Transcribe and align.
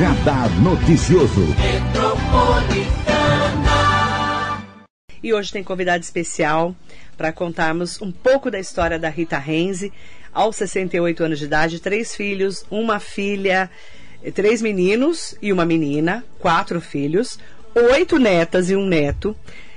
Radar 0.00 0.48
Noticioso. 0.62 1.44
E 5.22 5.30
hoje 5.34 5.52
tem 5.52 5.62
convidado 5.62 6.02
especial 6.02 6.74
para 7.18 7.30
contarmos 7.30 8.00
um 8.00 8.10
pouco 8.10 8.50
da 8.50 8.58
história 8.58 8.98
da 8.98 9.10
Rita 9.10 9.36
Renze, 9.36 9.92
aos 10.32 10.56
68 10.56 11.22
anos 11.22 11.38
de 11.38 11.44
idade, 11.44 11.80
três 11.80 12.16
filhos, 12.16 12.64
uma 12.70 12.98
filha, 12.98 13.68
três 14.34 14.62
meninos 14.62 15.36
e 15.42 15.52
uma 15.52 15.66
menina, 15.66 16.24
quatro 16.38 16.80
filhos, 16.80 17.38
oito 17.74 18.18
netas 18.18 18.70
e 18.70 18.76
um 18.76 18.86
neto, 18.86 19.36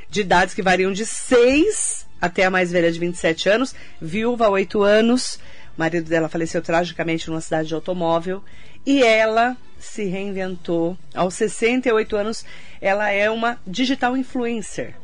de 0.10 0.22
idades 0.22 0.54
que 0.54 0.64
variam 0.64 0.94
de 0.94 1.06
6 1.06 2.08
até 2.22 2.46
a 2.46 2.50
mais 2.50 2.72
velha 2.72 2.90
de 2.90 2.98
27 2.98 3.50
anos, 3.50 3.76
viúva 4.02 4.46
há 4.46 4.50
8 4.50 4.82
anos. 4.84 5.38
O 5.76 5.82
marido 5.82 6.08
dela 6.08 6.30
faleceu 6.30 6.62
tragicamente 6.62 7.30
numa 7.30 7.42
cidade 7.42 7.68
de 7.68 7.74
automóvel. 7.74 8.42
E 8.86 9.04
ela 9.04 9.58
se 9.80 10.06
reinventou. 10.06 10.98
Aos 11.14 11.36
68 11.36 12.16
anos, 12.16 12.46
ela 12.82 13.10
é 13.10 13.30
uma 13.30 13.58
digital 13.66 14.16
influencer. 14.18 14.96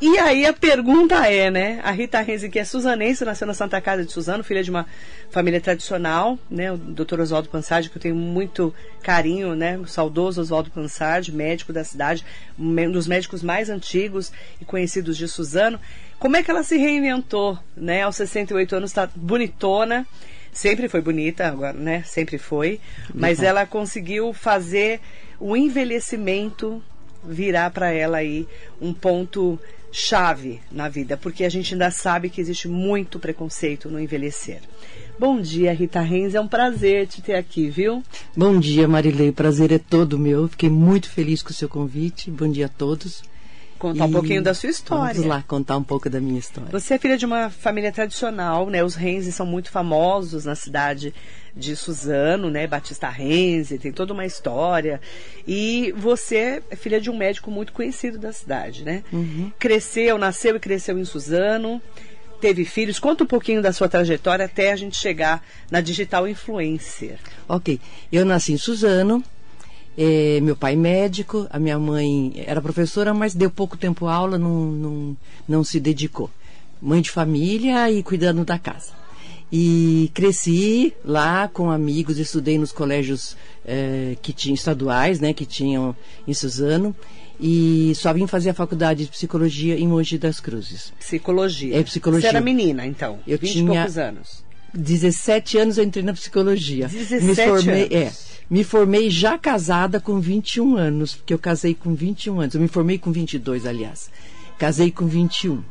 E 0.00 0.16
aí 0.16 0.46
a 0.46 0.52
pergunta 0.52 1.26
é, 1.26 1.50
né? 1.50 1.80
A 1.82 1.90
Rita 1.90 2.20
Renzi, 2.20 2.48
que 2.48 2.60
é 2.60 2.64
suzanense, 2.64 3.24
nasceu 3.24 3.48
na 3.48 3.52
Santa 3.52 3.80
Casa 3.80 4.04
de 4.04 4.12
Suzano, 4.12 4.44
filha 4.44 4.62
de 4.62 4.70
uma 4.70 4.86
família 5.28 5.60
tradicional, 5.60 6.38
né? 6.48 6.70
O 6.70 6.76
doutor 6.76 7.18
Oswaldo 7.18 7.48
Pansardi, 7.48 7.90
que 7.90 7.98
eu 7.98 8.02
tenho 8.02 8.14
muito 8.14 8.72
carinho, 9.02 9.56
né? 9.56 9.76
O 9.76 9.88
saudoso 9.88 10.40
Oswaldo 10.40 10.70
Pansardi, 10.70 11.32
médico 11.32 11.72
da 11.72 11.82
cidade, 11.82 12.24
um 12.56 12.92
dos 12.92 13.08
médicos 13.08 13.42
mais 13.42 13.68
antigos 13.68 14.30
e 14.60 14.64
conhecidos 14.64 15.16
de 15.16 15.26
Suzano. 15.26 15.80
Como 16.20 16.36
é 16.36 16.44
que 16.44 16.50
ela 16.50 16.62
se 16.62 16.76
reinventou, 16.76 17.58
né? 17.76 18.02
Aos 18.02 18.14
68 18.14 18.76
anos, 18.76 18.90
está 18.90 19.10
bonitona. 19.16 20.06
Sempre 20.52 20.88
foi 20.88 21.00
bonita, 21.00 21.46
agora, 21.46 21.76
né? 21.76 22.02
Sempre 22.04 22.38
foi. 22.38 22.80
Mas 23.14 23.42
ela 23.42 23.66
conseguiu 23.66 24.32
fazer 24.32 25.00
o 25.38 25.56
envelhecimento 25.56 26.82
virar 27.24 27.70
para 27.70 27.90
ela 27.90 28.18
aí 28.18 28.46
um 28.80 28.92
ponto 28.92 29.58
chave 29.90 30.60
na 30.70 30.88
vida, 30.88 31.16
porque 31.16 31.44
a 31.44 31.48
gente 31.48 31.74
ainda 31.74 31.90
sabe 31.90 32.28
que 32.28 32.40
existe 32.40 32.68
muito 32.68 33.18
preconceito 33.18 33.88
no 33.88 33.98
envelhecer. 33.98 34.60
Bom 35.18 35.40
dia, 35.40 35.72
Rita 35.72 36.00
Renz, 36.00 36.34
é 36.34 36.40
um 36.40 36.46
prazer 36.46 37.06
te 37.06 37.20
ter 37.20 37.34
aqui, 37.34 37.68
viu? 37.68 38.02
Bom 38.36 38.60
dia, 38.60 38.86
Marilei, 38.86 39.32
prazer 39.32 39.72
é 39.72 39.78
todo 39.78 40.18
meu. 40.18 40.48
Fiquei 40.48 40.70
muito 40.70 41.10
feliz 41.10 41.42
com 41.42 41.50
o 41.50 41.54
seu 41.54 41.68
convite. 41.68 42.30
Bom 42.30 42.48
dia 42.48 42.66
a 42.66 42.68
todos. 42.68 43.22
Contar 43.78 44.06
e 44.06 44.08
um 44.08 44.12
pouquinho 44.12 44.42
da 44.42 44.52
sua 44.54 44.70
história. 44.70 45.14
Vamos 45.14 45.28
lá, 45.28 45.44
contar 45.46 45.76
um 45.76 45.82
pouco 45.82 46.10
da 46.10 46.20
minha 46.20 46.38
história. 46.38 46.70
Você 46.72 46.94
é 46.94 46.98
filha 46.98 47.16
de 47.16 47.24
uma 47.24 47.48
família 47.48 47.92
tradicional, 47.92 48.68
né? 48.68 48.82
Os 48.82 48.94
Renzi 48.94 49.30
são 49.30 49.46
muito 49.46 49.70
famosos 49.70 50.44
na 50.44 50.54
cidade 50.54 51.14
de 51.54 51.76
Suzano, 51.76 52.50
né? 52.50 52.66
Batista 52.66 53.08
Renzi, 53.08 53.78
tem 53.78 53.92
toda 53.92 54.12
uma 54.12 54.26
história. 54.26 55.00
E 55.46 55.92
você 55.96 56.62
é 56.70 56.76
filha 56.76 57.00
de 57.00 57.08
um 57.08 57.16
médico 57.16 57.50
muito 57.50 57.72
conhecido 57.72 58.18
da 58.18 58.32
cidade, 58.32 58.84
né? 58.84 59.04
Uhum. 59.12 59.52
Cresceu, 59.58 60.18
nasceu 60.18 60.56
e 60.56 60.60
cresceu 60.60 60.98
em 60.98 61.04
Suzano, 61.04 61.80
teve 62.40 62.64
filhos. 62.64 62.98
Conta 62.98 63.24
um 63.24 63.26
pouquinho 63.26 63.62
da 63.62 63.72
sua 63.72 63.88
trajetória 63.88 64.44
até 64.44 64.72
a 64.72 64.76
gente 64.76 64.96
chegar 64.96 65.44
na 65.70 65.80
digital 65.80 66.26
influencer. 66.26 67.18
Ok, 67.48 67.80
eu 68.10 68.24
nasci 68.24 68.52
em 68.52 68.58
Suzano, 68.58 69.22
é, 70.00 70.40
meu 70.40 70.54
pai 70.54 70.76
médico, 70.76 71.48
a 71.50 71.58
minha 71.58 71.76
mãe 71.76 72.32
era 72.46 72.62
professora, 72.62 73.12
mas 73.12 73.34
deu 73.34 73.50
pouco 73.50 73.76
tempo 73.76 74.06
aula, 74.06 74.38
não, 74.38 74.66
não, 74.66 75.16
não 75.48 75.64
se 75.64 75.80
dedicou. 75.80 76.30
Mãe 76.80 77.00
de 77.02 77.10
família 77.10 77.90
e 77.90 78.00
cuidando 78.00 78.44
da 78.44 78.60
casa. 78.60 78.92
E 79.50 80.08
cresci 80.14 80.94
lá 81.04 81.48
com 81.48 81.68
amigos, 81.68 82.16
estudei 82.16 82.58
nos 82.58 82.70
colégios 82.70 83.36
é, 83.66 84.16
que 84.22 84.32
tinham 84.32 84.54
estaduais, 84.54 85.18
né, 85.18 85.32
que 85.32 85.44
tinham 85.44 85.96
em 86.28 86.34
Suzano. 86.34 86.94
E 87.40 87.92
só 87.96 88.12
vim 88.12 88.28
fazer 88.28 88.50
a 88.50 88.54
faculdade 88.54 89.04
de 89.04 89.10
psicologia 89.10 89.76
em 89.76 89.88
Mogi 89.88 90.16
das 90.16 90.38
Cruzes. 90.38 90.92
Psicologia. 90.96 91.76
É 91.76 91.82
psicologia. 91.82 92.30
Você 92.30 92.36
era 92.36 92.44
menina, 92.44 92.86
então? 92.86 93.18
Eu 93.26 93.38
20 93.38 93.52
tinha 93.52 93.66
poucos 93.66 93.98
anos. 93.98 94.44
17 94.74 95.58
anos 95.58 95.78
eu 95.78 95.84
entrei 95.84 96.04
na 96.04 96.12
psicologia. 96.12 96.88
17 96.88 97.24
Me 97.24 97.34
formei, 97.34 97.82
anos. 97.82 97.92
é. 97.92 98.12
Me 98.50 98.64
formei 98.64 99.10
já 99.10 99.36
casada 99.36 100.00
com 100.00 100.20
21 100.20 100.76
anos, 100.76 101.14
porque 101.14 101.34
eu 101.34 101.38
casei 101.38 101.74
com 101.74 101.94
21 101.94 102.40
anos. 102.40 102.54
Eu 102.54 102.60
me 102.60 102.68
formei 102.68 102.98
com 102.98 103.12
22, 103.12 103.66
aliás. 103.66 104.10
Casei 104.58 104.90
com 104.90 105.06
21. 105.06 105.62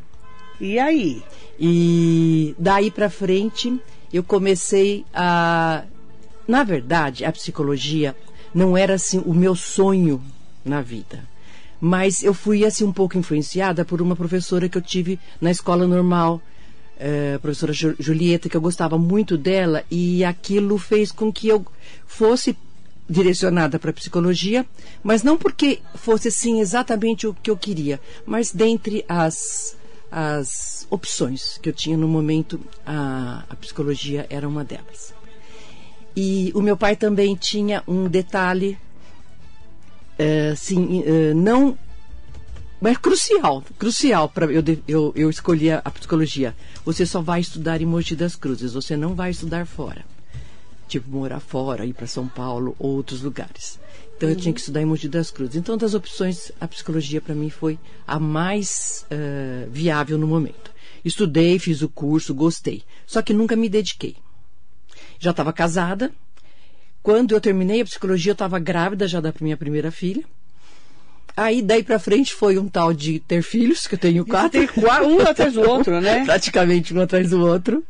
E 0.59 0.79
aí? 0.79 1.23
E 1.59 2.55
daí 2.57 2.89
para 2.91 3.09
frente 3.09 3.79
eu 4.11 4.23
comecei 4.23 5.05
a 5.13 5.83
na 6.47 6.63
verdade, 6.63 7.25
a 7.25 7.31
psicologia 7.31 8.15
não 8.53 8.77
era 8.77 8.93
assim 8.93 9.21
o 9.25 9.33
meu 9.33 9.53
sonho 9.53 10.23
na 10.63 10.81
vida. 10.81 11.23
Mas 11.79 12.23
eu 12.23 12.33
fui 12.33 12.65
assim 12.65 12.85
um 12.85 12.93
pouco 12.93 13.17
influenciada 13.17 13.83
por 13.83 14.01
uma 14.01 14.15
professora 14.15 14.69
que 14.69 14.77
eu 14.77 14.81
tive 14.81 15.19
na 15.41 15.51
escola 15.51 15.85
normal, 15.85 16.41
a 17.35 17.39
professora 17.39 17.73
Julieta, 17.73 18.49
que 18.49 18.57
eu 18.57 18.61
gostava 18.61 18.97
muito 18.97 19.37
dela, 19.37 19.83
e 19.89 20.23
aquilo 20.23 20.77
fez 20.77 21.11
com 21.11 21.31
que 21.31 21.47
eu 21.47 21.65
fosse 22.05 22.57
direcionada 23.09 23.79
para 23.79 23.93
psicologia, 23.93 24.65
mas 25.01 25.23
não 25.23 25.37
porque 25.37 25.79
fosse 25.95 26.27
assim 26.27 26.59
exatamente 26.59 27.25
o 27.25 27.33
que 27.33 27.49
eu 27.49 27.55
queria, 27.55 27.99
mas 28.25 28.51
dentre 28.51 29.05
as 29.07 29.77
as 30.09 30.87
opções 30.89 31.57
que 31.57 31.67
eu 31.67 31.73
tinha 31.73 31.97
no 31.97 32.07
momento, 32.07 32.59
a, 32.85 33.43
a 33.49 33.55
psicologia 33.55 34.25
era 34.29 34.47
uma 34.47 34.63
delas. 34.63 35.13
E 36.15 36.51
o 36.55 36.61
meu 36.61 36.75
pai 36.77 36.95
também 36.95 37.35
tinha 37.35 37.83
um 37.87 38.07
detalhe, 38.07 38.77
é, 40.17 40.49
assim, 40.49 41.03
é, 41.05 41.33
não. 41.33 41.77
Mas 42.79 42.97
crucial, 42.97 43.63
crucial 43.79 44.29
para 44.29 44.45
eu, 44.51 44.63
eu, 44.87 45.13
eu 45.15 45.29
escolhi 45.29 45.71
a, 45.71 45.81
a 45.83 45.89
psicologia. 45.89 46.55
Você 46.85 47.05
só 47.05 47.21
vai 47.21 47.39
estudar 47.39 47.81
em 47.81 47.85
Mogi 47.85 48.15
das 48.15 48.35
Cruzes, 48.35 48.73
você 48.73 48.95
não 48.95 49.15
vai 49.15 49.31
estudar 49.31 49.65
fora. 49.65 50.05
Tipo, 50.87 51.09
morar 51.09 51.39
fora, 51.39 51.85
ir 51.85 51.93
para 51.93 52.07
São 52.07 52.27
Paulo 52.27 52.75
ou 52.77 52.95
outros 52.95 53.21
lugares. 53.21 53.79
Então, 54.15 54.29
eu 54.29 54.35
tinha 54.35 54.53
que 54.53 54.59
estudar 54.59 54.81
em 54.81 54.85
Mogi 54.85 55.07
das 55.07 55.29
Cruzes. 55.29 55.55
Então, 55.55 55.75
das 55.75 55.93
opções, 55.93 56.51
a 56.61 56.67
psicologia 56.67 57.19
para 57.19 57.35
mim 57.35 57.49
foi 57.49 57.77
a 58.05 58.19
mais 58.19 59.05
uh, 59.11 59.69
viável 59.69 60.17
no 60.17 60.25
momento. 60.25 60.71
Estudei, 61.03 61.59
fiz 61.59 61.81
o 61.81 61.89
curso, 61.89 62.33
gostei. 62.33 62.83
Só 63.05 63.21
que 63.21 63.33
nunca 63.33 63.55
me 63.55 63.69
dediquei. 63.69 64.15
Já 65.19 65.31
estava 65.31 65.51
casada. 65.51 66.11
Quando 67.03 67.33
eu 67.33 67.41
terminei 67.41 67.81
a 67.81 67.85
psicologia, 67.85 68.31
eu 68.31 68.33
estava 68.33 68.59
grávida 68.59 69.07
já 69.07 69.19
da 69.19 69.33
minha 69.39 69.57
primeira 69.57 69.91
filha. 69.91 70.23
Aí, 71.37 71.61
daí 71.61 71.83
pra 71.83 71.99
frente, 71.99 72.33
foi 72.33 72.57
um 72.57 72.67
tal 72.67 72.91
de 72.91 73.19
ter 73.19 73.43
filhos, 73.43 73.85
que 73.85 73.93
eu 73.93 73.99
tenho 73.99 74.25
quatro. 74.25 74.59
Tem 74.59 74.67
um 75.05 75.21
atrás 75.21 75.53
do 75.53 75.61
outro, 75.61 76.01
né? 76.01 76.25
Praticamente 76.25 76.95
um 76.95 76.99
atrás 76.99 77.29
do 77.29 77.39
outro. 77.45 77.83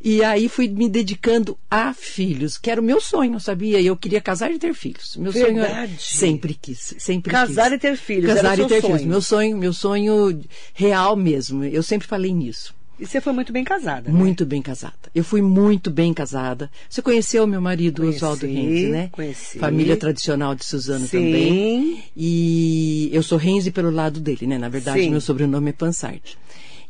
E 0.00 0.22
aí 0.22 0.48
fui 0.48 0.68
me 0.68 0.88
dedicando 0.88 1.58
a 1.68 1.92
filhos, 1.92 2.56
que 2.56 2.70
era 2.70 2.80
o 2.80 2.84
meu 2.84 3.00
sonho, 3.00 3.40
sabia? 3.40 3.80
Eu 3.82 3.96
queria 3.96 4.20
casar 4.20 4.52
e 4.52 4.58
ter 4.58 4.72
filhos. 4.72 5.16
Meu 5.16 5.32
Verdade. 5.32 5.52
sonho 5.52 5.64
era... 5.64 5.90
Sempre 5.98 6.54
quis, 6.54 6.94
sempre 6.96 7.32
Casar 7.32 7.70
quis. 7.70 7.72
e 7.72 7.78
ter 7.78 7.96
filhos. 7.96 8.32
Casar 8.32 8.56
e 8.56 8.62
ter 8.66 8.68
seu 8.68 8.82
filhos. 8.82 8.98
sonho. 9.00 9.08
Meu 9.10 9.20
sonho, 9.20 9.56
meu 9.58 9.72
sonho 9.72 10.40
real 10.72 11.16
mesmo. 11.16 11.64
Eu 11.64 11.82
sempre 11.82 12.06
falei 12.06 12.32
nisso. 12.32 12.72
E 13.02 13.06
você 13.06 13.20
foi 13.20 13.32
muito 13.32 13.52
bem 13.52 13.64
casada, 13.64 14.12
né? 14.12 14.16
Muito 14.16 14.46
bem 14.46 14.62
casada. 14.62 14.94
Eu 15.12 15.24
fui 15.24 15.42
muito 15.42 15.90
bem 15.90 16.14
casada. 16.14 16.70
Você 16.88 17.02
conheceu 17.02 17.44
meu 17.48 17.60
marido 17.60 18.02
Conheci, 18.02 18.18
Oswaldo 18.18 18.46
Renzi, 18.46 18.86
né? 18.86 19.08
conheci. 19.10 19.58
Família 19.58 19.96
tradicional 19.96 20.54
de 20.54 20.64
Suzano 20.64 21.04
Sim. 21.04 21.18
também. 21.18 22.04
E 22.16 23.10
eu 23.12 23.20
sou 23.24 23.36
Renzi 23.36 23.72
pelo 23.72 23.90
lado 23.90 24.20
dele, 24.20 24.46
né? 24.46 24.56
Na 24.56 24.68
verdade, 24.68 25.02
Sim. 25.02 25.10
meu 25.10 25.20
sobrenome 25.20 25.70
é 25.70 25.72
Pansart. 25.72 26.36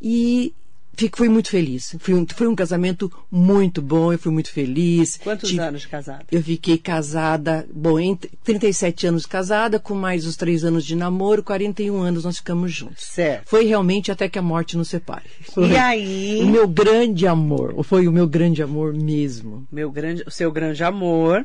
E 0.03 0.53
fico, 0.95 1.19
fui 1.19 1.29
muito 1.29 1.49
feliz. 1.51 1.97
Foi 1.99 2.15
um, 2.15 2.27
foi 2.35 2.47
um 2.47 2.55
casamento 2.55 3.11
muito 3.31 3.81
bom, 3.83 4.13
eu 4.13 4.19
fui 4.19 4.33
muito 4.33 4.51
feliz. 4.51 5.17
Quantos 5.23 5.51
Tive- 5.51 5.63
anos 5.63 5.83
de 5.83 5.89
casada? 5.89 6.25
eu 6.31 6.43
fiquei 6.43 6.79
casada, 6.79 7.67
bom, 7.75 7.99
em 7.99 8.15
37 8.45 9.07
anos 9.07 9.27
casada, 9.27 9.79
com 9.79 9.95
mais 9.95 10.27
os 10.27 10.37
3 10.37 10.65
anos 10.65 10.85
de 10.85 10.95
namoro, 10.97 11.43
41 11.43 12.01
anos 12.01 12.25
nós 12.25 12.37
ficamos 12.39 12.73
juntos. 12.73 13.05
Certo. 13.05 13.49
Foi 13.49 13.65
realmente 13.65 14.11
até 14.13 14.29
que 14.29 14.39
a 14.39 14.43
morte 14.43 14.77
nos 14.77 14.89
separe. 14.89 15.25
Foi 15.53 15.69
E 15.71 15.77
aí, 15.77 16.41
O 16.43 16.47
meu 16.47 16.69
grande 16.69 17.27
amor, 17.27 17.75
foi 17.85 18.07
o 18.09 18.13
meu 18.13 18.27
grande 18.27 18.63
amor 18.63 18.93
mesmo. 18.95 19.67
meu 19.73 19.91
grande, 19.91 20.23
o 20.27 20.31
seu 20.31 20.51
grande 20.53 20.83
amor. 20.85 21.45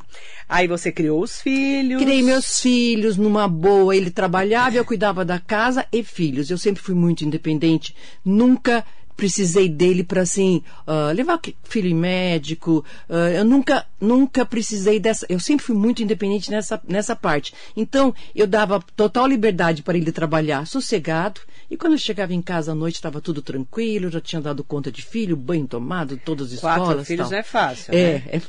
Aí 0.49 0.67
você 0.67 0.91
criou 0.91 1.21
os 1.21 1.41
filhos. 1.41 2.01
Criei 2.01 2.21
meus 2.21 2.59
filhos 2.61 3.17
numa 3.17 3.47
boa, 3.47 3.95
ele 3.95 4.09
trabalhava, 4.09 4.75
eu 4.77 4.85
cuidava 4.85 5.25
da 5.25 5.39
casa 5.39 5.85
e 5.91 6.03
filhos. 6.03 6.49
Eu 6.49 6.57
sempre 6.57 6.81
fui 6.81 6.95
muito 6.95 7.25
independente, 7.25 7.93
nunca 8.23 8.83
precisei 9.17 9.67
dele 9.67 10.03
para 10.03 10.21
assim 10.21 10.63
ah, 10.85 11.11
levar 11.13 11.41
filho 11.63 11.89
em 11.89 11.93
médico. 11.95 12.85
ah, 13.09 13.29
eu 13.31 13.43
nunca 13.43 13.85
nunca 13.99 14.45
precisei 14.45 14.99
dessa. 14.99 15.25
Eu 15.27 15.39
sempre 15.39 15.65
fui 15.65 15.75
muito 15.75 16.01
independente 16.03 16.49
nessa 16.51 16.79
nessa 16.87 17.15
parte. 17.15 17.53
Então 17.75 18.13
eu 18.35 18.47
dava 18.47 18.79
total 18.95 19.27
liberdade 19.27 19.81
para 19.83 19.97
ele 19.97 20.11
trabalhar 20.11 20.65
sossegado. 20.67 21.41
E 21.69 21.75
quando 21.75 21.93
eu 21.93 21.99
chegava 21.99 22.33
em 22.33 22.41
casa 22.41 22.71
à 22.71 22.75
noite 22.75 22.95
estava 22.95 23.19
tudo 23.19 23.41
tranquilo, 23.41 24.09
já 24.09 24.21
tinha 24.21 24.41
dado 24.41 24.63
conta 24.63 24.89
de 24.89 25.01
filho, 25.01 25.35
banho 25.35 25.67
tomado, 25.67 26.15
todas 26.23 26.53
as 26.53 26.59
Quatro 26.61 26.83
escolas. 26.83 27.07
filhos 27.07 27.29
tal. 27.29 27.39
é 27.39 27.43
fácil, 27.43 27.93
É, 27.93 28.13
né? 28.19 28.23
é 28.27 28.41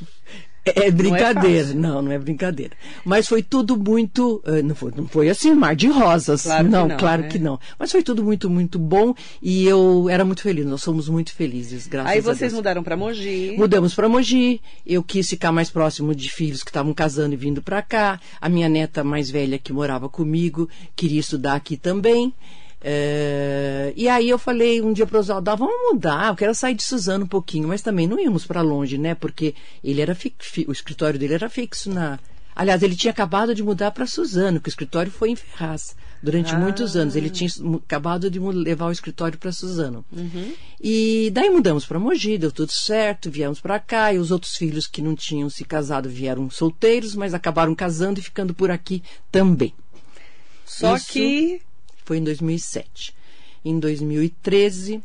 É, 0.65 0.87
é 0.87 0.91
brincadeira, 0.91 1.73
não, 1.73 1.95
não, 1.95 2.01
não, 2.03 2.11
é 2.11 2.19
brincadeira. 2.19 2.73
Mas 3.05 3.27
foi 3.27 3.41
tudo 3.41 3.77
muito. 3.77 4.41
Uh, 4.45 4.63
não, 4.63 4.75
foi, 4.75 4.91
não 4.95 5.07
foi 5.07 5.29
assim, 5.29 5.53
mar 5.53 5.75
de 5.75 5.87
rosas. 5.87 6.43
Claro 6.43 6.69
não, 6.69 6.87
não, 6.87 6.97
claro 6.97 7.23
né? 7.23 7.27
que 7.27 7.39
não. 7.39 7.59
Mas 7.77 7.91
foi 7.91 8.03
tudo 8.03 8.23
muito, 8.23 8.49
muito 8.49 8.77
bom 8.77 9.13
e 9.41 9.65
eu 9.65 10.07
era 10.09 10.25
muito 10.25 10.41
feliz. 10.41 10.65
Nós 10.65 10.81
somos 10.81 11.07
muito 11.07 11.33
felizes, 11.33 11.87
graças 11.87 12.11
Aí 12.11 12.19
a 12.19 12.21
vocês 12.21 12.53
mudaram 12.53 12.83
para 12.83 12.97
Mogi. 12.97 13.55
Mudamos 13.57 13.93
para 13.93 14.09
Mogi. 14.09 14.61
Eu 14.85 15.01
quis 15.01 15.29
ficar 15.29 15.51
mais 15.51 15.69
próximo 15.69 16.13
de 16.13 16.29
filhos 16.29 16.63
que 16.63 16.69
estavam 16.69 16.93
casando 16.93 17.33
e 17.33 17.37
vindo 17.37 17.61
para 17.61 17.81
cá. 17.81 18.19
A 18.39 18.49
minha 18.49 18.69
neta 18.69 19.03
mais 19.03 19.29
velha 19.29 19.57
que 19.57 19.73
morava 19.73 20.09
comigo 20.09 20.69
queria 20.95 21.19
estudar 21.19 21.55
aqui 21.55 21.77
também. 21.77 22.33
É, 22.81 23.93
e 23.95 24.07
aí 24.07 24.29
eu 24.29 24.39
falei 24.39 24.81
um 24.81 24.93
dia 24.93 25.05
para 25.05 25.17
o 25.17 25.19
Oswaldo, 25.19 25.51
ah, 25.51 25.55
vamos 25.55 25.75
mudar, 25.91 26.29
eu 26.29 26.35
quero 26.35 26.55
sair 26.55 26.75
de 26.75 26.83
Suzano 26.83 27.25
um 27.25 27.27
pouquinho, 27.27 27.67
mas 27.67 27.81
também 27.81 28.07
não 28.07 28.19
íamos 28.19 28.45
para 28.45 28.61
longe, 28.61 28.97
né? 28.97 29.13
Porque 29.15 29.53
ele 29.83 30.01
era 30.01 30.15
fi, 30.15 30.33
fi, 30.39 30.65
o 30.67 30.71
escritório 30.71 31.19
dele 31.19 31.33
era 31.33 31.49
fixo 31.49 31.89
na. 31.89 32.19
Aliás, 32.55 32.83
ele 32.83 32.95
tinha 32.95 33.11
acabado 33.11 33.55
de 33.55 33.63
mudar 33.63 33.91
para 33.91 34.05
Suzano, 34.05 34.59
que 34.59 34.67
o 34.67 34.71
escritório 34.71 35.11
foi 35.11 35.29
em 35.29 35.35
Ferraz 35.35 35.95
durante 36.21 36.53
ah. 36.53 36.59
muitos 36.59 36.95
anos. 36.95 37.15
Ele 37.15 37.29
tinha 37.29 37.49
acabado 37.77 38.29
de 38.29 38.37
levar 38.37 38.87
o 38.87 38.91
escritório 38.91 39.37
para 39.37 39.51
Suzano. 39.51 40.03
Uhum. 40.11 40.53
E 40.81 41.29
daí 41.33 41.49
mudamos 41.49 41.85
para 41.85 41.99
Mogi, 41.99 42.37
deu 42.37 42.51
tudo 42.51 42.71
certo, 42.73 43.31
viemos 43.31 43.61
para 43.61 43.79
cá 43.79 44.13
e 44.13 44.17
os 44.17 44.29
outros 44.29 44.57
filhos 44.57 44.87
que 44.87 45.01
não 45.01 45.15
tinham 45.15 45.49
se 45.49 45.63
casado 45.63 46.09
vieram 46.09 46.49
solteiros, 46.49 47.15
mas 47.15 47.33
acabaram 47.33 47.73
casando 47.73 48.19
e 48.19 48.23
ficando 48.23 48.53
por 48.53 48.69
aqui 48.69 49.01
também. 49.31 49.73
Só 50.65 50.97
Isso... 50.97 51.13
que 51.13 51.61
foi 52.09 52.17
em 52.17 52.23
2007. 52.23 53.13
Em 53.63 53.79
2013 53.79 55.03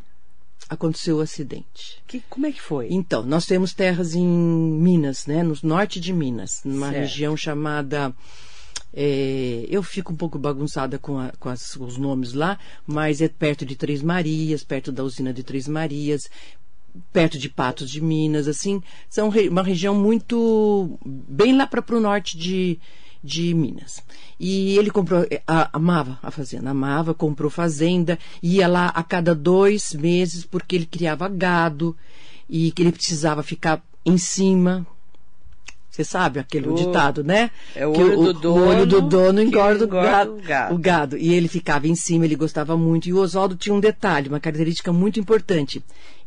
aconteceu 0.71 1.19
o 1.19 1.21
acidente. 1.21 2.03
Que, 2.06 2.23
como 2.31 2.47
é 2.47 2.53
que 2.53 2.62
foi? 2.62 2.89
Então, 2.91 3.23
nós 3.23 3.45
temos 3.45 3.75
terras 3.75 4.15
em 4.15 4.27
Minas, 4.27 5.27
né, 5.27 5.43
no 5.43 5.55
norte 5.62 6.01
de 6.01 6.15
Minas, 6.15 6.62
numa 6.65 6.89
certo. 6.89 7.01
região 7.01 7.37
chamada 7.37 8.15
é, 8.91 9.67
eu 9.69 9.83
fico 9.83 10.15
um 10.15 10.17
pouco 10.17 10.39
bagunçada 10.39 10.99
com, 10.99 11.19
a, 11.19 11.31
com, 11.39 11.51
as, 11.51 11.77
os 11.77 11.99
nomes 11.99 12.33
lá, 12.33 12.59
mas 12.87 13.21
é 13.21 13.29
perto 13.29 13.67
de 13.67 13.77
Três 13.77 14.01
Marias, 14.03 14.65
perto 14.65 14.91
da 14.91 15.05
usina 15.05 15.31
de 15.31 15.43
Três 15.43 15.69
Marias, 15.69 16.31
perto 17.12 17.39
de 17.39 17.51
Patos 17.51 17.91
de 17.91 18.01
Minas, 18.01 18.49
assim, 18.49 18.83
são 19.11 19.29
re, 19.29 19.51
uma 19.51 19.62
região 19.62 19.95
muito 19.95 20.99
bem 21.05 21.55
lá 21.55 21.67
para 21.67 21.85
o 21.95 22.01
norte 22.01 22.39
de, 22.39 22.79
de 23.25 23.55
Minas. 23.55 24.03
E 24.38 24.76
ele 24.76 24.91
comprou, 24.91 25.26
eh, 25.31 25.41
a, 25.47 25.71
amava 25.73 26.19
a 26.23 26.31
fazenda, 26.31 26.71
amava, 26.71 27.15
comprou 27.15 27.50
fazenda, 27.50 28.19
ia 28.43 28.69
lá 28.69 28.88
a 28.88 29.03
cada 29.03 29.35
dois 29.35 29.94
meses 29.94 30.44
porque 30.44 30.76
ele 30.76 30.85
criava 30.85 31.26
gado 31.26 31.97
e 32.49 32.71
que 32.73 32.82
ele 32.82 32.93
precisava 32.93 33.43
ficar 33.43 33.82
em 34.05 34.19
cima. 34.19 34.87
Você 35.91 36.05
sabe 36.05 36.41
aquele 36.41 36.69
o, 36.69 36.75
ditado, 36.75 37.25
né? 37.25 37.50
É 37.75 37.87
o 37.87 37.93
olho, 37.97 38.19
o, 38.19 38.25
do, 38.25 38.41
dono, 38.41 38.61
o 38.61 38.69
olho 38.69 38.87
do 38.87 39.00
dono 39.00 39.41
engorda, 39.41 39.85
engorda 39.85 39.85
o, 39.85 39.88
gado, 39.88 40.32
o, 40.32 40.43
gado. 40.43 40.75
o 40.75 40.79
gado. 40.79 41.17
E 41.17 41.32
ele 41.32 41.49
ficava 41.49 41.87
em 41.87 41.94
cima, 41.94 42.25
ele 42.25 42.37
gostava 42.37 42.77
muito. 42.77 43.09
E 43.09 43.12
o 43.12 43.19
Oswaldo 43.19 43.55
tinha 43.56 43.75
um 43.75 43.81
detalhe, 43.81 44.29
uma 44.29 44.41
característica 44.41 44.93
muito 44.93 45.19
importante. 45.20 45.82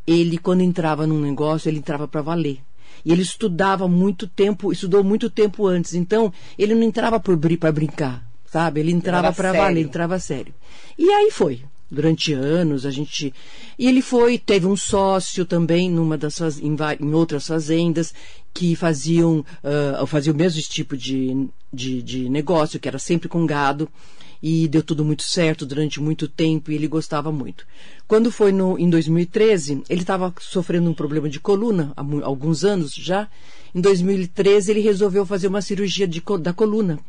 Ele, 0.07 0.37
quando 0.37 0.61
entrava 0.61 1.05
num 1.05 1.19
negócio, 1.19 1.69
ele 1.69 1.79
entrava 1.79 2.07
para 2.07 2.21
valer. 2.21 2.61
E 3.07 3.11
ele 3.13 3.21
estudava 3.21 3.87
muito 3.87 4.27
tempo, 4.27 4.69
estudou 4.69 5.01
muito 5.01 5.29
tempo 5.29 5.65
antes. 5.65 5.93
Então, 5.93 6.33
ele 6.59 6.75
não 6.75 6.83
entrava 6.83 7.17
para 7.21 7.71
brincar, 7.71 8.21
sabe? 8.45 8.81
Ele 8.81 8.91
entrava 8.91 9.31
para 9.31 9.53
valer, 9.53 9.85
entrava 9.85 10.19
sério. 10.19 10.53
E 10.97 11.09
aí 11.09 11.31
foi. 11.31 11.61
Durante 11.89 12.33
anos 12.33 12.85
a 12.85 12.91
gente. 12.91 13.33
E 13.79 13.87
ele 13.87 14.01
foi, 14.01 14.37
teve 14.37 14.67
um 14.67 14.75
sócio 14.75 15.45
também 15.45 15.89
numa 15.89 16.17
das 16.17 16.37
em, 16.59 16.75
em 16.99 17.13
outras 17.13 17.47
fazendas 17.47 18.13
que 18.53 18.75
faziam, 18.75 19.39
uh, 19.63 20.05
faziam 20.05 20.33
o 20.33 20.37
mesmo 20.37 20.61
tipo 20.63 20.97
de, 20.97 21.47
de, 21.71 22.03
de 22.03 22.29
negócio, 22.29 22.77
que 22.77 22.89
era 22.89 22.99
sempre 22.99 23.29
com 23.29 23.45
gado 23.45 23.87
e 24.43 24.67
deu 24.67 24.83
tudo 24.83 25.05
muito 25.05 25.23
certo 25.23 25.65
durante 25.65 26.01
muito 26.01 26.27
tempo 26.27 26.71
e 26.71 26.75
ele 26.75 26.87
gostava 26.87 27.31
muito. 27.31 27.65
Quando 28.07 28.31
foi 28.31 28.53
no, 28.53 28.79
em 28.79 28.89
2013, 28.89 29.83
ele 29.89 30.01
estava 30.01 30.33
sofrendo 30.39 30.89
um 30.89 30.93
problema 30.93 31.27
de 31.27 31.41
coluna 31.41 31.91
há 31.95 32.01
alguns 32.23 32.63
anos 32.63 32.93
já. 32.93 33.27
Em 33.75 33.81
2013, 33.81 34.71
ele 34.71 34.79
resolveu 34.79 35.25
fazer 35.25 35.47
uma 35.47 35.61
cirurgia 35.61 36.07
de, 36.07 36.23
da 36.39 36.53
coluna 36.53 36.99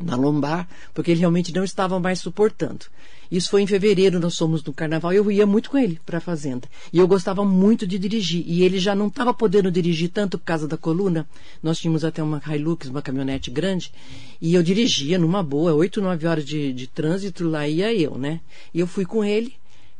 na 0.00 0.16
lombar, 0.16 0.68
porque 0.94 1.10
ele 1.10 1.20
realmente 1.20 1.54
não 1.54 1.64
estava 1.64 2.00
mais 2.00 2.18
suportando. 2.20 2.86
Isso 3.30 3.50
foi 3.50 3.60
em 3.60 3.66
fevereiro, 3.66 4.20
nós 4.20 4.36
fomos 4.36 4.62
no 4.64 4.72
carnaval, 4.72 5.12
eu 5.12 5.30
ia 5.30 5.44
muito 5.44 5.68
com 5.68 5.76
ele 5.76 6.00
para 6.06 6.18
a 6.18 6.20
fazenda. 6.20 6.68
E 6.92 6.98
eu 6.98 7.08
gostava 7.08 7.44
muito 7.44 7.86
de 7.86 7.98
dirigir. 7.98 8.42
E 8.46 8.62
ele 8.62 8.78
já 8.78 8.94
não 8.94 9.08
estava 9.08 9.34
podendo 9.34 9.70
dirigir 9.70 10.10
tanto 10.10 10.38
por 10.38 10.44
causa 10.44 10.66
da 10.66 10.76
coluna. 10.76 11.28
Nós 11.62 11.78
tínhamos 11.78 12.04
até 12.04 12.22
uma 12.22 12.40
Hilux, 12.46 12.88
uma 12.88 13.02
caminhonete 13.02 13.50
grande, 13.50 13.92
e 14.40 14.54
eu 14.54 14.62
dirigia 14.62 15.18
numa 15.18 15.42
boa, 15.42 15.74
oito, 15.74 16.00
nove 16.00 16.26
horas 16.26 16.44
de, 16.44 16.72
de 16.72 16.86
trânsito, 16.86 17.48
lá 17.48 17.68
ia 17.68 17.92
eu, 17.92 18.16
né? 18.16 18.40
E 18.72 18.80
eu 18.80 18.86
fui 18.86 19.04
com 19.04 19.22
ele 19.24 19.54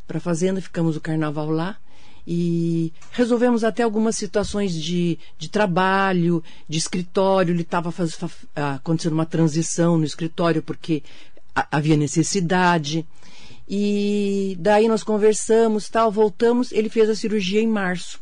para 0.06 0.18
a 0.18 0.20
fazenda, 0.20 0.60
ficamos 0.60 0.96
o 0.96 1.00
carnaval 1.00 1.50
lá 1.50 1.76
e 2.26 2.92
resolvemos 3.12 3.62
até 3.62 3.84
algumas 3.84 4.16
situações 4.16 4.74
de, 4.74 5.16
de 5.38 5.48
trabalho, 5.48 6.42
de 6.68 6.76
escritório. 6.76 7.54
Ele 7.54 7.62
estava 7.62 7.94
acontecendo 8.54 9.12
uma 9.12 9.26
transição 9.26 9.96
no 9.96 10.04
escritório 10.04 10.60
porque 10.60 11.04
havia 11.54 11.96
necessidade. 11.96 13.06
E 13.68 14.56
daí 14.58 14.88
nós 14.88 15.04
conversamos, 15.04 15.88
tal, 15.88 16.10
voltamos. 16.10 16.72
Ele 16.72 16.88
fez 16.88 17.08
a 17.08 17.14
cirurgia 17.14 17.60
em 17.60 17.68
março. 17.68 18.18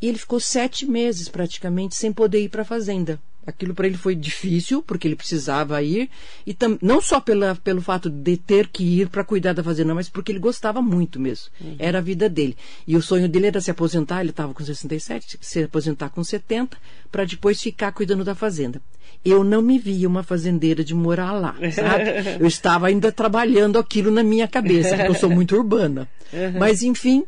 E 0.00 0.08
ele 0.08 0.18
ficou 0.18 0.40
sete 0.40 0.86
meses 0.86 1.28
praticamente 1.28 1.94
sem 1.94 2.12
poder 2.12 2.42
ir 2.42 2.48
para 2.48 2.62
a 2.62 2.66
fazenda. 2.66 3.20
Aquilo 3.46 3.74
para 3.74 3.86
ele 3.86 3.96
foi 3.96 4.14
difícil, 4.14 4.82
porque 4.82 5.06
ele 5.06 5.16
precisava 5.16 5.82
ir, 5.82 6.08
e 6.46 6.54
tam, 6.54 6.78
não 6.80 7.00
só 7.00 7.20
pela, 7.20 7.54
pelo 7.56 7.82
fato 7.82 8.08
de 8.08 8.36
ter 8.36 8.68
que 8.68 9.00
ir 9.00 9.08
para 9.08 9.22
cuidar 9.22 9.52
da 9.52 9.62
fazenda, 9.62 9.94
mas 9.94 10.08
porque 10.08 10.32
ele 10.32 10.38
gostava 10.38 10.80
muito 10.80 11.20
mesmo. 11.20 11.48
Uhum. 11.60 11.76
Era 11.78 11.98
a 11.98 12.00
vida 12.00 12.28
dele. 12.28 12.56
E 12.86 12.96
o 12.96 13.02
sonho 13.02 13.28
dele 13.28 13.48
era 13.48 13.60
se 13.60 13.70
aposentar, 13.70 14.20
ele 14.20 14.30
estava 14.30 14.54
com 14.54 14.64
67, 14.64 15.38
se 15.40 15.62
aposentar 15.62 16.08
com 16.08 16.24
70, 16.24 16.76
para 17.10 17.24
depois 17.24 17.60
ficar 17.60 17.92
cuidando 17.92 18.24
da 18.24 18.34
fazenda. 18.34 18.80
Eu 19.24 19.44
não 19.44 19.62
me 19.62 19.78
via 19.78 20.08
uma 20.08 20.22
fazendeira 20.22 20.84
de 20.84 20.94
morar 20.94 21.32
lá, 21.32 21.54
sabe? 21.72 22.04
Eu 22.40 22.46
estava 22.46 22.88
ainda 22.88 23.10
trabalhando 23.10 23.78
aquilo 23.78 24.10
na 24.10 24.22
minha 24.22 24.46
cabeça, 24.46 24.96
porque 24.96 25.10
eu 25.10 25.14
sou 25.14 25.30
muito 25.30 25.56
urbana. 25.56 26.08
Uhum. 26.32 26.58
Mas, 26.58 26.82
enfim, 26.82 27.24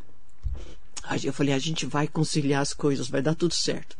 eu 1.25 1.33
falei, 1.33 1.55
a 1.55 1.59
gente 1.59 1.87
vai 1.87 2.09
conciliar 2.09 2.61
as 2.61 2.73
coisas, 2.73 3.09
vai 3.09 3.23
dar 3.23 3.35
tudo 3.35 3.55
certo. 3.55 3.97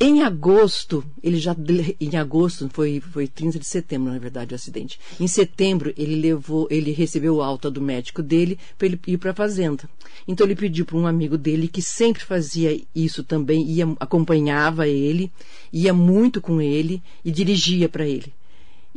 Em 0.00 0.22
agosto, 0.22 1.04
ele 1.20 1.38
já 1.38 1.56
em 2.00 2.16
agosto 2.16 2.70
foi 2.72 3.00
foi 3.00 3.26
30 3.26 3.58
de 3.58 3.66
setembro, 3.66 4.12
na 4.12 4.18
verdade, 4.20 4.54
o 4.54 4.54
acidente. 4.54 4.96
Em 5.18 5.26
setembro, 5.26 5.92
ele 5.96 6.14
levou, 6.14 6.68
ele 6.70 6.92
recebeu 6.92 7.42
alta 7.42 7.68
do 7.68 7.80
médico 7.80 8.22
dele 8.22 8.56
para 8.76 8.86
ele 8.86 9.00
ir 9.08 9.18
para 9.18 9.32
a 9.32 9.34
fazenda. 9.34 9.90
Então 10.26 10.46
ele 10.46 10.54
pediu 10.54 10.86
para 10.86 10.96
um 10.96 11.06
amigo 11.06 11.36
dele 11.36 11.66
que 11.66 11.82
sempre 11.82 12.22
fazia 12.24 12.80
isso 12.94 13.24
também, 13.24 13.68
ia 13.68 13.88
acompanhava 13.98 14.86
ele, 14.86 15.32
ia 15.72 15.92
muito 15.92 16.40
com 16.40 16.60
ele 16.62 17.02
e 17.24 17.32
dirigia 17.32 17.88
para 17.88 18.06
ele. 18.06 18.32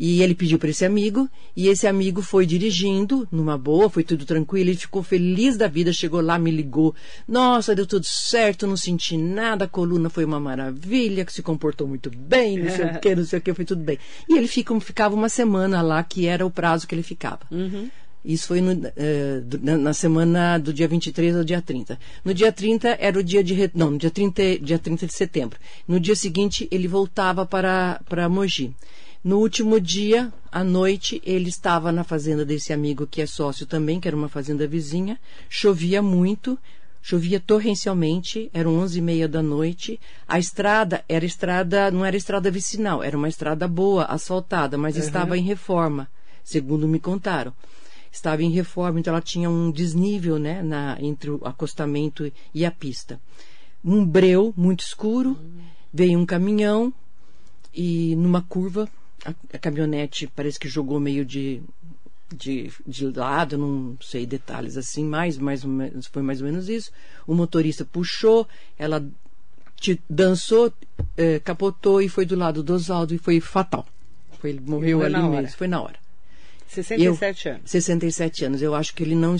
E 0.03 0.23
ele 0.23 0.33
pediu 0.33 0.57
para 0.57 0.71
esse 0.71 0.83
amigo, 0.83 1.29
e 1.55 1.67
esse 1.67 1.85
amigo 1.85 2.23
foi 2.23 2.43
dirigindo, 2.43 3.27
numa 3.31 3.55
boa, 3.55 3.87
foi 3.87 4.03
tudo 4.03 4.25
tranquilo, 4.25 4.71
ele 4.71 4.75
ficou 4.75 5.03
feliz 5.03 5.55
da 5.57 5.67
vida, 5.67 5.93
chegou 5.93 6.21
lá, 6.21 6.39
me 6.39 6.49
ligou. 6.49 6.95
Nossa, 7.27 7.75
deu 7.75 7.85
tudo 7.85 8.03
certo, 8.03 8.65
não 8.65 8.75
senti 8.75 9.15
nada, 9.15 9.65
a 9.65 9.67
coluna 9.67 10.09
foi 10.09 10.25
uma 10.25 10.39
maravilha, 10.39 11.23
que 11.23 11.31
se 11.31 11.43
comportou 11.43 11.87
muito 11.87 12.09
bem, 12.09 12.57
não 12.57 12.71
sei 12.75 12.85
o 12.85 12.99
que, 12.99 13.15
não 13.15 13.23
sei 13.23 13.37
o 13.37 13.41
que, 13.43 13.53
foi 13.53 13.63
tudo 13.63 13.83
bem. 13.83 13.99
E 14.27 14.35
ele 14.35 14.47
fica, 14.47 14.79
ficava 14.79 15.13
uma 15.13 15.29
semana 15.29 15.83
lá, 15.83 16.03
que 16.03 16.25
era 16.25 16.43
o 16.43 16.49
prazo 16.49 16.87
que 16.87 16.95
ele 16.95 17.03
ficava. 17.03 17.41
Uhum. 17.51 17.87
Isso 18.25 18.47
foi 18.47 18.59
no, 18.59 18.71
eh, 18.97 19.43
na 19.61 19.93
semana 19.93 20.57
do 20.57 20.73
dia 20.73 20.87
23 20.87 21.35
ao 21.35 21.43
dia 21.43 21.61
30. 21.61 21.99
No 22.25 22.33
dia 22.33 22.51
30 22.51 22.97
era 22.99 23.19
o 23.19 23.23
dia 23.23 23.43
de. 23.43 23.69
Não, 23.75 23.91
no 23.91 23.99
dia 23.99 24.09
30, 24.09 24.59
dia 24.59 24.79
30 24.79 25.05
de 25.05 25.13
setembro. 25.13 25.59
No 25.87 25.99
dia 25.99 26.15
seguinte, 26.15 26.67
ele 26.71 26.87
voltava 26.87 27.45
para, 27.45 28.01
para 28.09 28.27
Mogi. 28.27 28.73
No 29.23 29.37
último 29.37 29.79
dia, 29.79 30.33
à 30.51 30.63
noite, 30.63 31.21
ele 31.23 31.49
estava 31.49 31.91
na 31.91 32.03
fazenda 32.03 32.43
desse 32.43 32.73
amigo 32.73 33.05
que 33.05 33.21
é 33.21 33.27
sócio 33.27 33.67
também, 33.67 33.99
que 33.99 34.07
era 34.07 34.17
uma 34.17 34.27
fazenda 34.27 34.65
vizinha. 34.65 35.19
Chovia 35.47 36.01
muito, 36.01 36.57
chovia 37.03 37.39
torrencialmente, 37.39 38.49
eram 38.51 38.79
onze 38.79 38.97
e 38.97 39.01
meia 39.01 39.27
da 39.27 39.43
noite. 39.43 39.99
A 40.27 40.39
estrada 40.39 41.03
era 41.07 41.23
estrada, 41.23 41.91
não 41.91 42.03
era 42.03 42.17
estrada 42.17 42.49
vicinal, 42.49 43.03
era 43.03 43.15
uma 43.15 43.29
estrada 43.29 43.67
boa, 43.67 44.05
asfaltada, 44.05 44.75
mas 44.75 44.95
uhum. 44.95 45.01
estava 45.03 45.37
em 45.37 45.43
reforma, 45.43 46.09
segundo 46.43 46.87
me 46.87 46.99
contaram. 46.99 47.53
Estava 48.11 48.41
em 48.41 48.49
reforma, 48.49 48.99
então 48.99 49.13
ela 49.13 49.21
tinha 49.21 49.51
um 49.51 49.69
desnível, 49.69 50.39
né, 50.39 50.63
na, 50.63 50.97
entre 50.99 51.29
o 51.29 51.39
acostamento 51.43 52.29
e 52.55 52.65
a 52.65 52.71
pista. 52.71 53.21
Um 53.85 54.03
breu 54.03 54.51
muito 54.57 54.79
escuro, 54.79 55.29
uhum. 55.29 55.61
veio 55.93 56.17
um 56.17 56.25
caminhão 56.25 56.91
e 57.71 58.15
numa 58.15 58.41
curva 58.41 58.89
a, 59.25 59.33
a 59.53 59.59
caminhonete 59.59 60.27
parece 60.27 60.59
que 60.59 60.67
jogou 60.67 60.99
meio 60.99 61.23
de, 61.25 61.61
de, 62.35 62.71
de 62.85 63.07
lado, 63.07 63.57
não 63.57 63.97
sei 64.01 64.25
detalhes 64.25 64.77
assim, 64.77 65.05
mais, 65.05 65.37
mais 65.37 65.63
foi 66.11 66.21
mais 66.21 66.41
ou 66.41 66.47
menos 66.47 66.69
isso. 66.69 66.91
O 67.27 67.33
motorista 67.33 67.85
puxou, 67.85 68.47
ela 68.77 69.05
te- 69.79 70.01
dançou, 70.09 70.73
eh, 71.17 71.39
capotou 71.39 72.01
e 72.01 72.09
foi 72.09 72.25
do 72.25 72.35
lado 72.35 72.63
do 72.63 72.73
Oswaldo 72.73 73.13
e 73.13 73.17
foi 73.17 73.39
fatal. 73.39 73.85
Foi, 74.39 74.51
ele 74.51 74.61
morreu 74.61 74.99
foi 74.99 75.07
ali 75.07 75.21
mesmo, 75.29 75.57
foi 75.57 75.67
na 75.67 75.81
hora. 75.81 75.99
67 76.67 77.49
anos. 77.49 77.61
67 77.69 78.45
anos. 78.45 78.61
Eu 78.61 78.73
acho 78.73 78.93
que 78.95 79.03
ele 79.03 79.15
não. 79.15 79.35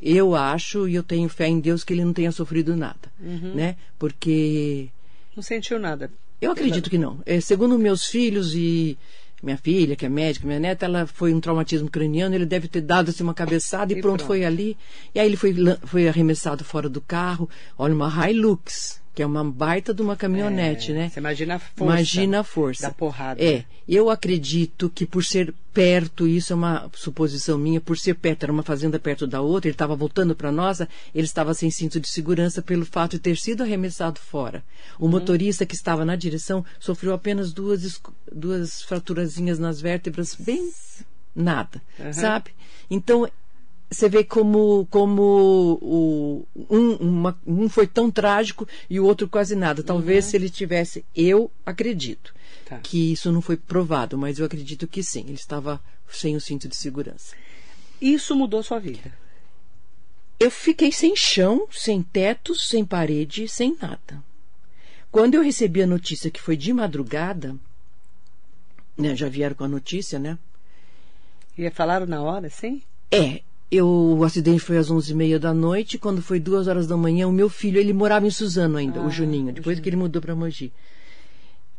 Eu 0.00 0.36
acho 0.36 0.86
e 0.86 0.94
eu 0.94 1.02
tenho 1.02 1.28
fé 1.28 1.48
em 1.48 1.58
Deus 1.60 1.82
que 1.82 1.92
ele 1.92 2.04
não 2.04 2.12
tenha 2.12 2.30
sofrido 2.30 2.76
nada. 2.76 3.10
Uhum. 3.18 3.54
Né? 3.54 3.76
Porque 3.98 4.88
Não 5.34 5.42
sentiu 5.42 5.78
nada. 5.78 6.10
Eu 6.40 6.52
acredito 6.52 6.90
que 6.90 6.98
não. 6.98 7.20
É, 7.26 7.40
segundo 7.40 7.78
meus 7.78 8.04
filhos 8.06 8.54
e 8.54 8.98
minha 9.42 9.56
filha, 9.56 9.94
que 9.94 10.04
é 10.04 10.08
médica, 10.08 10.46
minha 10.46 10.58
neta, 10.58 10.86
ela 10.86 11.06
foi 11.06 11.32
um 11.32 11.40
traumatismo 11.40 11.88
craniano, 11.88 12.34
ele 12.34 12.46
deve 12.46 12.66
ter 12.68 12.80
dado 12.80 13.10
assim, 13.10 13.22
uma 13.22 13.34
cabeçada 13.34 13.92
e, 13.92 13.96
E 13.96 14.00
pronto, 14.00 14.18
pronto. 14.18 14.26
foi 14.26 14.44
ali. 14.44 14.76
E 15.14 15.20
aí 15.20 15.26
ele 15.26 15.36
foi, 15.36 15.54
foi 15.84 16.08
arremessado 16.08 16.64
fora 16.64 16.88
do 16.88 17.00
carro. 17.00 17.48
Olha, 17.76 17.94
uma 17.94 18.30
Hilux, 18.30 19.00
que 19.18 19.22
é 19.24 19.26
uma 19.26 19.42
baita 19.42 19.92
de 19.92 20.00
uma 20.00 20.14
caminhonete, 20.14 20.92
É, 20.92 20.94
né? 20.94 21.08
Você 21.08 21.18
imagina 21.18 21.56
a 21.56 21.58
força. 21.58 21.82
Imagina 21.82 22.38
a 22.38 22.44
força. 22.44 22.82
Da 22.82 22.92
porrada. 22.92 23.42
É, 23.42 23.64
eu 23.88 24.10
acredito 24.10 24.88
que 24.88 25.04
por 25.04 25.24
ser 25.24 25.52
perto, 25.74 26.28
isso 26.28 26.52
é 26.52 26.56
uma 26.56 26.88
suposição 26.94 27.58
minha, 27.58 27.80
por 27.80 27.98
ser 27.98 28.14
perto, 28.14 28.44
era 28.44 28.52
uma 28.52 28.62
fazenda 28.62 28.96
perto 28.96 29.26
da 29.26 29.40
outra, 29.40 29.68
ele 29.68 29.74
estava 29.74 29.96
voltando 29.96 30.36
para 30.36 30.52
nós, 30.52 30.78
ele 30.80 30.88
estava 31.24 31.52
sem 31.52 31.68
cinto 31.68 31.98
de 31.98 32.08
segurança 32.08 32.62
pelo 32.62 32.86
fato 32.86 33.16
de 33.16 33.18
ter 33.18 33.36
sido 33.36 33.64
arremessado 33.64 34.20
fora. 34.20 34.62
O 35.00 35.06
Uhum. 35.06 35.10
motorista 35.10 35.66
que 35.66 35.74
estava 35.74 36.04
na 36.04 36.14
direção 36.14 36.64
sofreu 36.78 37.12
apenas 37.12 37.52
duas, 37.52 38.00
duas 38.32 38.82
fraturazinhas 38.82 39.58
nas 39.58 39.80
vértebras, 39.80 40.36
bem 40.38 40.70
nada, 41.34 41.82
Uhum. 41.98 42.12
sabe? 42.12 42.52
Então, 42.88 43.28
você 43.90 44.08
vê 44.08 44.22
como, 44.22 44.86
como 44.90 45.78
o, 45.80 46.46
um, 46.70 46.92
uma- 46.96 47.40
um 47.46 47.68
foi 47.68 47.86
tão 47.86 48.10
trágico 48.10 48.68
e 48.90 49.00
o 49.00 49.04
outro 49.04 49.28
quase 49.28 49.56
nada. 49.56 49.82
Talvez 49.82 50.26
se 50.26 50.36
ele 50.36 50.50
tivesse, 50.50 51.04
eu 51.16 51.50
acredito 51.64 52.34
Tá. 52.66 52.78
que 52.80 53.12
isso 53.12 53.32
não 53.32 53.40
foi 53.40 53.56
provado, 53.56 54.18
mas 54.18 54.38
eu 54.38 54.44
acredito 54.46 54.86
que 54.86 55.02
sim, 55.02 55.20
ele 55.20 55.34
estava 55.34 55.80
sem 56.10 56.36
o 56.36 56.40
cinto 56.40 56.68
de 56.68 56.76
segurança. 56.76 57.34
Isso 58.00 58.36
mudou 58.36 58.62
sua 58.62 58.78
vida. 58.78 59.12
Eu 60.38 60.50
fiquei 60.50 60.92
sem 60.92 61.16
chão, 61.16 61.66
sem 61.70 62.02
teto, 62.02 62.54
sem 62.54 62.84
parede, 62.84 63.48
sem 63.48 63.74
nada. 63.80 64.22
Quando 65.10 65.34
eu 65.34 65.42
recebi 65.42 65.82
a 65.82 65.86
notícia 65.86 66.30
que 66.30 66.40
foi 66.40 66.56
de 66.56 66.72
madrugada, 66.72 67.56
né, 68.96 69.16
já 69.16 69.28
vieram 69.28 69.56
com 69.56 69.64
a 69.64 69.68
notícia, 69.68 70.18
né? 70.18 70.38
E 71.56 71.68
falaram 71.70 72.06
na 72.06 72.22
hora, 72.22 72.48
sim? 72.50 72.82
É, 73.10 73.42
eu, 73.70 73.86
o 73.86 74.24
acidente 74.24 74.60
foi 74.60 74.78
às 74.78 74.90
onze 74.90 75.12
e 75.12 75.14
meia 75.14 75.38
da 75.38 75.52
noite. 75.52 75.98
Quando 75.98 76.22
foi 76.22 76.40
duas 76.40 76.66
horas 76.66 76.86
da 76.86 76.96
manhã, 76.96 77.28
o 77.28 77.32
meu 77.32 77.48
filho, 77.48 77.78
ele 77.78 77.92
morava 77.92 78.26
em 78.26 78.30
Suzano 78.30 78.76
ainda, 78.76 79.00
Ah, 79.00 79.06
o 79.06 79.10
Juninho, 79.10 79.52
depois 79.52 79.78
que 79.78 79.88
ele 79.88 79.96
mudou 79.96 80.22
para 80.22 80.34
Mogi. 80.34 80.72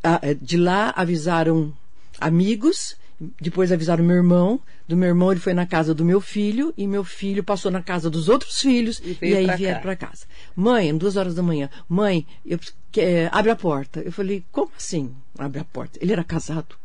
Ah, 0.04 0.20
é, 0.22 0.34
de 0.34 0.58
lá 0.58 0.94
avisaram 0.96 1.74
amigos, 2.20 2.96
depois 3.42 3.72
avisaram 3.72 4.04
meu 4.04 4.16
irmão. 4.16 4.60
Do 4.88 4.98
meu 4.98 5.10
irmão, 5.10 5.32
ele 5.32 5.40
foi 5.40 5.54
na 5.54 5.68
casa 5.68 5.94
do 5.94 6.04
meu 6.04 6.20
filho, 6.20 6.74
e 6.76 6.88
meu 6.88 7.04
filho 7.04 7.44
passou 7.44 7.70
na 7.70 7.82
casa 7.84 8.10
dos 8.10 8.28
outros 8.28 8.60
filhos, 8.60 9.00
E 9.04 9.18
e, 9.22 9.36
aí 9.36 9.46
pra 9.46 9.56
vieram 9.56 9.82
para 9.82 9.96
casa. 9.96 10.26
Mãe, 10.56 10.98
duas 10.98 11.16
horas 11.16 11.36
da 11.36 11.44
manhã, 11.44 11.70
mãe, 11.88 12.26
eu, 12.46 12.60
é, 12.98 13.30
abre 13.32 13.52
a 13.52 13.56
porta. 13.56 14.00
Eu 14.00 14.12
falei, 14.12 14.44
como 14.52 14.72
assim? 14.76 15.14
Abre 15.38 15.60
a 15.60 15.64
porta. 15.64 16.00
Ele 16.02 16.12
era 16.12 16.24
casado. 16.24 16.76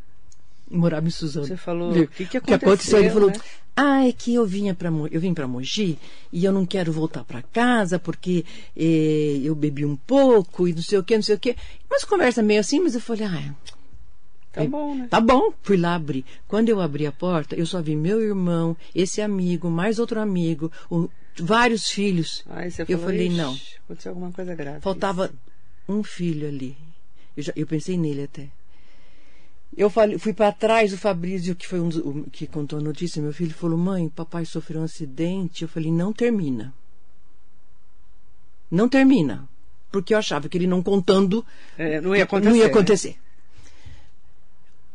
Morava 0.75 1.07
em 1.07 1.11
Suzano. 1.11 1.47
Você 1.47 1.57
falou, 1.57 1.93
o 1.93 2.07
que 2.09 2.27
que 2.27 2.37
Ele 2.39 2.55
aconteceu, 2.55 3.11
falou, 3.13 3.31
né? 3.31 3.37
ah, 3.77 4.07
é 4.09 4.13
que 4.13 4.35
eu 4.35 4.45
vinha 4.47 4.75
para 4.75 4.89
eu 5.11 5.21
vim 5.21 5.33
para 5.33 5.47
Mogi 5.49 5.99
e 6.33 6.45
eu 6.45 6.53
não 6.53 6.67
quero 6.67 6.93
voltar 6.93 7.25
para 7.25 7.43
casa 7.43 7.99
porque 7.99 8.45
eh, 8.77 9.41
eu 9.43 9.55
bebi 9.55 9.85
um 9.85 9.97
pouco 9.97 10.67
e 10.69 10.73
não 10.73 10.83
sei 10.83 10.99
o 10.99 11.05
que, 11.05 11.15
não 11.17 11.23
sei 11.23 11.37
o 11.37 11.39
que. 11.39 11.57
Mas 11.91 12.05
conversa 12.05 12.43
meio 12.43 12.61
assim, 12.61 12.81
mas 12.81 12.95
eu 12.95 13.01
falei, 13.01 13.25
ah, 13.27 13.55
Tá 14.53 14.65
bom, 14.65 14.95
né? 14.95 15.09
tá 15.11 15.21
bom. 15.21 15.53
Fui 15.63 15.77
lá 15.77 15.97
abrir. 15.97 16.25
Quando 16.47 16.69
eu 16.69 16.81
abri 16.81 17.07
a 17.07 17.13
porta, 17.13 17.57
eu 17.57 17.67
só 17.67 17.83
vi 17.83 17.97
meu 17.97 18.21
irmão, 18.21 18.77
esse 18.95 19.21
amigo, 19.21 19.69
mais 19.69 19.99
outro 19.99 20.21
amigo, 20.21 20.71
o- 20.89 21.09
vários 21.41 21.89
filhos. 21.91 22.45
Aí 22.49 22.71
você 22.71 22.83
eu 22.83 22.87
falou, 22.87 23.05
falei, 23.05 23.27
"Ixi, 23.27 23.37
não. 23.37 23.59
Aconteceu 23.85 24.11
alguma 24.13 24.31
coisa 24.31 24.55
grave. 24.55 24.81
Faltava 24.81 25.33
um 25.89 26.05
filho 26.05 26.47
ali. 26.47 26.77
Eu, 27.37 27.43
já- 27.43 27.53
eu 27.57 27.67
pensei 27.67 27.99
nele 27.99 28.23
até. 28.23 28.49
Eu 29.77 29.91
falei, 29.91 30.19
fui 30.19 30.33
para 30.33 30.53
trás, 30.53 30.93
o 30.93 30.99
Fabrício, 30.99 31.55
que 31.57 31.67
foi 31.67 31.81
um 31.81 31.89
dos- 31.89 31.99
o 32.05 32.25
que 32.31 32.47
contou 32.47 32.79
a 32.79 32.83
notícia, 32.83 33.21
meu 33.21 33.33
filho 33.33 33.53
falou: 33.53 33.77
"Mãe, 33.77 34.09
papai 34.09 34.45
sofreu 34.45 34.81
um 34.81 34.85
acidente". 34.85 35.63
Eu 35.63 35.69
falei: 35.69 35.91
"Não 35.91 36.13
termina". 36.13 36.73
Não 38.71 38.89
termina, 38.89 39.49
porque 39.91 40.15
eu 40.15 40.19
achava 40.19 40.49
que 40.49 40.57
ele 40.59 40.67
não 40.67 40.83
contando 40.83 41.45
É, 41.77 42.01
não 42.01 42.15
ia 42.15 42.25
acontecer. 42.25 42.49
não 42.51 42.57
ia 42.57 42.65
né? 42.65 42.71
acontecer. 42.71 43.17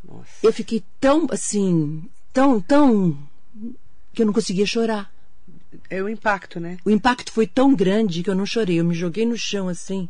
Nossa. 0.03 0.29
Eu 0.41 0.51
fiquei 0.51 0.83
tão 0.99 1.27
assim, 1.31 2.03
tão, 2.33 2.59
tão 2.61 3.17
que 4.13 4.21
eu 4.21 4.25
não 4.25 4.33
conseguia 4.33 4.65
chorar. 4.65 5.11
É 5.89 6.01
o 6.01 6.09
impacto, 6.09 6.59
né? 6.59 6.77
O 6.83 6.89
impacto 6.89 7.31
foi 7.31 7.45
tão 7.45 7.75
grande 7.75 8.23
que 8.23 8.29
eu 8.29 8.35
não 8.35 8.45
chorei. 8.45 8.79
Eu 8.79 8.85
me 8.85 8.95
joguei 8.95 9.25
no 9.25 9.37
chão 9.37 9.67
assim 9.69 10.09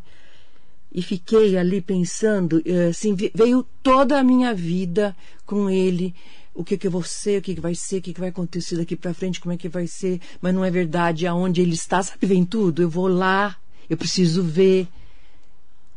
e 0.91 1.01
fiquei 1.01 1.57
ali 1.57 1.81
pensando. 1.81 2.61
eh, 2.65 2.87
Assim, 2.89 3.13
ve- 3.15 3.31
veio 3.33 3.65
toda 3.83 4.19
a 4.19 4.23
minha 4.23 4.53
vida 4.53 5.15
com 5.45 5.69
ele. 5.69 6.13
O 6.53 6.63
que, 6.63 6.77
que 6.77 6.87
eu 6.87 6.91
vou 6.91 7.03
ser, 7.03 7.39
o 7.39 7.41
que, 7.41 7.55
que 7.55 7.61
vai 7.61 7.73
ser, 7.75 7.97
o 7.97 8.01
que, 8.01 8.13
que 8.13 8.19
vai 8.19 8.29
acontecer 8.29 8.75
daqui 8.75 8.95
para 8.95 9.13
frente, 9.13 9.39
como 9.39 9.53
é 9.53 9.57
que 9.57 9.69
vai 9.69 9.87
ser. 9.87 10.19
Mas 10.41 10.53
não 10.53 10.65
é 10.65 10.69
verdade, 10.71 11.25
aonde 11.27 11.61
ele 11.61 11.73
está, 11.73 12.01
sabe, 12.03 12.25
vem 12.27 12.43
tudo. 12.43 12.81
Eu 12.81 12.89
vou 12.89 13.07
lá, 13.07 13.55
eu 13.89 13.95
preciso 13.95 14.43
ver. 14.43 14.87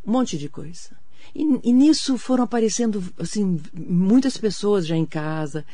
Um 0.07 0.13
monte 0.13 0.37
de 0.37 0.49
coisa. 0.49 0.91
E, 1.35 1.43
e 1.71 1.73
nisso 1.73 2.19
foram 2.19 2.45
aparecendo, 2.45 3.03
assim, 3.19 3.61
muitas 3.75 4.37
pessoas 4.37 4.87
já 4.87 4.97
em 4.97 5.07
casa. 5.07 5.65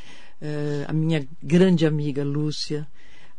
eh, 0.40 0.84
a 0.86 0.92
minha 0.92 1.26
grande 1.42 1.84
amiga 1.84 2.22
Lúcia, 2.24 2.86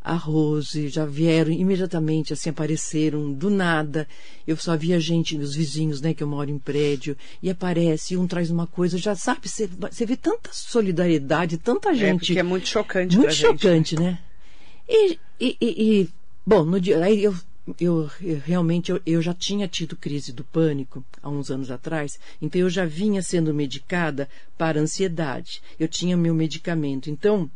a 0.01 0.15
Rose, 0.15 0.87
já 0.89 1.05
vieram 1.05 1.51
imediatamente, 1.51 2.31
assim, 2.33 2.49
apareceram 2.49 3.31
do 3.33 3.49
nada. 3.49 4.07
Eu 4.47 4.55
só 4.55 4.75
via 4.77 4.99
gente, 4.99 5.37
os 5.37 5.53
vizinhos, 5.55 6.01
né, 6.01 6.13
que 6.13 6.23
eu 6.23 6.27
moro 6.27 6.49
em 6.49 6.57
prédio, 6.57 7.17
e 7.43 7.49
aparece, 7.49 8.15
um 8.15 8.25
traz 8.25 8.49
uma 8.49 8.65
coisa, 8.65 8.97
já 8.97 9.13
sabe, 9.15 9.47
você 9.49 10.05
vê 10.05 10.15
tanta 10.15 10.49
solidariedade, 10.53 11.57
tanta 11.57 11.89
É, 11.89 11.95
gente. 11.95 12.19
porque 12.27 12.39
é 12.39 12.43
muito 12.43 12.67
chocante 12.67 13.15
Muito 13.15 13.27
pra 13.27 13.33
gente, 13.35 13.49
né? 13.49 13.57
chocante, 13.57 13.95
né? 13.99 14.19
E, 14.87 15.19
e, 15.39 15.57
e- 15.61 15.99
e, 16.01 16.09
bom, 16.45 16.63
no 16.63 16.79
dia, 16.81 17.03
aí 17.03 17.23
eu, 17.23 17.35
eu, 17.79 18.09
eu 18.21 18.39
realmente 18.39 18.91
eu, 18.91 18.99
eu 19.05 19.21
já 19.21 19.33
tinha 19.33 19.67
tido 19.67 19.95
crise 19.95 20.31
do 20.33 20.43
pânico 20.43 21.03
há 21.21 21.29
uns 21.29 21.51
anos 21.51 21.69
atrás, 21.69 22.17
então 22.41 22.59
eu 22.59 22.69
já 22.69 22.85
vinha 22.85 23.21
sendo 23.21 23.53
medicada 23.53 24.27
para 24.57 24.79
ansiedade. 24.79 25.61
Eu 25.79 25.87
tinha 25.87 26.17
meu 26.17 26.33
medicamento. 26.33 27.09
Então, 27.09 27.49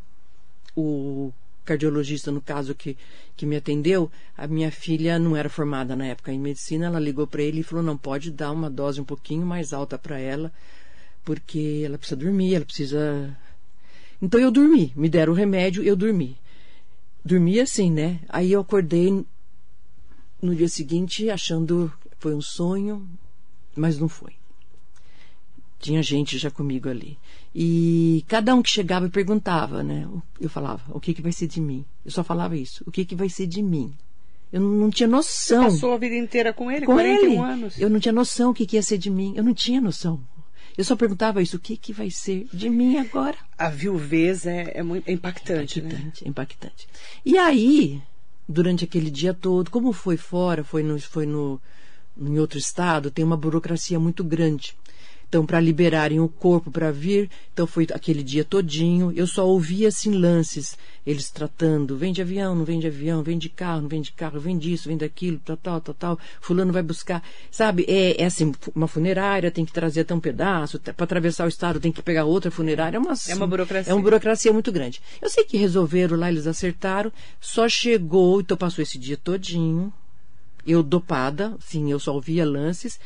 o 0.75 1.31
cardiologista, 1.63 2.32
no 2.32 2.41
caso, 2.41 2.75
que, 2.75 2.98
que 3.36 3.46
me 3.46 3.55
atendeu, 3.55 4.12
a 4.38 4.48
minha 4.48 4.72
filha 4.72 5.17
não 5.17 5.36
era 5.36 5.50
formada 5.50 5.96
na 5.96 6.05
época 6.05 6.32
em 6.32 6.39
medicina, 6.39 6.88
ela 6.88 7.00
ligou 7.00 7.25
para 7.25 7.41
ele 7.41 7.62
e 7.62 7.63
falou: 7.63 7.84
não, 7.84 7.98
pode 7.98 8.32
dar 8.32 8.51
uma 8.51 8.70
dose 8.70 9.01
um 9.01 9.05
pouquinho 9.05 9.46
mais 9.46 9.74
alta 9.74 9.98
para 9.98 10.20
ela, 10.20 10.51
porque 11.24 11.84
ela 11.86 11.98
precisa 11.98 12.15
dormir, 12.17 12.55
ela 12.55 12.65
precisa. 12.65 13.36
Então 14.22 14.39
eu 14.39 14.51
dormi, 14.51 14.93
me 14.96 15.10
deram 15.10 15.34
o 15.34 15.36
remédio, 15.36 15.84
eu 15.84 15.96
dormi. 15.96 16.38
Dormi 17.25 17.60
assim, 17.60 17.91
né? 17.91 18.20
Aí 18.29 18.51
eu 18.51 18.62
acordei 18.62 19.25
no 20.41 20.55
dia 20.55 20.67
seguinte 20.67 21.29
achando 21.29 21.91
que 22.10 22.17
foi 22.20 22.36
um 22.36 22.41
sonho, 22.41 23.08
mas 23.75 23.98
não 23.98 24.10
foi. 24.10 24.34
Tinha 25.83 26.01
gente 26.01 26.37
já 26.37 26.49
comigo 26.49 26.87
ali. 26.87 27.17
E 27.53 28.23
cada 28.29 28.55
um 28.55 28.63
que 28.63 28.69
chegava 28.69 29.09
perguntava, 29.09 29.83
né? 29.83 30.07
Eu 30.39 30.49
falava, 30.49 30.81
o 30.89 30.99
que, 30.99 31.13
que 31.13 31.21
vai 31.21 31.33
ser 31.33 31.45
de 31.45 31.59
mim? 31.59 31.83
Eu 32.05 32.11
só 32.11 32.23
falava 32.23 32.55
isso, 32.55 32.85
o 32.87 32.91
que, 32.91 33.03
que 33.03 33.13
vai 33.13 33.27
ser 33.27 33.47
de 33.47 33.61
mim? 33.61 33.93
Eu 34.49 34.61
não, 34.61 34.89
tinha 34.89 35.09
noção. 35.09 35.63
Passou 35.65 35.93
a 35.93 35.97
vida 35.97 36.15
inteira 36.15 36.53
com 36.53 36.71
ele, 36.71 36.85
com 36.85 36.93
41 36.93 37.27
ele. 37.27 37.37
anos. 37.37 37.77
Eu 37.77 37.89
não 37.89 37.99
tinha 37.99 38.13
noção 38.13 38.51
o 38.51 38.53
que, 38.53 38.65
que 38.65 38.77
ia 38.77 38.81
ser 38.81 38.97
de 38.97 39.09
mim. 39.09 39.33
Eu 39.35 39.43
não 39.43 39.53
tinha 39.53 39.81
noção. 39.81 40.21
Eu 40.77 40.85
só 40.85 40.95
perguntava 40.95 41.41
isso, 41.41 41.57
o 41.57 41.59
que, 41.59 41.75
que 41.75 41.91
vai 41.91 42.09
ser 42.09 42.47
de 42.53 42.69
mim 42.69 42.97
agora? 42.97 43.35
A 43.57 43.69
viuvez 43.69 44.45
é, 44.45 44.71
é 44.73 44.83
muito 44.83 45.09
é 45.09 45.11
impactante, 45.11 45.81
né? 45.81 45.89
impactante, 45.89 46.29
impactante. 46.29 46.87
E 47.25 47.37
aí, 47.37 48.01
durante 48.47 48.85
aquele 48.85 49.11
dia 49.11 49.33
todo, 49.33 49.69
como 49.69 49.91
foi 49.91 50.15
fora, 50.15 50.63
foi 50.63 50.81
no, 50.81 50.97
foi 50.99 51.25
no 51.25 51.59
em 52.17 52.39
outro 52.39 52.57
estado, 52.57 53.11
tem 53.11 53.25
uma 53.25 53.37
burocracia 53.37 53.99
muito 53.99 54.23
grande. 54.23 54.75
Então, 55.33 55.47
para 55.47 55.59
liberarem 55.59 56.19
o 56.19 56.29
corpo 56.29 56.69
para 56.69 56.91
vir, 56.91 57.27
então 57.51 57.65
foi 57.65 57.87
aquele 57.91 58.21
dia 58.21 58.45
todinho. 58.45 59.11
Eu 59.15 59.25
só 59.25 59.47
ouvia 59.47 59.87
assim 59.87 60.11
lances, 60.11 60.77
eles 61.07 61.31
tratando, 61.31 61.97
vem 61.97 62.13
de 62.13 62.21
avião, 62.21 62.53
não 62.53 62.63
vem 62.63 62.79
de 62.79 62.85
avião, 62.85 63.23
vem 63.23 63.39
de 63.39 63.49
carro, 63.49 63.81
não 63.81 63.89
vem 63.89 63.99
de 63.99 64.11
carro, 64.11 64.39
vem 64.39 64.59
disso, 64.59 64.89
vem 64.89 64.95
daquilo, 64.95 65.39
tal, 65.43 65.57
tal, 65.57 65.81
tal, 65.81 65.95
tal. 65.95 66.19
Fulano 66.39 66.71
vai 66.71 66.83
buscar, 66.83 67.23
sabe? 67.49 67.83
É, 67.87 68.21
é 68.21 68.25
assim, 68.27 68.53
uma 68.75 68.87
funerária 68.87 69.49
tem 69.49 69.65
que 69.65 69.73
trazer 69.73 70.01
até 70.01 70.13
um 70.13 70.19
pedaço, 70.19 70.79
para 70.79 71.03
atravessar 71.03 71.45
o 71.45 71.49
estado 71.49 71.79
tem 71.79 71.91
que 71.91 72.03
pegar 72.03 72.25
outra 72.25 72.51
funerária, 72.51 72.97
é 72.97 72.99
uma, 72.99 73.15
É 73.27 73.33
uma 73.33 73.47
burocracia. 73.47 73.91
É 73.91 73.95
uma 73.95 74.03
burocracia 74.03 74.53
muito 74.53 74.71
grande. 74.71 75.01
Eu 75.19 75.31
sei 75.31 75.43
que 75.43 75.57
resolveram 75.57 76.15
lá, 76.15 76.29
eles 76.29 76.45
acertaram, 76.45 77.11
só 77.41 77.67
chegou, 77.67 78.39
então 78.39 78.55
passou 78.55 78.83
esse 78.83 78.99
dia 78.99 79.17
todinho, 79.17 79.91
eu 80.63 80.83
dopada, 80.83 81.57
sim, 81.59 81.89
eu 81.89 81.99
só 81.99 82.13
ouvia 82.13 82.45
lances. 82.45 82.99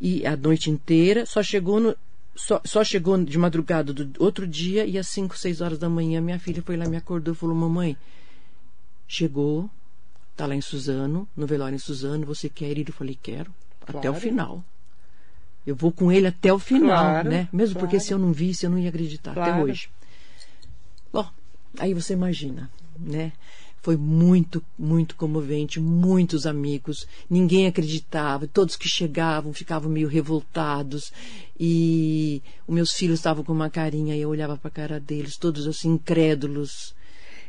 E 0.00 0.26
a 0.26 0.36
noite 0.36 0.70
inteira, 0.70 1.24
só 1.26 1.42
chegou 1.42 1.80
no, 1.80 1.96
só, 2.34 2.60
só, 2.64 2.84
chegou 2.84 3.22
de 3.22 3.38
madrugada 3.38 3.92
do 3.92 4.22
outro 4.22 4.46
dia 4.46 4.84
e 4.84 4.98
às 4.98 5.08
5, 5.08 5.36
6 5.36 5.60
horas 5.60 5.78
da 5.78 5.88
manhã 5.88 6.20
minha 6.20 6.38
filha 6.38 6.62
foi 6.62 6.76
lá 6.76 6.86
me 6.86 6.96
acordou 6.96 7.34
e 7.34 7.36
falou: 7.36 7.56
"Mamãe, 7.56 7.96
chegou, 9.08 9.70
tá 10.36 10.46
lá 10.46 10.54
em 10.54 10.60
Suzano, 10.60 11.26
no 11.34 11.46
velório 11.46 11.76
em 11.76 11.78
Suzano, 11.78 12.26
você 12.26 12.48
quer 12.48 12.76
ir?" 12.76 12.88
Eu 12.88 12.94
falei: 12.94 13.18
"Quero, 13.20 13.52
claro. 13.80 13.98
até 13.98 14.10
o 14.10 14.14
final." 14.14 14.64
Eu 15.66 15.74
vou 15.74 15.90
com 15.90 16.12
ele 16.12 16.28
até 16.28 16.52
o 16.52 16.60
final, 16.60 16.96
claro, 16.96 17.28
né? 17.28 17.48
Mesmo 17.52 17.74
claro. 17.74 17.88
porque 17.88 17.98
se 17.98 18.14
eu 18.14 18.18
não 18.18 18.32
visse, 18.32 18.64
eu 18.64 18.70
não 18.70 18.78
ia 18.78 18.88
acreditar 18.88 19.32
até 19.32 19.60
hoje. 19.60 19.90
Bom, 21.12 21.28
aí 21.76 21.92
você 21.92 22.12
imagina, 22.12 22.70
né? 22.96 23.32
Foi 23.86 23.96
muito, 23.96 24.60
muito 24.76 25.14
comovente, 25.14 25.78
muitos 25.78 26.44
amigos, 26.44 27.06
ninguém 27.30 27.68
acreditava, 27.68 28.48
todos 28.48 28.74
que 28.74 28.88
chegavam 28.88 29.52
ficavam 29.52 29.88
meio 29.88 30.08
revoltados 30.08 31.12
e 31.56 32.42
os 32.66 32.74
meus 32.74 32.90
filhos 32.90 33.20
estavam 33.20 33.44
com 33.44 33.52
uma 33.52 33.70
carinha 33.70 34.16
e 34.16 34.22
eu 34.22 34.28
olhava 34.28 34.56
para 34.56 34.66
a 34.66 34.72
cara 34.72 34.98
deles, 34.98 35.36
todos 35.36 35.68
assim 35.68 35.90
incrédulos. 35.90 36.96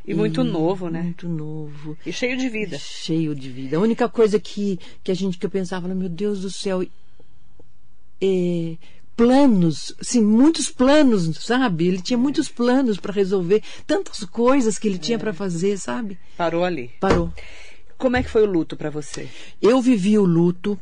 E, 0.06 0.12
e 0.12 0.14
muito 0.14 0.44
novo, 0.44 0.92
né? 0.92 1.02
Muito 1.02 1.28
novo. 1.28 1.98
E 2.06 2.14
cheio 2.14 2.38
de 2.38 2.50
vida. 2.50 2.78
Cheio 2.78 3.34
de 3.34 3.50
vida. 3.50 3.78
A 3.78 3.80
única 3.80 4.08
coisa 4.08 4.40
que, 4.40 4.80
que 5.04 5.10
a 5.12 5.16
gente 5.16 5.40
que 5.40 5.46
eu 5.48 5.50
pensava, 5.50 5.88
meu 5.88 6.08
Deus 6.08 6.42
do 6.42 6.52
céu, 6.52 6.84
é, 8.22 8.78
planos, 9.18 9.96
sim, 10.00 10.22
muitos 10.22 10.70
planos, 10.70 11.44
sabe? 11.44 11.88
Ele 11.88 12.00
tinha 12.00 12.18
muitos 12.18 12.48
planos 12.48 12.98
para 13.00 13.12
resolver, 13.12 13.64
tantas 13.88 14.24
coisas 14.26 14.78
que 14.78 14.88
ele 14.88 15.00
tinha 15.00 15.16
é. 15.16 15.20
para 15.20 15.34
fazer, 15.34 15.78
sabe? 15.80 16.20
Parou 16.38 16.64
ali. 16.64 16.92
Parou. 17.00 17.34
Como 17.98 18.16
é 18.16 18.22
que 18.22 18.30
foi 18.30 18.44
o 18.44 18.52
luto 18.52 18.78
para 18.78 18.92
você? 18.92 19.28
Eu 19.60 19.82
vivi 19.82 20.20
o 20.20 20.24
luto 20.24 20.80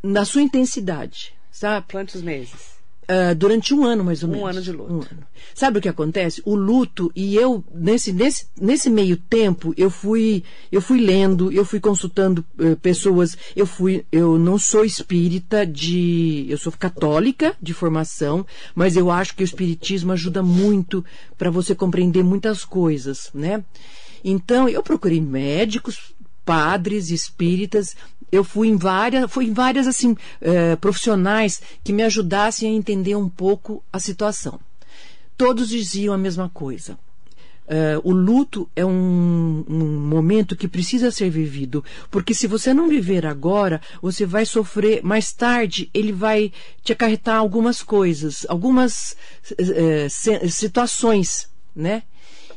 na 0.00 0.24
sua 0.24 0.40
intensidade, 0.40 1.34
sabe? 1.50 1.86
Quantos 1.90 2.22
meses? 2.22 2.75
Uh, 3.08 3.34
durante 3.36 3.72
um 3.72 3.84
ano, 3.84 4.02
mais 4.02 4.24
ou 4.24 4.28
menos. 4.28 4.42
Um 4.42 4.46
ano 4.48 4.60
de 4.60 4.72
luto. 4.72 4.92
Um 4.92 4.96
ano. 4.96 5.26
Sabe 5.54 5.78
o 5.78 5.80
que 5.80 5.88
acontece? 5.88 6.42
O 6.44 6.56
luto, 6.56 7.12
e 7.14 7.36
eu, 7.36 7.64
nesse, 7.72 8.12
nesse, 8.12 8.48
nesse 8.60 8.90
meio 8.90 9.16
tempo, 9.16 9.72
eu 9.76 9.88
fui, 9.88 10.42
eu 10.72 10.80
fui 10.80 11.00
lendo, 11.00 11.52
eu 11.52 11.64
fui 11.64 11.78
consultando 11.78 12.44
uh, 12.58 12.74
pessoas, 12.76 13.38
eu 13.54 13.64
fui, 13.64 14.04
eu 14.10 14.38
não 14.38 14.58
sou 14.58 14.84
espírita 14.84 15.64
de, 15.64 16.46
eu 16.48 16.58
sou 16.58 16.72
católica 16.72 17.54
de 17.62 17.72
formação, 17.72 18.44
mas 18.74 18.96
eu 18.96 19.08
acho 19.08 19.36
que 19.36 19.42
o 19.42 19.44
espiritismo 19.44 20.10
ajuda 20.10 20.42
muito 20.42 21.04
para 21.38 21.48
você 21.48 21.76
compreender 21.76 22.24
muitas 22.24 22.64
coisas, 22.64 23.30
né? 23.32 23.64
Então, 24.24 24.68
eu 24.68 24.82
procurei 24.82 25.20
médicos, 25.20 26.12
padres, 26.44 27.10
espíritas, 27.10 27.96
eu 28.30 28.42
fui 28.42 28.68
em 28.68 28.76
várias, 28.76 29.30
fui 29.30 29.46
em 29.46 29.52
várias 29.52 29.86
assim 29.86 30.16
eh, 30.40 30.76
profissionais 30.76 31.62
que 31.84 31.92
me 31.92 32.02
ajudassem 32.02 32.70
a 32.70 32.76
entender 32.76 33.14
um 33.16 33.28
pouco 33.28 33.82
a 33.92 33.98
situação. 33.98 34.60
Todos 35.36 35.68
diziam 35.68 36.14
a 36.14 36.18
mesma 36.18 36.48
coisa. 36.48 36.98
Uh, 37.66 37.98
o 38.04 38.12
luto 38.12 38.70
é 38.76 38.86
um, 38.86 39.64
um, 39.68 39.98
momento 39.98 40.54
que 40.54 40.68
precisa 40.68 41.10
ser 41.10 41.28
vivido, 41.30 41.84
porque 42.12 42.32
se 42.32 42.46
você 42.46 42.72
não 42.72 42.88
viver 42.88 43.26
agora, 43.26 43.80
você 44.00 44.24
vai 44.24 44.46
sofrer 44.46 45.02
mais 45.02 45.32
tarde. 45.32 45.90
Ele 45.92 46.12
vai 46.12 46.52
te 46.84 46.92
acarretar 46.92 47.36
algumas 47.36 47.82
coisas, 47.82 48.46
algumas 48.48 49.16
uh, 49.50 50.48
situações, 50.48 51.50
né? 51.74 52.04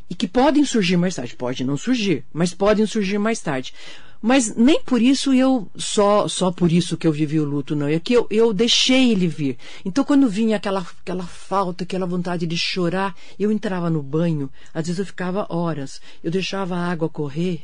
E 0.07 0.13
que 0.13 0.27
podem 0.27 0.63
surgir 0.63 0.95
mais 0.95 1.15
tarde. 1.15 1.35
Pode 1.35 1.63
não 1.63 1.75
surgir, 1.75 2.23
mas 2.31 2.53
podem 2.53 2.85
surgir 2.85 3.17
mais 3.17 3.39
tarde. 3.39 3.73
Mas 4.21 4.53
nem 4.53 4.81
por 4.83 5.01
isso 5.01 5.33
eu, 5.33 5.69
só, 5.77 6.27
só 6.27 6.51
por 6.51 6.71
isso 6.71 6.97
que 6.97 7.07
eu 7.07 7.11
vivi 7.11 7.39
o 7.39 7.45
luto, 7.45 7.73
não. 7.75 7.87
É 7.87 7.99
que 7.99 8.13
eu, 8.13 8.27
eu 8.29 8.53
deixei 8.53 9.11
ele 9.11 9.27
vir. 9.27 9.57
Então, 9.85 10.03
quando 10.03 10.27
vinha 10.27 10.57
aquela, 10.57 10.85
aquela 11.01 11.23
falta, 11.23 11.85
aquela 11.85 12.05
vontade 12.05 12.45
de 12.45 12.57
chorar, 12.57 13.15
eu 13.39 13.49
entrava 13.49 13.89
no 13.89 14.03
banho, 14.03 14.49
às 14.73 14.87
vezes 14.87 14.99
eu 14.99 15.05
ficava 15.05 15.47
horas, 15.49 16.01
eu 16.21 16.29
deixava 16.29 16.75
a 16.75 16.91
água 16.91 17.07
correr, 17.07 17.63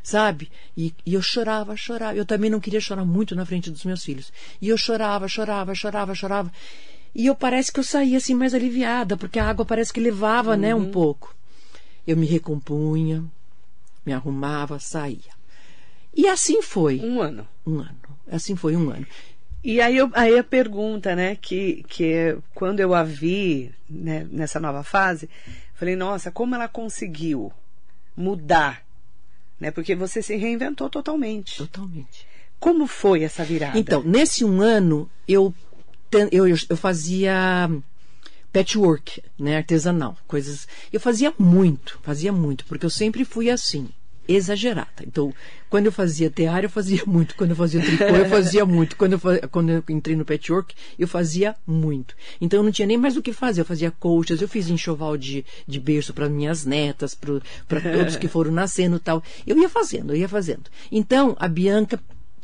sabe? 0.00 0.50
E, 0.76 0.94
e, 1.04 1.14
eu 1.14 1.22
chorava, 1.22 1.76
chorava. 1.76 2.14
Eu 2.14 2.24
também 2.24 2.48
não 2.48 2.60
queria 2.60 2.80
chorar 2.80 3.04
muito 3.04 3.34
na 3.34 3.44
frente 3.44 3.68
dos 3.68 3.84
meus 3.84 4.04
filhos. 4.04 4.32
E 4.62 4.68
eu 4.68 4.78
chorava, 4.78 5.26
chorava, 5.26 5.74
chorava, 5.74 6.14
chorava. 6.14 6.52
E 7.12 7.26
eu 7.26 7.34
parece 7.34 7.72
que 7.72 7.80
eu 7.80 7.84
saía 7.84 8.18
assim 8.18 8.34
mais 8.34 8.54
aliviada, 8.54 9.16
porque 9.16 9.40
a 9.40 9.48
água 9.48 9.64
parece 9.64 9.92
que 9.92 9.98
levava, 9.98 10.52
uhum. 10.52 10.58
né, 10.58 10.74
um 10.76 10.78
uhum. 10.78 10.90
pouco. 10.92 11.34
Eu 12.06 12.16
me 12.16 12.26
recompunha, 12.26 13.24
me 14.06 14.12
arrumava, 14.12 14.78
saía. 14.78 15.37
E 16.18 16.26
assim 16.26 16.60
foi. 16.60 16.98
Um 16.98 17.22
ano. 17.22 17.46
Um 17.64 17.78
ano. 17.78 17.96
Assim 18.28 18.56
foi 18.56 18.74
um 18.74 18.90
ano. 18.90 19.06
E 19.62 19.80
aí, 19.80 19.96
eu, 19.96 20.10
aí 20.14 20.36
a 20.36 20.42
pergunta, 20.42 21.14
né, 21.14 21.36
que, 21.36 21.84
que 21.88 22.36
quando 22.56 22.80
eu 22.80 22.92
a 22.92 23.04
vi 23.04 23.72
né, 23.88 24.26
nessa 24.28 24.58
nova 24.58 24.82
fase, 24.82 25.30
falei, 25.74 25.94
nossa, 25.94 26.32
como 26.32 26.56
ela 26.56 26.66
conseguiu 26.66 27.52
mudar, 28.16 28.82
né? 29.60 29.70
Porque 29.70 29.94
você 29.94 30.20
se 30.20 30.34
reinventou 30.34 30.90
totalmente. 30.90 31.58
Totalmente. 31.58 32.26
Como 32.58 32.88
foi 32.88 33.22
essa 33.22 33.44
virada? 33.44 33.78
Então, 33.78 34.02
nesse 34.02 34.44
um 34.44 34.60
ano, 34.60 35.08
eu, 35.28 35.54
eu, 36.32 36.48
eu 36.48 36.76
fazia 36.76 37.70
patchwork, 38.52 39.22
né, 39.38 39.58
artesanal, 39.58 40.16
coisas. 40.26 40.66
Eu 40.92 40.98
fazia 40.98 41.32
muito, 41.38 42.00
fazia 42.02 42.32
muito, 42.32 42.64
porque 42.64 42.84
eu 42.84 42.90
sempre 42.90 43.24
fui 43.24 43.48
assim 43.50 43.88
exagerada. 44.28 45.02
Então, 45.02 45.32
quando 45.70 45.86
eu 45.86 45.92
fazia 45.92 46.30
tear, 46.30 46.62
eu 46.62 46.70
fazia 46.70 47.02
muito. 47.06 47.34
Quando 47.34 47.50
eu 47.50 47.56
fazia 47.56 47.80
tricô, 47.80 48.04
eu 48.04 48.28
fazia 48.28 48.66
muito. 48.66 48.96
Quando 48.96 49.14
eu, 49.14 49.18
fazia, 49.18 49.48
quando 49.48 49.70
eu 49.70 49.82
entrei 49.88 50.14
no 50.14 50.24
patchwork, 50.24 50.74
eu 50.98 51.08
fazia 51.08 51.56
muito. 51.66 52.14
Então, 52.40 52.60
eu 52.60 52.64
não 52.64 52.70
tinha 52.70 52.86
nem 52.86 52.98
mais 52.98 53.16
o 53.16 53.22
que 53.22 53.32
fazer. 53.32 53.62
Eu 53.62 53.64
fazia 53.64 53.90
colchas, 53.90 54.42
eu 54.42 54.48
fiz 54.48 54.68
enxoval 54.68 55.16
de, 55.16 55.44
de 55.66 55.80
berço 55.80 56.12
para 56.12 56.28
minhas 56.28 56.64
netas, 56.64 57.14
para 57.14 57.80
todos 57.80 58.16
que 58.16 58.28
foram 58.28 58.52
nascendo 58.52 59.00
tal. 59.00 59.22
Eu 59.46 59.58
ia 59.58 59.68
fazendo, 59.68 60.12
eu 60.12 60.16
ia 60.16 60.28
fazendo. 60.28 60.64
Então, 60.92 61.34
a 61.38 61.48
Bianca 61.48 61.98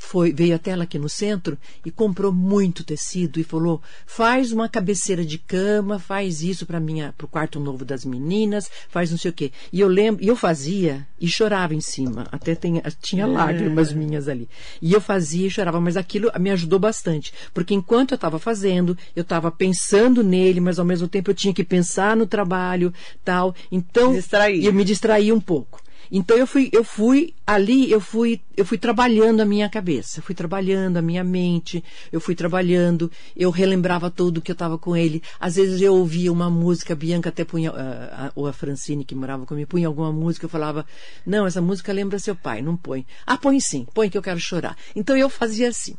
foi, 0.04 0.32
veio 0.32 0.54
até 0.54 0.70
ela 0.70 0.84
aqui 0.84 0.98
no 0.98 1.08
centro 1.08 1.58
e 1.84 1.90
comprou 1.90 2.32
muito 2.32 2.84
tecido 2.84 3.40
e 3.40 3.44
falou: 3.44 3.82
faz 4.06 4.52
uma 4.52 4.68
cabeceira 4.68 5.24
de 5.24 5.38
cama, 5.38 5.98
faz 5.98 6.42
isso 6.42 6.66
para 6.66 6.78
minha 6.78 7.14
para 7.16 7.24
o 7.24 7.28
quarto 7.28 7.58
novo 7.58 7.84
das 7.84 8.04
meninas, 8.04 8.70
faz 8.88 9.10
não 9.10 9.18
sei 9.18 9.30
o 9.30 9.34
quê. 9.34 9.50
E 9.72 9.80
eu 9.80 9.88
lembro, 9.88 10.22
e 10.22 10.28
eu 10.28 10.36
fazia 10.36 11.06
e 11.20 11.26
chorava 11.26 11.74
em 11.74 11.80
cima, 11.80 12.26
até 12.30 12.54
tem, 12.54 12.82
tinha 13.00 13.26
lágrimas 13.26 13.90
é. 13.90 13.94
minhas 13.94 14.28
ali. 14.28 14.48
E 14.80 14.92
eu 14.92 15.00
fazia 15.00 15.46
e 15.46 15.50
chorava, 15.50 15.80
mas 15.80 15.96
aquilo 15.96 16.30
me 16.38 16.50
ajudou 16.50 16.78
bastante, 16.78 17.32
porque 17.52 17.74
enquanto 17.74 18.12
eu 18.12 18.16
estava 18.16 18.38
fazendo, 18.38 18.96
eu 19.16 19.22
estava 19.22 19.50
pensando 19.50 20.22
nele, 20.22 20.60
mas 20.60 20.78
ao 20.78 20.84
mesmo 20.84 21.08
tempo 21.08 21.30
eu 21.30 21.34
tinha 21.34 21.54
que 21.54 21.64
pensar 21.64 22.16
no 22.16 22.26
trabalho, 22.26 22.92
tal. 23.24 23.54
Então, 23.72 24.12
Distrair. 24.12 24.64
eu 24.64 24.72
me 24.72 24.84
distraía 24.84 25.34
um 25.34 25.40
pouco. 25.40 25.83
Então 26.10 26.36
eu 26.36 26.46
fui, 26.46 26.68
eu 26.72 26.84
fui 26.84 27.34
ali, 27.46 27.90
eu 27.90 28.00
fui, 28.00 28.40
eu 28.56 28.64
fui 28.64 28.78
trabalhando 28.78 29.40
a 29.40 29.44
minha 29.44 29.68
cabeça, 29.68 30.22
fui 30.22 30.34
trabalhando 30.34 30.96
a 30.96 31.02
minha 31.02 31.24
mente, 31.24 31.82
eu 32.12 32.20
fui 32.20 32.34
trabalhando, 32.34 33.10
eu 33.36 33.50
relembrava 33.50 34.10
tudo 34.10 34.40
que 34.40 34.50
eu 34.50 34.54
estava 34.54 34.78
com 34.78 34.96
ele. 34.96 35.22
Às 35.38 35.56
vezes 35.56 35.80
eu 35.80 35.94
ouvia 35.94 36.32
uma 36.32 36.50
música, 36.50 36.92
a 36.92 36.96
Bianca 36.96 37.28
até 37.28 37.44
punha, 37.44 37.72
uh, 37.72 38.32
ou 38.34 38.46
a 38.46 38.52
Francine 38.52 39.04
que 39.04 39.14
morava 39.14 39.46
comigo, 39.46 39.68
punha 39.68 39.86
alguma 39.86 40.12
música, 40.12 40.46
eu 40.46 40.50
falava, 40.50 40.86
não, 41.26 41.46
essa 41.46 41.60
música 41.60 41.92
lembra 41.92 42.18
seu 42.18 42.36
pai, 42.36 42.62
não 42.62 42.76
põe. 42.76 43.06
Ah, 43.26 43.36
põe 43.36 43.60
sim, 43.60 43.86
põe 43.92 44.08
que 44.08 44.18
eu 44.18 44.22
quero 44.22 44.38
chorar. 44.38 44.76
Então 44.94 45.16
eu 45.16 45.28
fazia 45.28 45.68
assim. 45.68 45.96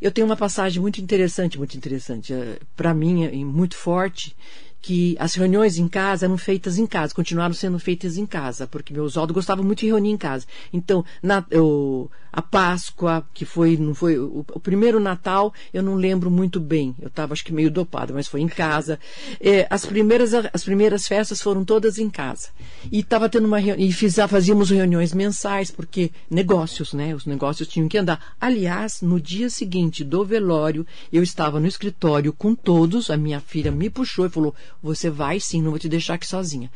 Eu 0.00 0.10
tenho 0.10 0.26
uma 0.26 0.36
passagem 0.36 0.80
muito 0.80 0.98
interessante, 0.98 1.58
muito 1.58 1.76
interessante, 1.76 2.32
uh, 2.32 2.58
para 2.74 2.94
mim, 2.94 3.44
muito 3.44 3.76
forte, 3.76 4.34
que 4.80 5.16
as 5.18 5.34
reuniões 5.34 5.78
em 5.78 5.88
casa 5.88 6.26
eram 6.26 6.38
feitas 6.38 6.78
em 6.78 6.86
casa, 6.86 7.14
continuaram 7.14 7.54
sendo 7.54 7.78
feitas 7.78 8.16
em 8.16 8.26
casa, 8.26 8.66
porque 8.66 8.92
meu 8.92 9.04
Oswaldo 9.04 9.34
gostava 9.34 9.62
muito 9.62 9.80
de 9.80 9.86
reunir 9.86 10.10
em 10.10 10.16
casa. 10.16 10.46
Então, 10.72 11.04
na, 11.22 11.44
eu, 11.50 12.10
a 12.32 12.40
Páscoa, 12.40 13.24
que 13.34 13.44
foi, 13.44 13.76
não 13.76 13.94
foi 13.94 14.18
o, 14.18 14.44
o, 14.52 14.60
primeiro 14.60 15.00
Natal, 15.00 15.52
eu 15.72 15.82
não 15.82 15.94
lembro 15.94 16.30
muito 16.30 16.60
bem. 16.60 16.94
Eu 17.00 17.08
estava 17.08 17.32
acho 17.32 17.44
que 17.44 17.52
meio 17.52 17.70
dopada, 17.70 18.12
mas 18.12 18.28
foi 18.28 18.40
em 18.40 18.48
casa. 18.48 18.98
É, 19.42 19.66
as 19.70 19.86
primeiras 19.86 20.32
as 20.34 20.62
primeiras 20.62 21.06
festas 21.06 21.40
foram 21.40 21.64
todas 21.64 21.98
em 21.98 22.10
casa. 22.10 22.48
E 22.90 23.00
estava 23.00 23.28
tendo 23.28 23.46
uma 23.46 23.60
e 23.60 23.90
fiz, 23.92 24.16
fazíamos 24.28 24.70
reuniões 24.70 25.14
mensais, 25.14 25.70
porque 25.70 26.10
negócios, 26.28 26.92
né? 26.92 27.14
Os 27.14 27.26
negócios 27.26 27.66
tinham 27.68 27.88
que 27.88 27.96
andar. 27.96 28.34
Aliás, 28.40 29.00
no 29.00 29.20
dia 29.20 29.48
seguinte 29.48 30.04
do 30.04 30.24
velório, 30.24 30.86
eu 31.12 31.22
estava 31.22 31.58
no 31.58 31.66
escritório 31.66 32.32
com 32.32 32.54
todos, 32.54 33.10
a 33.10 33.16
minha 33.16 33.40
filha 33.40 33.70
me 33.70 33.88
puxou 33.88 34.26
e 34.26 34.30
falou: 34.30 34.54
você 34.82 35.10
vai 35.10 35.40
sim, 35.40 35.62
não 35.62 35.70
vou 35.70 35.78
te 35.78 35.88
deixar 35.88 36.14
aqui 36.14 36.26
sozinha. 36.26 36.70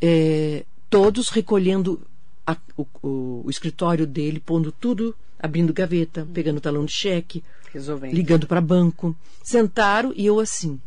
É, 0.00 0.64
todos 0.90 1.28
recolhendo 1.28 2.00
a, 2.46 2.56
o, 2.76 2.86
o, 3.02 3.42
o, 3.44 3.50
escritório 3.50 4.06
dele, 4.06 4.40
pondo 4.40 4.70
tudo, 4.70 5.14
abrindo 5.38 5.72
gaveta, 5.72 6.26
pegando 6.32 6.60
talão 6.60 6.84
de 6.84 6.92
cheque, 6.92 7.42
Resolvendo. 7.72 8.12
ligando 8.12 8.46
para 8.46 8.60
banco. 8.60 9.16
Sentaram 9.42 10.12
e 10.14 10.26
eu 10.26 10.38
assim. 10.38 10.80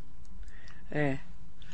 É. 0.92 1.18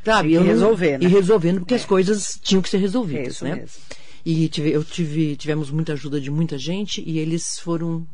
Sabe? 0.04 0.34
Eu 0.34 0.44
resolver, 0.44 0.98
né? 0.98 1.06
E 1.06 1.08
resolvendo, 1.08 1.60
porque 1.60 1.74
é. 1.74 1.78
as 1.78 1.86
coisas 1.86 2.40
tinham 2.42 2.62
que 2.62 2.70
ser 2.70 2.78
resolvidas, 2.78 3.42
é 3.42 3.46
né? 3.46 3.56
Mesmo. 3.56 3.82
E 4.26 4.48
tive, 4.48 4.72
eu 4.72 4.84
tive, 4.84 5.36
tivemos 5.36 5.70
muita 5.70 5.94
ajuda 5.94 6.20
de 6.20 6.32
muita 6.32 6.58
gente 6.58 7.04
e 7.06 7.20
eles 7.20 7.60
foram 7.60 8.08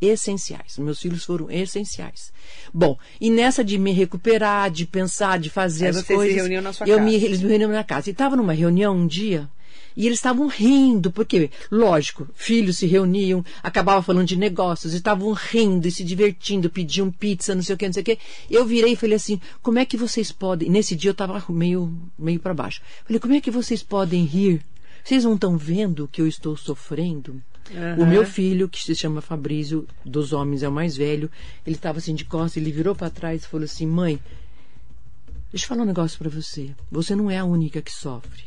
essenciais. 0.00 0.78
Meus 0.78 1.00
filhos 1.00 1.24
foram 1.24 1.50
essenciais. 1.50 2.32
Bom, 2.72 2.98
e 3.20 3.30
nessa 3.30 3.64
de 3.64 3.78
me 3.78 3.92
recuperar, 3.92 4.70
de 4.70 4.86
pensar, 4.86 5.38
de 5.38 5.50
fazer 5.50 5.86
Aí 5.86 5.90
as 5.90 5.96
vocês 5.96 6.06
se 6.06 6.14
coisas. 6.14 6.36
reuniam 6.36 6.62
na 6.62 6.72
sua 6.72 6.86
eu 6.86 6.96
casa. 6.98 7.08
Me, 7.08 7.14
eles 7.14 7.40
me 7.40 7.48
reuniam 7.48 7.70
na 7.70 7.84
casa. 7.84 8.10
E 8.10 8.12
estava 8.12 8.36
numa 8.36 8.52
reunião 8.52 8.96
um 8.96 9.06
dia. 9.06 9.48
E 9.96 10.06
eles 10.06 10.18
estavam 10.18 10.48
rindo, 10.48 11.12
porque, 11.12 11.50
lógico, 11.70 12.26
filhos 12.34 12.78
se 12.78 12.86
reuniam, 12.86 13.44
acabava 13.62 14.02
falando 14.02 14.26
de 14.26 14.36
negócios, 14.36 14.92
estavam 14.92 15.32
rindo 15.32 15.86
e 15.86 15.90
se 15.90 16.02
divertindo, 16.02 16.68
pediam 16.68 17.12
pizza, 17.12 17.54
não 17.54 17.62
sei 17.62 17.76
o 17.76 17.78
que, 17.78 17.86
não 17.86 17.92
sei 17.92 18.02
o 18.02 18.04
que. 18.04 18.18
Eu 18.50 18.66
virei 18.66 18.94
e 18.94 18.96
falei 18.96 19.14
assim, 19.14 19.40
como 19.62 19.78
é 19.78 19.84
que 19.84 19.96
vocês 19.96 20.32
podem... 20.32 20.68
Nesse 20.68 20.96
dia 20.96 21.10
eu 21.10 21.12
estava 21.12 21.42
meio, 21.48 21.96
meio 22.18 22.40
para 22.40 22.52
baixo. 22.52 22.82
Falei, 23.04 23.20
como 23.20 23.34
é 23.34 23.40
que 23.40 23.52
vocês 23.52 23.84
podem 23.84 24.24
rir? 24.24 24.62
Vocês 25.04 25.22
não 25.22 25.34
estão 25.34 25.56
vendo 25.56 26.08
que 26.10 26.20
eu 26.20 26.26
estou 26.26 26.56
sofrendo? 26.56 27.40
O 27.98 28.04
meu 28.06 28.26
filho, 28.26 28.68
que 28.68 28.82
se 28.82 28.94
chama 28.94 29.20
Fabrício, 29.20 29.86
dos 30.04 30.32
homens 30.32 30.62
é 30.62 30.68
o 30.68 30.72
mais 30.72 30.96
velho, 30.96 31.30
ele 31.66 31.76
estava 31.76 31.98
assim 31.98 32.14
de 32.14 32.24
costas, 32.24 32.58
ele 32.58 32.70
virou 32.70 32.94
para 32.94 33.08
trás 33.10 33.42
e 33.42 33.46
falou 33.48 33.64
assim: 33.64 33.86
Mãe, 33.86 34.20
deixa 35.50 35.64
eu 35.64 35.68
falar 35.68 35.82
um 35.82 35.86
negócio 35.86 36.18
para 36.18 36.28
você. 36.28 36.74
Você 36.90 37.14
não 37.16 37.30
é 37.30 37.38
a 37.38 37.44
única 37.44 37.80
que 37.80 37.92
sofre. 37.92 38.44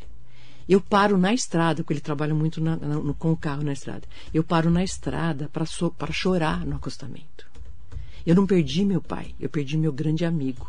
Eu 0.69 0.82
paro 0.82 1.17
na 1.17 1.34
estrada, 1.34 1.82
porque 1.82 1.93
ele 1.93 2.01
trabalha 2.01 2.36
muito 2.36 2.60
na- 2.62 2.75
na- 2.75 3.13
com 3.13 3.32
o 3.32 3.38
carro 3.38 3.63
na 3.63 3.71
estrada. 3.73 4.03
Eu 4.34 4.43
paro 4.43 4.69
na 4.69 4.84
estrada 4.84 5.49
para 5.51 5.65
so, 5.65 5.89
para 5.91 6.12
chorar 6.12 6.65
no 6.65 6.75
acostamento. 6.75 7.47
Eu 8.25 8.36
não 8.36 8.45
perdi 8.45 8.84
meu 8.84 9.01
pai, 9.01 9.34
eu 9.39 9.49
perdi 9.49 9.77
meu 9.77 9.93
grande 9.93 10.25
amigo. 10.25 10.67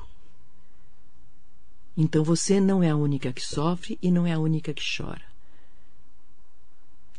Então 1.97 2.23
você 2.23 2.61
não 2.61 2.81
é 2.81 2.91
a 2.91 2.97
única 2.97 3.33
que 3.33 3.45
sofre 3.45 3.99
e 4.01 4.11
não 4.13 4.25
é 4.25 4.33
a 4.33 4.39
única 4.39 4.73
que 4.73 4.83
chora. 4.97 5.28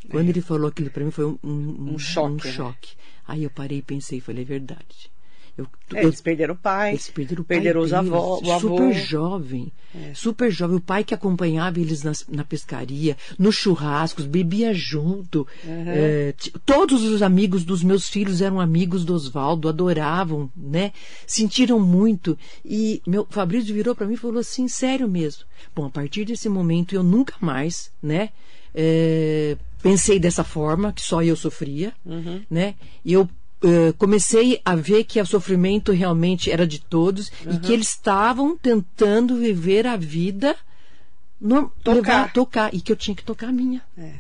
Quando 0.10 0.30
ele 0.30 0.42
falou 0.42 0.68
aquilo 0.70 0.90
para 0.90 1.04
mim 1.04 1.12
foi 1.12 1.26
um, 1.26 1.38
um, 1.44 1.94
Um 1.94 2.00
choque, 2.00 2.48
né? 2.48 2.54
choque. 2.54 2.94
Aí 3.28 3.44
eu 3.44 3.50
parei 3.50 3.78
e 3.80 3.82
pensei, 3.82 4.18
e 4.18 4.22
falei, 4.22 4.42
é 4.44 4.46
verdade. 4.46 5.12
Eu, 5.58 5.68
É, 5.94 6.04
eu- 6.06 6.08
eles 6.08 6.22
perderam 6.22 6.54
o 6.54 6.58
pai. 6.58 6.92
eles 6.92 7.10
perderam 7.10 7.42
o 7.42 7.46
pai 7.46 7.58
perderam 7.58 7.82
os 7.82 7.92
avós, 7.92 8.42
o 8.48 8.52
avô. 8.52 8.60
Super 8.78 8.94
jovem. 8.94 9.72
Super 10.14 10.50
jovem. 10.50 10.78
O 10.78 10.82
pai 10.82 11.04
que 11.04 11.14
acompanhava 11.14 11.80
eles 11.82 12.02
nas- 12.02 12.26
na, 12.30 12.46
pescaria, 12.46 13.18
nos 13.38 13.56
churrascos, 13.56 14.26
bebia 14.26 14.74
junto. 14.74 15.46
É, 15.86 16.34
t- 16.38 16.54
todos 16.66 17.04
os 17.04 17.22
amigos 17.22 17.66
dos 17.66 17.84
meus 17.84 18.08
filhos 18.08 18.42
eram 18.42 18.62
amigos 18.62 19.04
do 19.04 19.14
Oswaldo, 19.14 19.68
adoravam, 19.68 20.50
né? 20.56 20.94
Sentiram 21.28 21.78
muito. 21.80 22.38
E 22.64 23.02
meu 23.06 23.28
Fabrício 23.30 23.74
virou 23.74 23.94
para 23.94 24.08
mim 24.08 24.14
e 24.14 24.18
falou 24.18 24.40
assim, 24.40 24.68
sério 24.70 25.10
mesmo. 25.10 25.44
Bom, 25.76 25.86
a 25.86 25.90
partir 25.90 26.24
desse 26.24 26.48
momento 26.48 26.96
eu 26.96 27.04
nunca 27.04 27.34
mais, 27.42 27.92
né? 28.02 28.30
é, 28.74 29.58
pensei 29.82 30.20
dessa 30.20 30.44
forma, 30.44 30.92
que 30.94 31.02
só 31.02 31.22
eu 31.24 31.36
sofria, 31.36 31.94
né? 32.50 32.76
E 33.04 33.14
eu 33.14 33.30
eh, 33.64 33.94
comecei 33.98 34.62
a 34.64 34.76
ver 34.76 35.04
que 35.04 35.20
o 35.22 35.26
sofrimento 35.26 35.92
realmente 35.92 36.50
era 36.52 36.66
de 36.68 36.80
todos 36.80 37.32
e 37.50 37.58
que 37.60 37.74
eles 37.74 37.90
estavam 37.90 38.58
tentando 38.58 39.36
viver 39.38 39.86
a 39.88 39.96
vida 39.98 40.56
no, 41.42 41.70
Tocar. 41.84 41.96
levar- 41.96 42.34
tocar 42.34 42.74
e 42.74 42.82
que 42.82 42.92
eu 42.92 42.96
tinha 42.96 43.16
que 43.16 43.24
tocar 43.24 43.48
a 43.50 43.52
minha 43.52 43.82
É. 43.98 44.14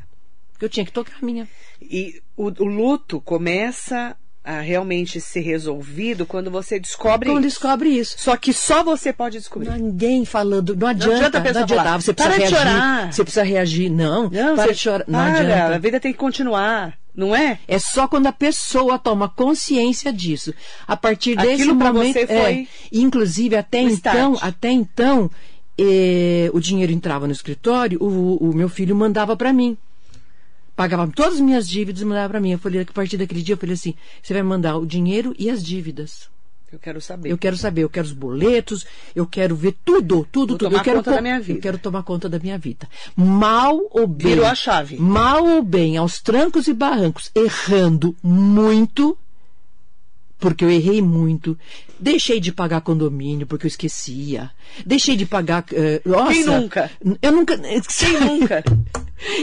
que 0.57 0.65
eu 0.65 0.69
tinha 0.69 0.85
que 0.85 0.91
tocar 0.91 1.17
a 1.21 1.25
minha 1.25 1.47
E 1.81 2.21
o, 2.35 2.45
o 2.47 2.65
luto 2.65 3.19
começa 3.21 4.15
a 4.43 4.61
realmente 4.61 5.19
ser 5.19 5.41
resolvido 5.41 6.25
quando 6.25 6.49
você 6.49 6.79
descobre 6.79 7.29
quando 7.29 7.45
isso. 7.45 7.55
descobre 7.59 7.89
isso 7.89 8.15
Só 8.17 8.35
que 8.37 8.53
só 8.53 8.83
você 8.83 9.11
pode 9.11 9.37
descobrir. 9.37 9.69
ninguém 9.71 10.23
falando 10.25 10.75
não 10.75 10.87
adianta 10.87 11.27
adianta 11.27 11.37
a 11.37 11.41
não 11.53 11.61
adianta, 11.63 11.75
falar, 11.83 12.01
você 12.01 12.13
precisa 12.13 12.35
"Para 12.35 12.45
de 12.47 12.51
reagir 12.53 12.57
chorar." 12.71 13.13
você 13.13 13.23
precisa 13.23 13.43
reagir 13.43 13.89
não, 13.89 14.29
Não, 14.29 14.55
para 14.55 14.71
de 14.73 14.79
chorar 14.79 15.03
não 15.07 15.19
para, 15.19 15.39
adianta 15.39 15.75
a 15.75 15.77
vida 15.77 15.99
tem 15.99 16.11
que 16.13 16.17
continuar, 16.17 16.97
não 17.13 17.35
é? 17.35 17.59
É 17.67 17.77
só 17.77 18.07
quando 18.07 18.27
a 18.27 18.31
pessoa 18.31 18.97
toma 18.97 19.27
consciência 19.27 20.11
disso. 20.13 20.53
A 20.87 20.95
partir 20.95 21.35
desse 21.35 21.63
Aquilo 21.63 21.75
momento, 21.75 22.13
você 22.13 22.25
foi 22.27 22.35
é, 22.35 22.67
inclusive 22.93 23.55
até 23.57 23.81
então, 23.81 24.33
start. 24.35 24.43
até 24.53 24.71
então, 24.71 25.29
eh, 25.77 26.49
o 26.53 26.59
dinheiro 26.61 26.91
entrava 26.93 27.27
no 27.27 27.33
escritório, 27.33 28.01
o, 28.01 28.37
o 28.37 28.55
meu 28.55 28.69
filho 28.69 28.95
mandava 28.95 29.35
para 29.35 29.51
mim. 29.51 29.77
Pagava 30.79 31.11
todas 31.13 31.33
as 31.33 31.39
minhas 31.41 31.67
dívidas 31.67 32.01
e 32.01 32.05
mandava 32.05 32.29
para 32.29 32.39
mim. 32.39 32.51
Eu 32.53 32.57
falei, 32.57 32.79
a 32.79 32.85
partir 32.85 33.17
daquele 33.17 33.41
dia, 33.41 33.51
eu 33.51 33.57
falei 33.57 33.73
assim: 33.73 33.93
você 34.23 34.33
vai 34.33 34.41
mandar 34.41 34.77
o 34.77 34.85
dinheiro 34.85 35.35
e 35.37 35.49
as 35.49 35.61
dívidas. 35.61 36.29
Eu 36.71 36.79
quero 36.79 37.01
saber. 37.01 37.29
Eu 37.29 37.37
quero 37.37 37.57
saber, 37.57 37.83
eu 37.83 37.89
quero 37.89 38.07
os 38.07 38.13
boletos, 38.13 38.85
eu 39.13 39.25
quero 39.27 39.57
ver 39.57 39.75
tudo, 39.83 40.25
tudo, 40.31 40.51
Vou 40.51 40.57
tudo. 40.57 40.69
tomar 40.69 40.77
eu 40.77 40.83
quero 40.85 40.97
conta 40.99 41.11
da 41.11 41.21
minha 41.21 41.37
vida. 41.37 41.59
Eu 41.59 41.61
quero 41.61 41.77
tomar 41.79 42.03
conta 42.03 42.29
da 42.29 42.39
minha 42.39 42.57
vida. 42.57 42.87
Mal 43.13 43.77
ou 43.91 44.07
bem. 44.07 44.27
Virou 44.27 44.45
a 44.45 44.55
chave. 44.55 44.95
Mal 44.95 45.43
ou 45.45 45.61
bem, 45.61 45.97
aos 45.97 46.21
trancos 46.21 46.69
e 46.69 46.73
barrancos, 46.73 47.29
errando 47.35 48.15
muito, 48.23 49.17
porque 50.39 50.63
eu 50.63 50.69
errei 50.71 51.01
muito. 51.01 51.59
Deixei 51.99 52.39
de 52.39 52.53
pagar 52.53 52.79
condomínio 52.79 53.45
porque 53.45 53.65
eu 53.65 53.67
esquecia. 53.67 54.49
Deixei 54.85 55.17
de 55.17 55.25
pagar. 55.25 55.65
eh, 55.73 56.01
nossa, 56.05 56.31
Quem 56.31 56.45
nunca? 56.45 56.89
Eu 57.21 57.31
nunca. 57.33 57.57
Quem 57.57 58.13
nunca? 58.23 58.63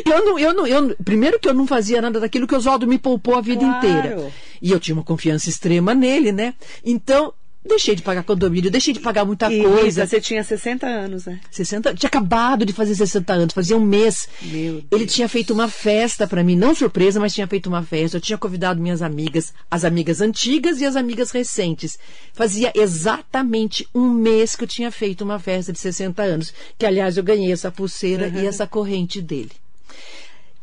Eu 0.05 0.25
não, 0.25 0.39
eu 0.39 0.55
não, 0.55 0.67
eu, 0.67 0.97
primeiro 1.05 1.39
que 1.39 1.49
eu 1.49 1.55
não 1.55 1.67
fazia 1.67 2.01
nada 2.01 2.19
daquilo 2.21 2.47
que 2.47 2.55
o 2.55 2.59
Oswaldo 2.59 2.87
me 2.87 2.99
poupou 2.99 3.35
a 3.37 3.41
vida 3.41 3.61
Claro. 3.61 3.77
inteira. 3.79 4.33
E 4.63 4.71
eu 4.73 4.81
tinha 4.81 4.95
uma 4.95 5.05
confiança 5.05 5.49
extrema 5.49 5.95
nele, 5.95 6.33
né? 6.33 6.55
Então, 6.85 7.33
deixei 7.65 7.95
de 7.97 8.03
pagar 8.03 8.23
condomínio, 8.23 8.71
deixei 8.71 8.95
de 8.95 9.01
pagar 9.01 9.25
muita 9.25 9.53
E 9.53 9.61
coisa. 9.63 10.03
Rita, 10.03 10.07
você 10.07 10.21
tinha 10.21 10.43
60 10.43 10.87
anos, 10.87 11.27
né? 11.27 11.41
60, 11.51 11.95
tinha 11.95 12.09
acabado 12.09 12.65
de 12.65 12.73
fazer 12.73 12.95
60 12.95 13.33
anos, 13.33 13.53
fazia 13.55 13.77
um 13.77 13.81
mês. 13.85 14.29
Meu 14.41 14.75
Deus. 14.75 14.85
Ele 14.91 15.05
tinha 15.07 15.29
feito 15.29 15.53
uma 15.53 15.69
festa 15.69 16.27
para 16.27 16.43
mim, 16.45 16.57
não 16.57 16.75
surpresa, 16.75 17.19
mas 17.21 17.35
tinha 17.35 17.47
feito 17.47 17.67
uma 17.69 17.83
festa. 17.83 18.17
Eu 18.17 18.21
tinha 18.21 18.39
convidado 18.39 18.81
minhas 18.81 19.03
amigas, 19.03 19.53
as 19.71 19.85
amigas 19.85 20.21
antigas 20.21 20.81
e 20.81 20.87
as 20.87 20.97
amigas 20.97 21.33
recentes. 21.33 21.99
Fazia 22.33 22.73
exatamente 22.75 23.87
um 23.95 24.09
mês 24.11 24.55
que 24.57 24.65
eu 24.65 24.69
tinha 24.69 24.91
feito 24.91 25.23
uma 25.23 25.39
festa 25.39 25.73
de 25.73 25.79
60 25.81 26.23
anos, 26.23 26.55
que 26.79 26.87
aliás 26.87 27.17
eu 27.17 27.23
ganhei 27.25 27.53
essa 27.53 27.71
pulseira 27.71 28.29
e 28.29 28.47
essa 28.47 28.67
corrente 28.67 29.21
dele. 29.21 29.51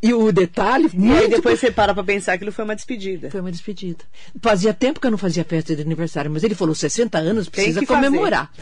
E 0.02 0.12
o 0.12 0.30
detalhe, 0.30 0.90
E 0.92 0.96
aí 0.96 1.02
muito 1.02 1.30
depois 1.30 1.58
você 1.58 1.70
para 1.70 1.94
pra 1.94 2.04
pensar 2.04 2.32
que 2.32 2.36
aquilo 2.36 2.52
foi 2.52 2.62
uma 2.62 2.76
despedida. 2.76 3.30
foi 3.30 3.40
uma 3.40 3.50
despedida. 3.50 4.04
Fazia 4.42 4.74
tempo 4.74 5.00
que 5.00 5.06
eu 5.06 5.10
não 5.10 5.16
fazia 5.16 5.42
festa 5.44 5.74
de 5.74 5.80
aniversário, 5.80 6.30
mas 6.30 6.44
ele 6.44 6.54
falou 6.54 6.74
60 6.74 7.16
anos, 7.16 7.48
precisa 7.48 7.80
que 7.80 7.86
fazer. 7.86 8.04
comemorar. 8.04 8.52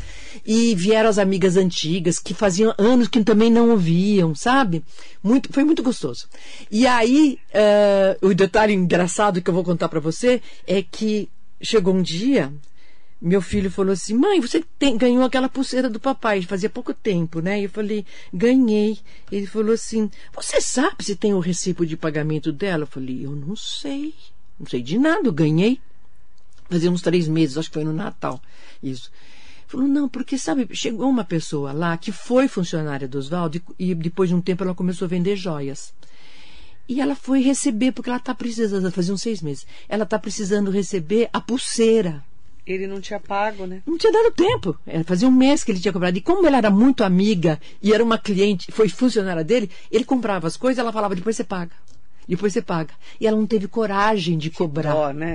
E 0.47 0.73
vieram 0.77 1.11
as 1.11 1.19
amigas 1.19 1.57
antigas 1.57 2.21
que 2.21 2.33
faziam 2.33 2.73
anos 2.79 3.09
que 3.09 3.25
também 3.25 3.51
não 3.51 3.71
ouviam, 3.71 4.37
sabe? 4.37 4.85
Muito, 5.21 5.53
foi 5.53 5.65
muito 5.65 5.83
gostoso. 5.83 6.29
E 6.71 6.87
aí, 6.87 7.41
eh, 7.53 8.17
o 8.23 8.33
detalhe 8.35 8.73
engraçado 8.73 9.43
que 9.43 9.51
eu 9.51 9.55
vou 9.55 9.65
contar 9.65 9.89
para 9.89 9.99
você 9.99 10.41
é 10.65 10.81
que 10.81 11.29
chegou 11.61 11.93
um 11.93 12.03
dia, 12.03 12.53
meu 13.23 13.41
filho 13.41 13.71
falou 13.71 13.93
assim: 13.93 14.15
Mãe, 14.15 14.41
você 14.41 14.65
tem- 14.79 14.97
ganhou 14.97 15.23
aquela 15.23 15.49
pulseira 15.49 15.89
do 15.89 16.01
papai, 16.01 16.43
fazia 16.43 16.69
pouco 16.69 16.93
tempo, 16.93 17.41
né? 17.41 17.61
E 17.61 17.65
eu 17.65 17.71
falei: 17.71 18.05
Ganhei. 18.35 18.99
Ele 19.31 19.47
falou 19.47 19.73
assim: 19.73 20.11
Você 20.35 20.61
sabe 20.61 21.05
se 21.05 21.15
tem 21.15 21.33
o 21.33 21.39
recibo 21.39 21.87
de 21.87 21.97
pagamento 21.97 22.53
dela? 22.53 22.83
Eu 22.83 22.89
falei: 22.89 23.25
Eu 23.25 23.31
não 23.31 23.55
sei. 23.55 24.13
Não 24.59 24.67
sei 24.67 24.83
de 24.83 24.99
nada, 24.99 25.29
eu 25.29 25.33
ganhei. 25.33 25.81
Fazia 26.69 26.91
uns 26.91 27.03
três 27.03 27.29
meses, 27.29 27.57
acho 27.59 27.69
que 27.69 27.75
foi 27.75 27.85
no 27.85 27.93
Natal. 27.93 28.41
Isso. 28.83 29.11
Falou, 29.67 29.89
não, 29.89 30.09
porque 30.09 30.37
sabe, 30.37 30.69
chegou 30.73 31.09
uma 31.09 31.25
pessoa 31.25 31.73
lá 31.73 31.97
que 31.97 32.13
foi 32.13 32.47
funcionária 32.47 33.09
do 33.09 33.19
Oswaldo 33.19 33.61
e 33.79 33.95
depois 33.95 34.29
de 34.29 34.35
um 34.35 34.41
tempo 34.41 34.63
ela 34.63 34.75
começou 34.75 35.07
a 35.07 35.09
vender 35.09 35.35
joias. 35.35 35.95
E 36.89 37.01
ela 37.01 37.15
foi 37.15 37.41
receber, 37.41 37.93
porque 37.93 38.11
ela 38.11 38.19
está 38.19 38.35
precisando, 38.35 38.91
fazia 38.91 39.15
uns 39.15 39.23
seis 39.23 39.41
meses, 39.41 39.67
ela 39.89 40.05
está 40.05 40.19
precisando 40.19 40.71
receber 40.71 41.31
a 41.33 41.41
pulseira. 41.41 42.23
Ele 42.67 42.87
não 42.87 43.01
tinha 43.01 43.19
pago, 43.19 43.67
né? 43.67 43.83
Não 43.87 43.99
tinha 43.99 44.13
dado 44.13 44.31
tempo. 44.31 44.77
É, 44.87 45.03
fazia 45.03 45.27
um 45.27 45.33
mês 45.33 45.65
que 45.65 45.73
ele 45.73 45.81
tinha 45.81 45.93
comprado. 45.93 46.17
E 46.17 46.21
como 46.21 46.47
ela 46.47 46.59
era 46.59 46.71
muito 46.71 47.03
amiga 47.03 47.61
e 47.83 47.93
era 47.93 48.03
uma 48.05 48.17
cliente, 48.19 48.71
foi 48.71 48.89
funcionária 48.89 49.43
dele, 49.43 49.69
ele 49.91 50.05
comprava 50.05 50.47
as 50.47 50.57
coisas, 50.57 50.79
ela 50.79 50.93
falava, 50.93 51.15
depois 51.17 51.35
você 51.37 51.43
paga. 51.45 51.73
Depois 52.29 52.53
você 52.53 52.63
paga. 52.63 52.95
E 53.21 53.27
ela 53.27 53.37
não 53.37 53.49
teve 53.49 53.67
coragem 53.67 54.39
de 54.39 54.49
cobrar. 54.49 54.95
Ó, 54.95 55.13
né? 55.13 55.35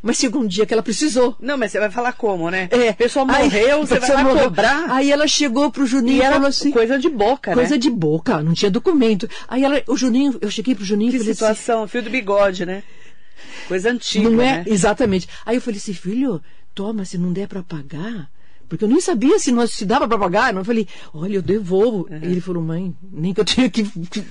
Mas 0.00 0.18
chegou 0.18 0.40
um 0.40 0.46
dia 0.46 0.64
que 0.64 0.72
ela 0.72 0.84
precisou. 0.84 1.34
Não, 1.40 1.58
mas 1.58 1.72
você 1.72 1.80
vai 1.80 1.90
falar 1.90 2.12
como, 2.12 2.48
né? 2.48 2.68
É. 2.70 2.90
A 2.90 2.94
pessoa 2.94 3.26
Aí- 3.28 3.42
morreu, 3.42 3.82
a 3.82 3.84
você 3.84 3.98
vai 3.98 4.10
lá 4.10 4.22
morreu. 4.22 4.44
cobrar. 4.44 4.88
Aí 4.92 5.10
ela 5.10 5.26
chegou 5.26 5.68
pro 5.72 5.84
Juninho 5.84 6.18
E 6.18 6.20
e 6.20 6.22
era 6.22 6.34
falou 6.36 6.48
assim. 6.48 6.70
coisa 6.70 6.96
de 6.96 7.08
boca, 7.08 7.54
Coisa 7.54 7.72
né? 7.72 7.78
de 7.78 7.90
boca, 7.90 8.40
não 8.40 8.54
tinha 8.54 8.70
documento. 8.70 9.28
Aí 9.48 9.64
ela, 9.64 9.82
o 9.88 9.96
Juninho, 9.96 10.38
eu 10.40 10.48
cheguei 10.48 10.76
pro 10.76 10.84
Juninho 10.84 11.10
Que 11.10 11.16
e 11.16 11.18
falei 11.18 11.32
assim, 11.32 11.38
situação, 11.38 11.88
fio 11.88 12.02
do 12.04 12.08
bigode, 12.08 12.64
né? 12.64 12.84
Coisa 13.66 13.90
antiga, 13.90 14.30
não 14.30 14.40
é 14.40 14.58
né? 14.58 14.64
exatamente. 14.68 15.28
Aí 15.44 15.56
eu 15.56 15.60
falei 15.60 15.78
assim, 15.78 15.92
filho, 15.92 16.40
toma, 16.78 17.04
se 17.04 17.18
não 17.18 17.32
der 17.32 17.48
para 17.48 17.60
pagar, 17.62 18.30
porque 18.68 18.84
eu 18.84 18.88
nem 18.88 19.00
sabia 19.00 19.36
se 19.38 19.50
nós 19.50 19.72
se 19.72 19.84
dava 19.86 20.06
para 20.06 20.18
pagar. 20.18 20.54
Eu 20.54 20.62
falei, 20.64 20.86
olha, 21.12 21.36
eu 21.36 21.42
devolvo. 21.42 22.06
E 22.22 22.26
ele 22.26 22.40
falou, 22.40 22.62
mãe, 22.62 22.94
nem 23.10 23.32
que 23.34 23.40
eu 23.40 23.44
tinha 23.44 23.68
que 23.68 23.82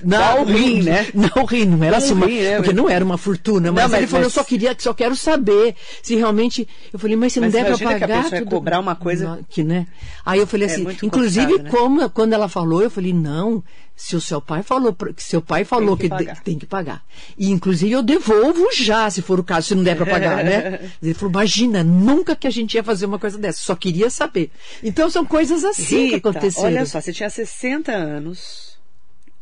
Dá 0.04 0.40
o 0.40 0.44
rim, 0.44 0.80
né? 0.82 1.08
Não, 1.12 1.42
o 1.42 1.44
rim, 1.44 1.64
não 1.66 1.82
era 1.84 1.96
assim, 1.98 2.14
rim, 2.14 2.40
né? 2.42 2.56
porque 2.56 2.72
não 2.72 2.88
era 2.88 3.04
uma 3.04 3.18
fortuna. 3.18 3.72
Mas, 3.72 3.82
Não, 3.82 3.90
mas- 3.90 3.98
ele 3.98 4.06
falou, 4.06 4.24
mas- 4.26 4.36
eu 4.36 4.42
só 4.42 4.44
queria, 4.48 4.74
só 4.78 4.94
quero 4.94 5.14
saber 5.16 5.74
se 6.02 6.14
realmente. 6.14 6.66
Eu 6.92 6.98
falei, 7.00 7.16
mas 7.16 7.32
se 7.32 7.40
não 7.40 7.48
Mas 7.48 7.52
der 7.52 7.60
para 7.64 7.68
imagina 7.70 7.90
que 7.98 8.04
a 8.04 8.08
pagar. 8.08 8.22
pessoa 8.24 8.40
tudo- 8.42 8.50
cobrar 8.50 8.78
uma 8.80 8.94
coisa- 8.94 9.28
Não, 9.36 9.42
que 9.48 9.62
né? 9.64 9.86
Aí 10.24 10.38
eu 10.38 10.46
falei 10.46 10.68
É 10.68 10.72
assim, 10.72 10.86
inclusive 11.02 11.58
né? 11.58 11.68
como 11.70 12.08
quando 12.08 12.32
ela 12.32 12.48
falou, 12.48 12.80
eu 12.80 12.90
falei, 12.90 13.12
não, 13.12 13.62
se 14.00 14.14
o 14.14 14.20
seu 14.20 14.40
pai 14.40 14.62
falou, 14.62 14.94
que 14.94 15.20
seu 15.22 15.42
pai 15.42 15.64
falou 15.64 15.96
Tem 15.96 16.08
que, 16.08 16.16
que 16.16 16.24
de- 16.24 16.34
que 16.38 16.44
tem 16.44 16.56
que 16.58 16.66
pagar. 16.66 17.04
E 17.36 17.50
inclusive 17.50 17.90
eu 17.92 18.02
devolvo 18.02 18.68
já, 18.72 19.10
se 19.10 19.20
for 19.20 19.40
o 19.40 19.42
caso, 19.44 19.66
se 19.66 19.74
não 19.74 19.82
der 19.82 19.96
para 19.96 20.06
pagar, 20.06 20.44
né? 20.44 20.88
Ele 21.02 21.14
falou: 21.14 21.32
"Imagina, 21.32 21.82
nunca 21.82 22.36
que 22.36 22.46
a 22.46 22.50
gente 22.50 22.74
ia 22.74 22.84
fazer 22.84 23.06
uma 23.06 23.18
coisa 23.18 23.36
dessa, 23.36 23.60
só 23.60 23.74
queria 23.74 24.08
saber". 24.08 24.52
Então 24.84 25.10
são 25.10 25.26
coisas 25.26 25.64
assim 25.64 25.84
que 25.84 26.14
Rita, 26.14 26.28
aconteceram. 26.28 26.66
olha 26.68 26.86
só, 26.86 27.00
você 27.00 27.12
tinha 27.12 27.28
60 27.28 27.90
anos, 27.92 28.78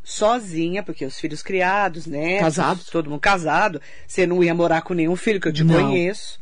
sozinha, 0.03 0.83
porque 0.83 1.05
os 1.05 1.19
filhos 1.19 1.43
criados, 1.43 2.07
né? 2.07 2.39
Casados. 2.41 2.87
Todo 2.87 3.11
mundo 3.11 3.21
casado. 3.21 3.81
Você 4.07 4.27
não 4.27 4.43
ia 4.43 4.55
morar 4.55 4.83
com 4.83 4.95
nenhum 4.95 5.17
filho 5.17 5.41
que 5.41 5.49
eu 5.49 5.53
te 5.53 5.65
Não. 5.65 5.75
conheço, 5.75 6.39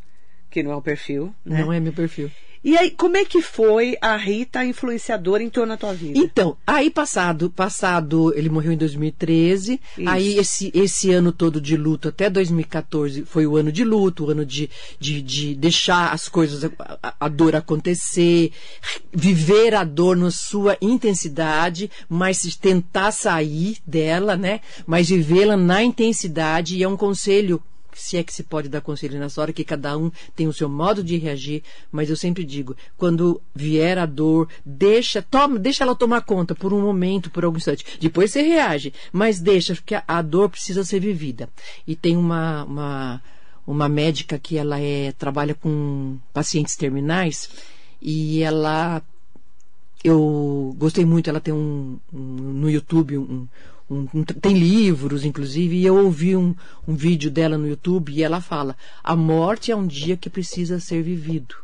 que 0.50 0.62
não 0.62 0.70
é 0.70 0.76
o 0.76 0.82
perfil, 0.82 1.34
né? 1.44 1.62
Não 1.62 1.72
é 1.72 1.80
meu 1.80 1.92
perfil. 1.92 2.30
E 2.64 2.78
aí, 2.78 2.90
como 2.90 3.16
é 3.18 3.24
que 3.26 3.42
foi 3.42 3.94
a 4.00 4.16
Rita 4.16 4.64
influenciadora 4.64 5.42
em 5.42 5.50
torno 5.50 5.74
da 5.74 5.76
tua 5.76 5.92
vida? 5.92 6.18
Então, 6.18 6.56
aí 6.66 6.88
passado, 6.88 7.50
passado, 7.50 8.32
ele 8.34 8.48
morreu 8.48 8.72
em 8.72 8.76
2013. 8.78 9.78
Isso. 9.98 10.08
Aí 10.08 10.38
esse, 10.38 10.70
esse 10.74 11.12
ano 11.12 11.30
todo 11.30 11.60
de 11.60 11.76
luto 11.76 12.08
até 12.08 12.30
2014 12.30 13.24
foi 13.26 13.46
o 13.46 13.56
ano 13.56 13.70
de 13.70 13.84
luto, 13.84 14.24
o 14.24 14.30
ano 14.30 14.46
de, 14.46 14.70
de, 14.98 15.20
de 15.20 15.54
deixar 15.54 16.10
as 16.12 16.26
coisas, 16.26 16.64
a, 16.78 17.14
a- 17.20 17.28
dor 17.28 17.54
acontecer, 17.54 18.50
viver 19.12 19.74
a 19.74 19.84
dor 19.84 20.16
na 20.16 20.30
sua 20.30 20.76
intensidade, 20.80 21.90
mas 22.08 22.38
tentar 22.56 23.10
sair 23.12 23.76
dela, 23.86 24.36
né? 24.36 24.60
Mas 24.86 25.08
vivê-la 25.08 25.56
na 25.56 25.82
intensidade 25.82 26.76
e 26.78 26.82
é 26.82 26.88
um 26.88 26.96
conselho 26.96 27.62
se 28.00 28.16
é 28.16 28.22
que 28.22 28.32
se 28.32 28.42
pode 28.42 28.68
dar 28.68 28.80
conselho 28.80 29.18
nessa 29.18 29.40
hora, 29.40 29.52
que 29.52 29.64
cada 29.64 29.96
um 29.96 30.10
tem 30.34 30.46
o 30.48 30.52
seu 30.52 30.68
modo 30.68 31.02
de 31.02 31.16
reagir, 31.16 31.62
mas 31.92 32.10
eu 32.10 32.16
sempre 32.16 32.44
digo, 32.44 32.76
quando 32.96 33.40
vier 33.54 33.98
a 33.98 34.06
dor, 34.06 34.48
deixa, 34.64 35.22
toma, 35.22 35.58
deixa 35.58 35.84
ela 35.84 35.94
tomar 35.94 36.22
conta 36.22 36.54
por 36.54 36.72
um 36.72 36.80
momento, 36.80 37.30
por 37.30 37.44
algum 37.44 37.56
instante. 37.58 37.84
Depois 38.00 38.30
você 38.30 38.42
reage, 38.42 38.92
mas 39.12 39.40
deixa, 39.40 39.74
porque 39.74 39.94
a, 39.94 40.04
a 40.06 40.22
dor 40.22 40.48
precisa 40.50 40.84
ser 40.84 41.00
vivida. 41.00 41.48
E 41.86 41.94
tem 41.94 42.16
uma, 42.16 42.64
uma, 42.64 43.22
uma 43.66 43.88
médica 43.88 44.38
que 44.38 44.56
ela 44.58 44.80
é, 44.80 45.12
trabalha 45.12 45.54
com 45.54 46.18
pacientes 46.32 46.76
terminais 46.76 47.48
e 48.00 48.42
ela 48.42 49.02
eu 50.02 50.74
gostei 50.78 51.04
muito, 51.04 51.30
ela 51.30 51.40
tem 51.40 51.54
um, 51.54 51.98
um- 52.12 52.18
no 52.18 52.70
YouTube 52.70 53.16
um, 53.16 53.46
um- 53.90 54.08
um- 54.14 54.24
tem 54.24 54.56
livros, 54.56 55.24
inclusive, 55.24 55.76
e 55.76 55.84
eu 55.84 55.96
ouvi 55.96 56.36
um, 56.36 56.54
um 56.86 56.94
vídeo 56.94 57.30
dela 57.30 57.58
no 57.58 57.68
YouTube 57.68 58.12
e 58.12 58.22
ela 58.22 58.40
fala: 58.40 58.76
a 59.02 59.14
morte 59.14 59.70
é 59.70 59.76
um 59.76 59.86
dia 59.86 60.16
que 60.16 60.30
precisa 60.30 60.80
ser 60.80 61.02
vivido. 61.02 61.54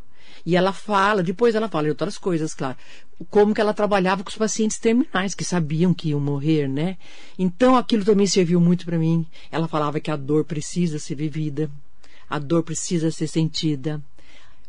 E 0.44 0.56
ela 0.56 0.72
fala, 0.72 1.22
depois 1.22 1.54
ela 1.54 1.68
fala 1.68 1.84
de 1.84 1.90
outras 1.90 2.16
coisas, 2.16 2.54
claro, 2.54 2.76
como 3.28 3.54
que 3.54 3.60
ela 3.60 3.74
trabalhava 3.74 4.24
com 4.24 4.30
os 4.30 4.36
pacientes 4.36 4.78
terminais, 4.78 5.34
que 5.34 5.44
sabiam 5.44 5.92
que 5.92 6.08
iam 6.10 6.20
morrer, 6.20 6.66
né? 6.66 6.96
Então 7.38 7.76
aquilo 7.76 8.04
também 8.04 8.26
serviu 8.26 8.58
muito 8.60 8.86
para 8.86 8.98
mim. 8.98 9.26
Ela 9.52 9.68
falava 9.68 10.00
que 10.00 10.10
a 10.10 10.16
dor 10.16 10.44
precisa 10.44 10.98
ser 10.98 11.14
vivida, 11.14 11.70
a 12.28 12.38
dor 12.38 12.62
precisa 12.62 13.10
ser 13.10 13.26
sentida 13.26 14.02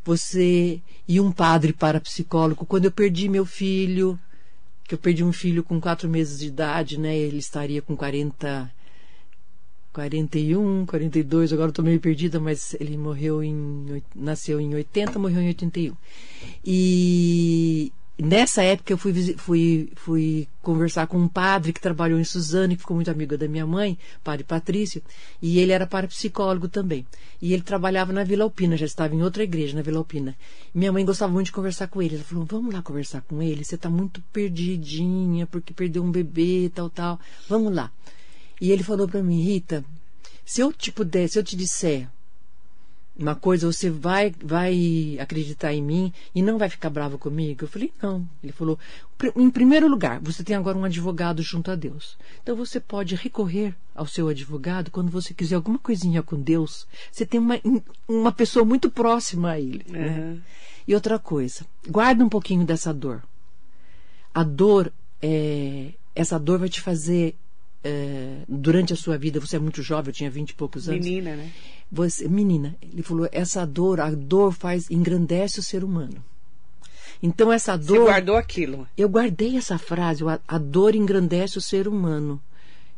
você 0.04 0.82
e 1.08 1.20
um 1.20 1.32
padre 1.32 1.74
parapsicólogo. 1.74 2.66
Quando 2.66 2.86
eu 2.86 2.92
perdi 2.92 3.30
meu 3.30 3.46
filho, 3.46 4.20
que 4.92 4.96
eu 4.96 5.00
perdi 5.00 5.24
um 5.24 5.32
filho 5.32 5.64
com 5.64 5.80
quatro 5.80 6.10
meses 6.10 6.38
de 6.38 6.48
idade, 6.48 7.00
né? 7.00 7.18
Ele 7.18 7.38
estaria 7.38 7.82
com 7.82 7.96
40, 7.96 8.70
41, 9.94 10.86
42, 10.86 11.54
agora 11.54 11.72
tô 11.72 11.82
meio 11.82 11.98
perdida, 11.98 12.42
mas 12.42 12.76
ele 12.78 12.98
morreu 12.98 13.42
em, 13.42 14.04
nasceu 14.14 14.60
em 14.60 14.76
80, 14.76 15.18
morreu 15.18 15.42
em 15.42 15.48
81. 15.48 15.96
E 16.66 17.94
nessa 18.22 18.62
época 18.62 18.94
eu 18.94 18.98
fui, 18.98 19.36
fui, 19.36 19.92
fui 19.96 20.48
conversar 20.62 21.08
com 21.08 21.18
um 21.18 21.28
padre 21.28 21.74
que 21.74 21.82
trabalhou 21.82 22.20
em 22.20 22.24
Suzano, 22.24 22.76
que 22.76 22.82
ficou 22.82 22.96
muito 22.96 23.10
amigo 23.10 23.36
da 23.36 23.48
minha 23.48 23.66
mãe, 23.66 23.98
padre 24.24 24.44
Patrício, 24.44 25.02
e 25.42 25.58
ele 25.58 25.72
era 25.72 25.88
parapsicólogo 25.88 26.70
também. 26.70 27.04
E 27.42 27.52
ele 27.52 27.64
trabalhava 27.64 28.14
na 28.14 28.24
Vila 28.24 28.44
Alpina, 28.44 28.78
já 28.78 28.86
estava 28.86 29.16
em 29.16 29.24
outra 29.24 29.44
igreja, 29.44 29.76
na 29.76 29.82
Vila 29.82 29.98
Alpina. 29.98 30.38
Minha 30.74 30.92
mãe 30.92 31.04
gostava 31.04 31.34
muito 31.34 31.48
de 31.48 31.52
conversar 31.52 31.88
com 31.88 32.00
ele. 32.00 32.16
Ela 32.16 32.24
falou: 32.24 32.46
Vamos 32.46 32.72
lá 32.72 32.84
conversar 32.84 33.22
com 33.22 33.42
ele, 33.42 33.66
você 33.66 33.74
está 33.74 33.90
muito 33.90 34.22
perdidinha, 34.32 35.48
porque 35.48 35.74
perdeu 35.74 36.04
um 36.04 36.12
bebê, 36.12 36.72
tal, 36.74 36.92
tal. 36.92 37.20
Vamos 37.50 37.74
lá. 37.74 37.92
E 38.62 38.72
ele 38.72 38.84
falou 38.84 39.08
para 39.08 39.24
mim, 39.24 39.42
Rita, 39.42 39.84
se 40.46 40.62
eu 40.62 40.72
te 40.72 40.92
puder, 40.92 41.28
se 41.28 41.40
eu 41.40 41.44
te 41.44 41.56
disser 41.56 42.08
uma 43.18 43.36
coisa, 43.36 43.68
você 43.72 43.90
vai, 43.90 44.34
vai 44.44 45.18
acreditar 45.20 45.74
em 45.74 45.82
mim 45.82 46.14
e 46.34 46.42
não 46.42 46.58
vai 46.58 46.70
ficar 46.70 46.90
bravo 46.90 47.18
comigo? 47.18 47.66
Eu 47.66 47.68
falei, 47.68 47.92
não. 48.02 48.28
Ele 48.44 48.52
falou, 48.54 48.80
"Pri- 49.18 49.32
em 49.36 49.50
primeiro 49.50 49.88
lugar, 49.88 50.20
você 50.20 50.44
tem 50.44 50.56
agora 50.56 50.78
um 50.78 50.84
advogado 50.86 51.42
junto 51.44 51.70
a 51.70 51.76
Deus. 51.76 52.18
Então 52.42 52.56
você 52.56 52.80
pode 52.80 53.14
recorrer 53.16 53.76
ao 53.94 54.08
seu 54.08 54.28
advogado 54.28 54.90
quando 54.90 55.12
você 55.12 55.34
quiser 55.34 55.56
alguma 55.56 55.78
coisinha 55.78 56.24
com 56.24 56.40
Deus. 56.42 56.88
Você 57.12 57.26
tem 57.26 57.40
uma, 57.40 57.60
uma 58.08 58.32
pessoa 58.32 58.66
muito 58.66 58.90
próxima 58.90 59.52
a 59.52 59.60
ele. 59.60 59.86
né? 59.88 60.18
Uhum. 60.20 60.42
E 60.88 60.96
outra 60.96 61.20
coisa, 61.20 61.66
guarda 61.88 62.24
um 62.26 62.30
pouquinho 62.30 62.66
dessa 62.66 62.92
dor. 62.94 63.22
A 64.34 64.44
dor, 64.44 64.92
é, 65.22 65.90
essa 66.16 66.40
dor 66.40 66.58
vai 66.58 66.70
te 66.70 66.82
fazer, 66.82 67.36
é, 67.84 68.38
durante 68.48 68.94
a 68.94 68.96
sua 68.96 69.18
vida, 69.18 69.40
você 69.40 69.58
é 69.58 69.60
muito 69.60 69.84
jovem, 69.84 70.10
eu 70.10 70.14
tinha 70.14 70.32
vinte 70.32 70.52
e 70.52 70.56
poucos 70.56 70.88
anos. 70.90 71.06
Menina, 71.06 71.36
né? 71.36 71.52
Você, 71.92 72.28
menina, 72.28 72.76
ele 72.82 73.04
falou, 73.04 73.28
essa 73.32 73.66
dor, 73.66 74.00
a 74.00 74.10
dor 74.12 74.54
faz, 74.54 74.90
engrandece 74.90 75.60
o 75.60 75.64
ser 75.64 75.84
humano. 75.84 76.24
Então 77.22 77.52
essa 77.52 77.78
Você 77.78 77.86
dor, 77.88 78.06
guardou 78.06 78.36
aquilo. 78.36 78.88
eu 78.98 79.08
guardei 79.10 79.58
essa 79.58 79.78
frase, 79.78 80.24
a, 80.28 80.40
a 80.48 80.58
dor 80.58 80.96
engrandece 80.96 81.58
o 81.58 81.62
ser 81.62 81.88
humano. 81.88 82.42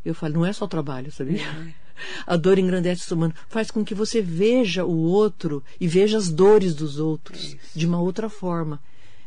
Eu 0.06 0.14
falei, 0.14 0.36
não 0.36 0.46
é 0.46 0.54
só 0.54 0.68
trabalho, 0.68 1.12
sabia? 1.12 1.42
A 2.26 2.36
dor 2.36 2.58
engrandece 2.58 3.02
o 3.02 3.06
ser 3.06 3.14
humano, 3.14 3.36
faz 3.48 3.70
com 3.70 3.86
que 3.86 3.94
você 3.94 4.20
veja 4.20 4.84
o 4.84 4.98
outro 5.04 5.64
e 5.80 5.88
veja 5.88 6.18
as 6.18 6.28
dores 6.28 6.74
dos 6.74 6.98
outros 6.98 7.56
de 7.74 7.86
uma 7.86 8.02
outra 8.02 8.28
forma, 8.30 8.82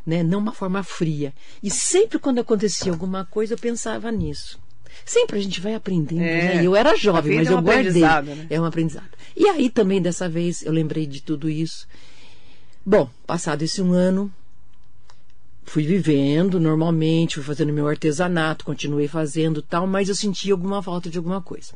né? 0.05 0.21
Não 0.21 0.39
uma 0.39 0.51
forma 0.51 0.83
fria. 0.83 1.33
E 1.63 1.71
sempre 1.71 2.19
quando 2.19 2.39
acontecia 2.39 2.91
alguma 2.91 3.25
coisa, 3.25 3.53
eu 3.53 3.57
pensava 3.57 4.11
nisso. 4.11 4.59
Sempre 5.05 5.39
a 5.39 5.41
gente 5.41 5.61
vai 5.61 5.73
aprendendo, 5.73 6.21
É. 6.21 6.55
né? 6.55 6.65
Eu 6.65 6.75
era 6.75 6.95
jovem, 6.95 7.37
mas 7.37 7.47
é 7.47 7.51
um 7.51 7.55
eu 7.55 7.61
guardei. 7.61 8.01
né? 8.35 8.47
É 8.49 8.59
um 8.59 8.65
aprendizado. 8.65 9.09
E 9.35 9.47
aí 9.47 9.69
também 9.69 10.01
dessa 10.01 10.27
vez 10.27 10.61
eu 10.63 10.71
lembrei 10.71 11.05
de 11.05 11.21
tudo 11.21 11.49
isso. 11.49 11.87
Bom, 12.85 13.09
passado 13.25 13.61
esse 13.63 13.81
um 13.81 13.91
ano, 13.91 14.31
fui 15.65 15.83
vivendo 15.83 16.59
normalmente, 16.59 17.35
fui 17.35 17.43
fazendo 17.43 17.73
meu 17.73 17.87
artesanato, 17.87 18.63
continuei 18.65 19.07
fazendo 19.07 19.61
tal, 19.61 19.85
mas 19.85 20.07
eu 20.09 20.15
senti 20.15 20.49
alguma 20.51 20.81
falta 20.81 21.09
de 21.09 21.17
alguma 21.17 21.41
coisa. 21.41 21.73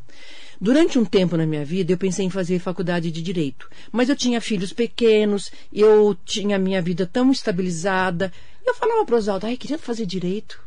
Durante 0.60 0.98
um 1.00 1.04
tempo 1.04 1.36
na 1.36 1.46
minha 1.46 1.66
vida, 1.66 1.92
eu 1.92 1.98
pensei 1.98 2.26
em 2.26 2.30
fazer 2.30 2.60
faculdade 2.60 3.12
de 3.12 3.22
direito, 3.22 3.68
mas 3.92 4.10
eu 4.10 4.16
tinha 4.16 4.40
filhos 4.40 4.72
pequenos, 4.72 5.52
eu 5.74 6.16
tinha 6.24 6.56
a 6.56 6.60
minha 6.60 6.82
vida 6.82 7.06
tão 7.06 7.32
estabilizada. 7.32 8.32
Eu 8.66 8.74
falava 8.76 9.04
para 9.06 9.16
o 9.16 9.18
Oswaldo, 9.18 9.48
ai, 9.48 9.58
queria 9.58 9.78
fazer 9.78 10.06
direito. 10.06 10.62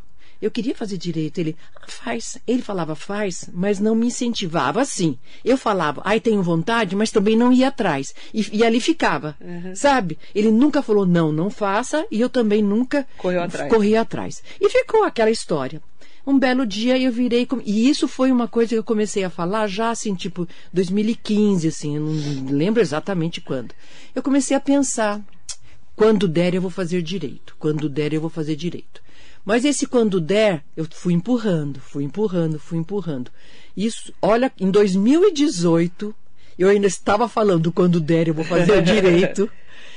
Eu 0.44 0.50
queria 0.50 0.74
fazer 0.74 0.98
direito. 0.98 1.38
Ele, 1.38 1.56
ah, 1.74 1.86
faz. 1.88 2.36
Ele 2.46 2.60
falava, 2.60 2.94
faz, 2.94 3.48
mas 3.50 3.80
não 3.80 3.94
me 3.94 4.08
incentivava 4.08 4.82
assim. 4.82 5.18
Eu 5.42 5.56
falava, 5.56 6.02
ai, 6.04 6.20
tenho 6.20 6.42
vontade, 6.42 6.94
mas 6.94 7.10
também 7.10 7.34
não 7.34 7.50
ia 7.50 7.68
atrás. 7.68 8.14
E, 8.32 8.58
e 8.58 8.62
ali 8.62 8.78
ficava, 8.78 9.34
sabe? 9.74 10.18
Ele 10.34 10.50
nunca 10.50 10.82
falou, 10.82 11.06
não, 11.06 11.32
não 11.32 11.48
faça, 11.48 12.06
e 12.10 12.20
eu 12.20 12.28
também 12.28 12.62
nunca 12.62 13.08
Correu 13.16 13.42
atrás. 13.42 13.72
corri 13.72 13.96
atrás. 13.96 14.42
E 14.60 14.68
ficou 14.68 15.02
aquela 15.04 15.30
história. 15.30 15.80
Um 16.26 16.38
belo 16.38 16.66
dia 16.66 16.98
eu 16.98 17.10
virei. 17.10 17.48
E 17.64 17.88
isso 17.88 18.06
foi 18.06 18.30
uma 18.30 18.46
coisa 18.46 18.70
que 18.70 18.78
eu 18.78 18.84
comecei 18.84 19.24
a 19.24 19.30
falar 19.30 19.66
já 19.66 19.88
assim, 19.88 20.14
tipo, 20.14 20.46
2015, 20.74 21.68
assim, 21.68 21.96
eu 21.96 22.02
não 22.02 22.52
lembro 22.54 22.82
exatamente 22.82 23.40
quando. 23.40 23.74
Eu 24.14 24.22
comecei 24.22 24.54
a 24.54 24.60
pensar: 24.60 25.22
quando 25.96 26.28
der 26.28 26.54
eu 26.54 26.60
vou 26.60 26.70
fazer 26.70 27.00
direito, 27.00 27.56
quando 27.58 27.88
der 27.88 28.12
eu 28.12 28.20
vou 28.20 28.30
fazer 28.30 28.56
direito. 28.56 29.03
Mas 29.44 29.64
esse 29.64 29.86
quando 29.86 30.20
der, 30.20 30.64
eu 30.76 30.86
fui 30.90 31.12
empurrando, 31.12 31.78
fui 31.80 32.04
empurrando, 32.04 32.58
fui 32.58 32.78
empurrando. 32.78 33.30
Isso, 33.76 34.12
olha, 34.22 34.50
em 34.58 34.70
2018, 34.70 36.14
eu 36.58 36.68
ainda 36.68 36.86
estava 36.86 37.28
falando 37.28 37.72
quando 37.72 38.00
der 38.00 38.28
eu 38.28 38.34
vou 38.34 38.44
fazer 38.44 38.80
direito. 38.82 39.50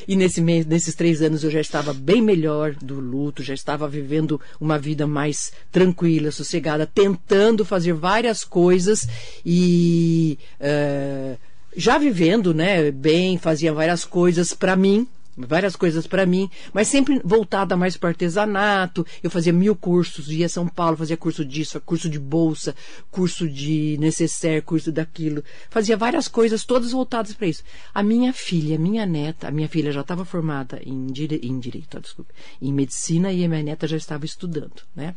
E 0.08 0.16
nesse 0.16 0.42
mês, 0.42 0.66
nesses 0.66 0.96
três 0.96 1.22
anos 1.22 1.44
eu 1.44 1.52
já 1.52 1.60
estava 1.60 1.94
bem 1.94 2.22
melhor 2.22 2.74
do 2.76 3.00
luto, 3.00 3.44
já 3.44 3.54
estava 3.54 3.88
vivendo 3.88 4.40
uma 4.60 4.80
vida 4.80 5.06
mais 5.06 5.52
tranquila, 5.72 6.32
sossegada, 6.32 6.86
tentando 6.86 7.66
fazer 7.66 7.94
várias 7.94 8.44
coisas 8.44 9.08
e 9.46 10.38
eh, 10.60 11.36
já 11.76 11.98
vivendo, 11.98 12.54
né, 12.54 12.90
bem, 12.90 13.38
fazia 13.38 13.74
várias 13.74 14.06
coisas 14.06 14.54
para 14.54 14.76
mim, 14.76 15.08
várias 15.38 15.76
coisas 15.76 16.08
para 16.08 16.26
mim, 16.26 16.50
mas 16.74 16.88
sempre 16.88 17.22
voltada 17.24 17.78
mais 17.78 17.96
para 17.96 18.10
artesanato. 18.10 19.06
Eu 19.22 19.30
fazia 19.30 19.54
mil 19.54 19.76
cursos, 19.76 20.32
ia 20.32 20.48
a 20.48 20.50
São 20.50 20.68
Paulo, 20.68 20.98
fazia 20.98 21.18
curso 21.18 21.46
disso, 21.46 21.80
curso 21.82 22.10
de 22.10 22.20
bolsa, 22.20 22.76
curso 23.12 23.48
de 23.48 23.98
necessaire, 24.00 24.62
curso 24.62 24.92
daquilo. 24.92 25.44
Fazia 25.70 25.96
várias 25.96 26.28
coisas, 26.28 26.64
todas 26.64 26.92
voltadas 26.92 27.34
para 27.34 27.48
isso. 27.48 27.64
A 27.94 28.02
minha 28.02 28.34
filha, 28.34 28.76
a 28.76 28.80
minha 28.80 29.06
neta, 29.06 29.48
a 29.48 29.52
minha 29.52 29.70
filha 29.70 29.92
já 29.92 30.02
estava 30.02 30.26
formada 30.26 30.82
em, 30.84 31.08
dire... 31.08 31.40
em 31.44 31.60
direito, 31.60 31.98
ah, 31.98 32.00
desculpa, 32.00 32.34
em 32.62 32.74
medicina 32.74 33.32
e 33.32 33.44
a 33.44 33.50
minha 33.50 33.64
neta 33.64 33.88
já 33.88 33.98
estava 33.98 34.26
estudando, 34.26 34.82
né? 34.96 35.14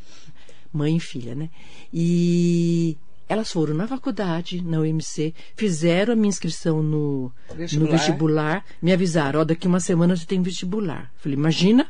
mãe 0.72 0.96
e 0.96 1.00
filha, 1.00 1.34
né? 1.34 1.50
E 1.92 2.96
elas 3.30 3.52
foram 3.52 3.74
na 3.74 3.86
faculdade, 3.86 4.60
na 4.60 4.80
UMC, 4.80 5.32
fizeram 5.54 6.14
a 6.14 6.16
minha 6.16 6.28
inscrição 6.28 6.82
no 6.82 7.30
vestibular, 7.54 7.86
no 7.86 7.96
vestibular 7.96 8.64
me 8.82 8.92
avisaram, 8.92 9.38
ó, 9.38 9.44
daqui 9.44 9.68
uma 9.68 9.78
semana 9.78 10.16
você 10.16 10.26
tem 10.26 10.42
vestibular. 10.42 11.12
Falei, 11.14 11.38
imagina, 11.38 11.86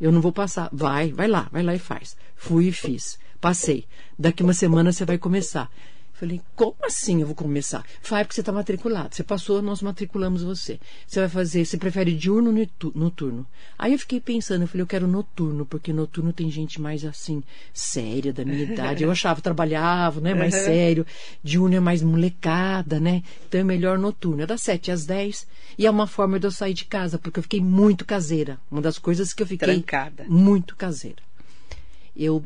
eu 0.00 0.12
não 0.12 0.20
vou 0.20 0.30
passar. 0.30 0.68
Vai, 0.72 1.10
vai 1.10 1.26
lá, 1.26 1.48
vai 1.50 1.64
lá 1.64 1.74
e 1.74 1.80
faz. 1.80 2.16
Fui 2.36 2.68
e 2.68 2.72
fiz. 2.72 3.18
Passei. 3.40 3.88
Daqui 4.16 4.44
uma 4.44 4.54
semana 4.54 4.92
você 4.92 5.04
vai 5.04 5.18
começar. 5.18 5.68
Falei, 6.14 6.40
como 6.54 6.76
assim 6.84 7.20
eu 7.20 7.26
vou 7.26 7.34
começar? 7.34 7.84
Faz 8.00 8.22
porque 8.22 8.36
você 8.36 8.40
está 8.40 8.52
matriculado. 8.52 9.12
Você 9.12 9.24
passou, 9.24 9.60
nós 9.60 9.82
matriculamos 9.82 10.44
você. 10.44 10.78
Você 11.04 11.18
vai 11.18 11.28
fazer, 11.28 11.64
você 11.64 11.76
prefere 11.76 12.14
diurno 12.14 12.50
ou 12.50 12.92
noturno? 12.94 13.44
Aí 13.76 13.92
eu 13.92 13.98
fiquei 13.98 14.20
pensando, 14.20 14.62
eu 14.62 14.68
falei, 14.68 14.82
eu 14.82 14.86
quero 14.86 15.08
noturno, 15.08 15.66
porque 15.66 15.92
noturno 15.92 16.32
tem 16.32 16.48
gente 16.52 16.80
mais 16.80 17.04
assim, 17.04 17.42
séria 17.72 18.32
da 18.32 18.44
minha 18.44 18.62
idade. 18.62 19.02
Eu 19.02 19.10
achava, 19.10 19.40
trabalhava, 19.40 20.20
né, 20.20 20.34
mais 20.34 20.54
sério. 20.54 21.04
Diurno 21.42 21.74
é 21.74 21.80
mais 21.80 22.00
molecada, 22.00 23.00
né? 23.00 23.24
Então 23.48 23.60
é 23.60 23.64
melhor 23.64 23.98
noturno. 23.98 24.40
É 24.40 24.46
das 24.46 24.62
sete 24.62 24.92
às 24.92 25.04
dez. 25.04 25.48
E 25.76 25.84
é 25.84 25.90
uma 25.90 26.06
forma 26.06 26.38
de 26.38 26.46
eu 26.46 26.52
sair 26.52 26.74
de 26.74 26.84
casa, 26.84 27.18
porque 27.18 27.40
eu 27.40 27.42
fiquei 27.42 27.60
muito 27.60 28.04
caseira. 28.04 28.60
Uma 28.70 28.80
das 28.80 28.98
coisas 28.98 29.32
que 29.32 29.42
eu 29.42 29.46
fiquei 29.48 29.66
Trancada. 29.66 30.26
muito 30.28 30.76
caseira. 30.76 31.22
Eu 32.16 32.44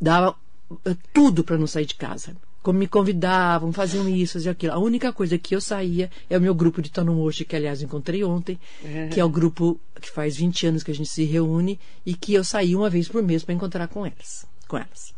dava 0.00 0.36
eh, 0.84 0.96
tudo 1.12 1.42
para 1.42 1.58
não 1.58 1.66
sair 1.66 1.86
de 1.86 1.96
casa 1.96 2.36
como 2.64 2.78
me 2.78 2.88
convidavam, 2.88 3.70
faziam 3.74 4.08
isso, 4.08 4.32
faziam 4.32 4.52
aquilo. 4.52 4.72
A 4.72 4.78
única 4.78 5.12
coisa 5.12 5.36
que 5.36 5.54
eu 5.54 5.60
saía 5.60 6.10
é 6.30 6.38
o 6.38 6.40
meu 6.40 6.54
grupo 6.54 6.80
de 6.80 6.90
Tanomoshi, 6.90 7.44
que 7.44 7.54
aliás 7.54 7.82
encontrei 7.82 8.24
ontem, 8.24 8.58
uhum. 8.82 9.10
que 9.10 9.20
é 9.20 9.24
o 9.24 9.28
grupo 9.28 9.78
que 10.00 10.10
faz 10.10 10.38
20 10.38 10.68
anos 10.68 10.82
que 10.82 10.90
a 10.90 10.94
gente 10.94 11.10
se 11.10 11.24
reúne 11.24 11.78
e 12.06 12.14
que 12.14 12.32
eu 12.32 12.42
saí 12.42 12.74
uma 12.74 12.88
vez 12.88 13.06
por 13.06 13.22
mês 13.22 13.44
para 13.44 13.54
encontrar 13.54 13.86
com 13.88 14.06
elas, 14.06 14.46
com 14.66 14.78
elas. 14.78 15.12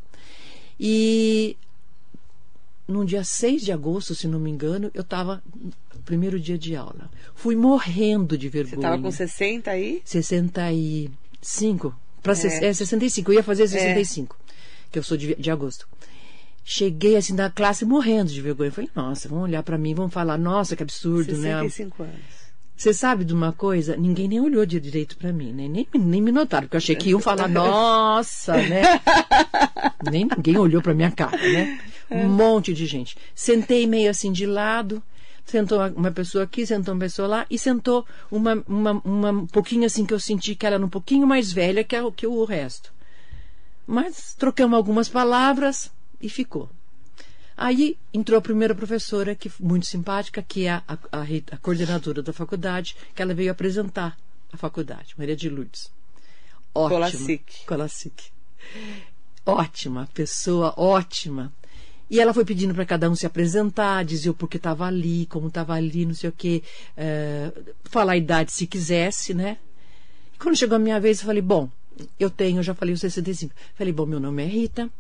E 0.79 1.57
no 2.89 3.07
dia 3.07 3.23
6 3.23 3.63
de 3.63 3.71
agosto, 3.71 4.13
se 4.13 4.27
não 4.27 4.41
me 4.41 4.51
engano, 4.51 4.91
eu 4.93 5.03
estava 5.03 5.41
no 5.55 6.03
primeiro 6.05 6.41
dia 6.41 6.59
de 6.59 6.75
aula. 6.75 7.09
Fui 7.37 7.55
morrendo 7.55 8.37
de 8.37 8.49
vergonha. 8.49 8.75
Você 8.75 8.77
estava 8.77 9.01
com 9.01 9.13
60 9.13 9.71
aí? 9.71 10.03
65. 10.05 11.95
Para 12.25 12.33
é. 12.33 12.67
é 12.67 12.73
65, 12.73 13.31
eu 13.31 13.37
ia 13.37 13.43
fazer 13.45 13.69
65, 13.69 14.37
é. 14.37 14.91
que 14.91 14.99
eu 14.99 15.03
sou 15.05 15.17
de, 15.17 15.37
de 15.37 15.49
agosto. 15.49 15.87
Cheguei 16.69 17.15
assim 17.15 17.37
da 17.37 17.49
classe 17.49 17.85
morrendo 17.85 18.33
de 18.33 18.43
vergonha. 18.43 18.73
Falei, 18.73 18.91
nossa, 18.93 19.29
vão 19.29 19.43
olhar 19.43 19.63
para 19.63 19.79
mim, 19.79 19.95
vão 19.95 20.11
falar, 20.11 20.37
nossa, 20.37 20.75
que 20.75 20.83
absurdo, 20.83 21.31
65 21.31 21.43
né? 21.43 21.61
65 21.63 22.03
anos. 22.03 22.47
Você 22.77 22.93
sabe 22.93 23.25
de 23.25 23.33
uma 23.33 23.53
coisa? 23.53 23.97
Ninguém 23.97 24.27
nem 24.27 24.41
olhou 24.41 24.67
de 24.67 24.81
direito 24.81 25.17
para 25.17 25.33
mim, 25.33 25.53
né? 25.53 25.69
nem, 25.69 25.87
nem 25.95 26.21
me 26.21 26.33
notaram, 26.33 26.65
porque 26.65 26.75
eu 26.75 26.79
achei 26.79 26.97
que 26.97 27.11
iam 27.11 27.21
falar, 27.21 27.47
nossa, 27.49 28.57
né? 28.57 28.83
nem 30.11 30.25
ninguém 30.25 30.59
olhou 30.59 30.83
para 30.83 30.93
minha 30.93 31.13
cara, 31.13 31.39
né? 31.39 31.81
Um 32.11 32.29
monte 32.29 32.75
de 32.75 32.85
gente. 32.85 33.17
Sentei 33.33 33.87
meio 33.87 34.11
assim 34.11 34.33
de 34.33 34.45
lado, 34.45 35.01
sentou 35.45 35.79
uma 35.91 36.11
pessoa 36.11 36.43
aqui, 36.43 36.67
sentou 36.67 36.95
uma 36.95 37.01
pessoa 37.01 37.29
lá, 37.29 37.47
e 37.49 37.57
sentou 37.57 38.05
uma, 38.29 38.61
uma, 38.67 39.01
uma 39.05 39.31
um 39.31 39.47
pouquinho 39.47 39.87
assim 39.87 40.05
que 40.05 40.13
eu 40.13 40.19
senti 40.19 40.57
que 40.57 40.67
ela 40.67 40.75
era 40.75 40.85
um 40.85 40.89
pouquinho 40.89 41.29
mais 41.29 41.53
velha 41.53 41.85
que, 41.85 41.95
a, 41.95 42.11
que 42.11 42.27
o 42.27 42.45
resto. 42.45 42.93
Mas 43.87 44.35
trocamos 44.35 44.77
algumas 44.77 45.09
palavras, 45.09 45.93
e 46.21 46.29
ficou. 46.29 46.71
Aí 47.57 47.97
entrou 48.13 48.39
a 48.39 48.43
primeira 48.43 48.75
professora, 48.75 49.35
que 49.35 49.51
muito 49.59 49.87
simpática, 49.87 50.43
que 50.43 50.67
é 50.67 50.73
a, 50.73 50.83
a, 50.87 51.23
a, 51.53 51.57
coordenadora 51.57 52.23
da 52.23 52.33
faculdade, 52.33 52.95
que 53.15 53.23
ela 53.23 53.33
veio 53.33 53.51
apresentar 53.51 54.17
a 54.53 54.57
faculdade, 54.57 55.15
Maria 55.17 55.35
de 55.35 55.49
Lourdes. 55.49 55.91
Ótima. 56.75 57.11
Colassic. 57.11 57.67
Colassic. 57.67 58.25
Ótima, 59.47 60.09
pessoa 60.13 60.75
ótima. 60.77 61.53
E 62.11 62.21
ela 62.21 62.35
foi 62.35 62.45
pedindo 62.45 62.75
para 62.75 62.85
cada 62.85 63.11
um 63.11 63.17
se 63.17 63.27
apresentar, 63.27 64.05
dizer 64.05 64.31
o 64.31 64.35
porquê 64.35 64.59
estava 64.59 64.85
ali, 64.85 65.27
como 65.27 65.49
estava 65.49 65.73
ali, 65.73 66.05
não 66.05 66.15
sei 66.15 66.29
o 66.29 66.33
quê, 66.33 66.63
é, 66.97 67.51
falar 67.85 68.13
a 68.13 68.17
idade 68.17 68.53
se 68.53 68.67
quisesse, 68.67 69.33
né? 69.33 69.57
E 70.35 70.39
quando 70.39 70.57
chegou 70.57 70.77
a 70.77 70.79
minha 70.79 71.01
vez, 71.01 71.21
eu 71.21 71.27
falei, 71.27 71.43
bom, 71.43 71.71
eu 72.21 72.29
tenho, 72.29 72.59
eu 72.59 72.63
já 72.63 72.75
falei 72.75 72.95
os 72.95 73.01
65. 73.01 73.53
Falei, 73.75 73.93
bom, 73.93 74.07
meu 74.07 74.21
nome 74.21 74.45
é 74.45 74.47
Rita, 74.47 74.91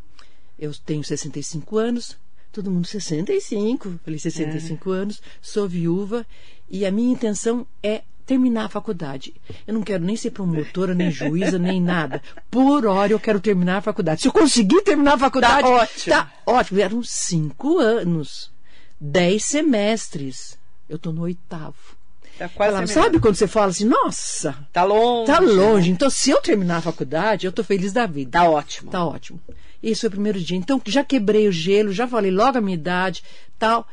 eu 0.58 0.72
tenho 0.84 1.04
65 1.04 1.78
anos, 1.78 2.16
todo 2.52 2.70
mundo 2.70 2.86
65, 2.86 4.00
falei 4.04 4.18
65 4.18 4.92
é. 4.92 4.96
anos, 4.96 5.22
sou 5.42 5.68
viúva 5.68 6.26
e 6.68 6.86
a 6.86 6.90
minha 6.90 7.12
intenção 7.12 7.66
é 7.82 8.02
terminar 8.26 8.64
a 8.64 8.68
faculdade. 8.68 9.34
Eu 9.66 9.74
não 9.74 9.82
quero 9.82 10.02
nem 10.02 10.16
ser 10.16 10.32
promotora, 10.32 10.94
nem 10.94 11.10
juíza, 11.12 11.58
nem 11.58 11.80
nada. 11.80 12.20
Por 12.50 12.84
hora 12.84 13.12
eu 13.12 13.20
quero 13.20 13.40
terminar 13.40 13.78
a 13.78 13.82
faculdade. 13.82 14.22
Se 14.22 14.28
eu 14.28 14.32
conseguir 14.32 14.82
terminar 14.82 15.14
a 15.14 15.18
faculdade, 15.18 15.62
tá 15.62 15.68
ótimo. 15.68 16.14
Tá 16.14 16.32
ótimo. 16.44 16.80
Eram 16.80 17.02
cinco 17.02 17.78
anos, 17.78 18.50
dez 19.00 19.44
semestres. 19.44 20.58
Eu 20.88 20.96
estou 20.96 21.12
no 21.12 21.22
oitavo. 21.22 21.96
Tá 22.38 22.48
quase 22.50 22.92
sabe 22.92 23.18
quando 23.18 23.34
você 23.34 23.46
fala 23.46 23.68
assim, 23.68 23.86
nossa, 23.86 24.54
tá 24.72 24.84
longe. 24.84 25.26
Tá 25.32 25.38
longe. 25.38 25.90
Então, 25.90 26.10
se 26.10 26.30
eu 26.30 26.40
terminar 26.42 26.78
a 26.78 26.82
faculdade, 26.82 27.46
eu 27.46 27.50
estou 27.50 27.64
feliz 27.64 27.92
da 27.94 28.06
vida. 28.06 28.32
Tá 28.32 28.50
ótimo. 28.50 28.90
Tá 28.90 29.04
ótimo. 29.04 29.40
Esse 29.82 30.02
foi 30.02 30.08
o 30.08 30.12
primeiro 30.12 30.40
dia. 30.40 30.56
Então, 30.56 30.80
já 30.86 31.04
quebrei 31.04 31.48
o 31.48 31.52
gelo, 31.52 31.92
já 31.92 32.06
falei 32.06 32.30
logo 32.30 32.58
a 32.58 32.60
minha 32.60 32.74
idade, 32.74 33.22
tal. 33.58 33.86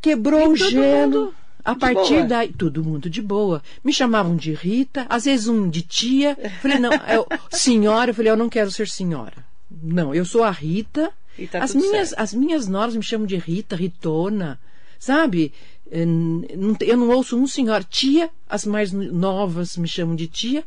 Quebrou 0.00 0.40
e 0.40 0.48
o 0.48 0.56
gelo. 0.56 1.34
A 1.64 1.74
partir 1.74 2.14
boa. 2.14 2.26
daí, 2.26 2.52
todo 2.52 2.82
mundo 2.82 3.10
de 3.10 3.20
boa. 3.20 3.62
Me 3.84 3.92
chamavam 3.92 4.34
de 4.34 4.52
Rita, 4.54 5.06
às 5.08 5.24
vezes 5.24 5.46
um 5.46 5.68
de 5.68 5.82
tia. 5.82 6.36
Falei, 6.60 6.78
não, 6.78 6.90
eu, 6.92 7.26
senhora, 7.50 8.10
eu 8.10 8.14
falei, 8.14 8.32
eu 8.32 8.36
não 8.36 8.48
quero 8.48 8.70
ser 8.70 8.88
senhora. 8.88 9.44
Não, 9.70 10.14
eu 10.14 10.24
sou 10.24 10.42
a 10.42 10.50
Rita. 10.50 11.12
Tá 11.50 11.62
as, 11.62 11.74
minhas, 11.74 12.14
as 12.16 12.34
minhas 12.34 12.66
noras 12.66 12.96
me 12.96 13.02
chamam 13.02 13.26
de 13.26 13.36
Rita, 13.36 13.76
Ritona, 13.76 14.58
sabe? 14.98 15.52
Eu 15.90 16.96
não 16.96 17.10
ouço 17.10 17.36
um 17.36 17.46
senhor. 17.46 17.84
Tia, 17.84 18.30
as 18.48 18.64
mais 18.64 18.92
novas 18.92 19.76
me 19.76 19.88
chamam 19.88 20.16
de 20.16 20.26
tia. 20.26 20.64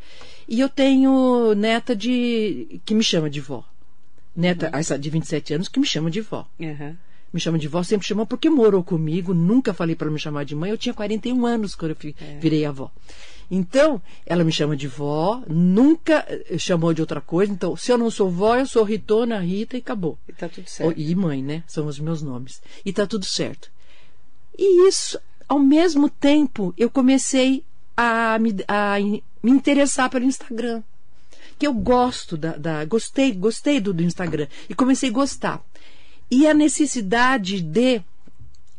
E 0.47 0.60
eu 0.60 0.69
tenho 0.69 1.54
neta 1.56 1.95
de 1.95 2.80
que 2.86 2.93
me 2.93 3.04
chama 3.04 3.30
de 3.30 3.39
vó 3.39 3.63
neta, 4.35 4.69
uhum. 4.71 4.79
essa 4.79 4.97
de 4.97 5.09
27 5.09 5.53
anos, 5.53 5.67
que 5.67 5.79
me 5.79 5.85
chama 5.85 6.09
de 6.09 6.21
vó. 6.21 6.47
Uhum. 6.59 6.95
Me 7.31 7.39
chama 7.39 7.57
de 7.57 7.67
vó, 7.67 7.81
sempre 7.81 8.07
chamou 8.07 8.27
porque 8.27 8.49
morou 8.49 8.83
comigo, 8.83 9.33
nunca 9.33 9.73
falei 9.73 9.95
para 9.95 10.09
me 10.09 10.19
chamar 10.19 10.45
de 10.45 10.55
mãe. 10.55 10.69
Eu 10.69 10.77
tinha 10.77 10.93
41 10.93 11.45
anos 11.45 11.73
quando 11.73 11.91
eu 11.91 12.13
é. 12.21 12.37
virei 12.39 12.63
avó. 12.65 12.91
Então, 13.49 14.01
ela 14.25 14.43
me 14.43 14.51
chama 14.51 14.75
de 14.75 14.87
vó, 14.87 15.43
nunca 15.47 16.25
eh, 16.27 16.57
chamou 16.57 16.93
de 16.93 17.01
outra 17.01 17.19
coisa. 17.21 17.51
Então, 17.51 17.75
se 17.75 17.91
eu 17.91 17.97
não 17.97 18.09
sou 18.09 18.29
vó, 18.29 18.55
eu 18.55 18.65
sou 18.65 18.83
Ritona, 18.83 19.39
Rita 19.39 19.75
e 19.75 19.79
acabou. 19.79 20.17
E 20.27 20.33
tá 20.33 20.47
tudo 20.47 20.67
certo. 20.67 20.99
E 20.99 21.15
mãe, 21.15 21.41
né? 21.43 21.63
São 21.67 21.87
os 21.87 21.99
meus 21.99 22.21
nomes. 22.21 22.61
E 22.85 22.93
tá 22.93 23.05
tudo 23.05 23.25
certo. 23.25 23.71
E 24.57 24.87
isso, 24.87 25.19
ao 25.49 25.59
mesmo 25.59 26.09
tempo, 26.09 26.73
eu 26.77 26.89
comecei 26.89 27.63
a 27.97 28.37
me, 28.39 28.55
a 28.67 28.97
me 28.99 29.51
interessar 29.51 30.09
pelo 30.09 30.25
Instagram 30.25 30.83
que 31.57 31.67
eu 31.67 31.73
gosto 31.73 32.37
da, 32.37 32.55
da 32.57 32.85
gostei, 32.85 33.31
gostei 33.31 33.79
do, 33.79 33.93
do 33.93 34.03
Instagram 34.03 34.47
e 34.69 34.73
comecei 34.73 35.09
a 35.09 35.13
gostar. 35.13 35.63
E 36.29 36.47
a 36.47 36.53
necessidade 36.53 37.61
de 37.61 38.01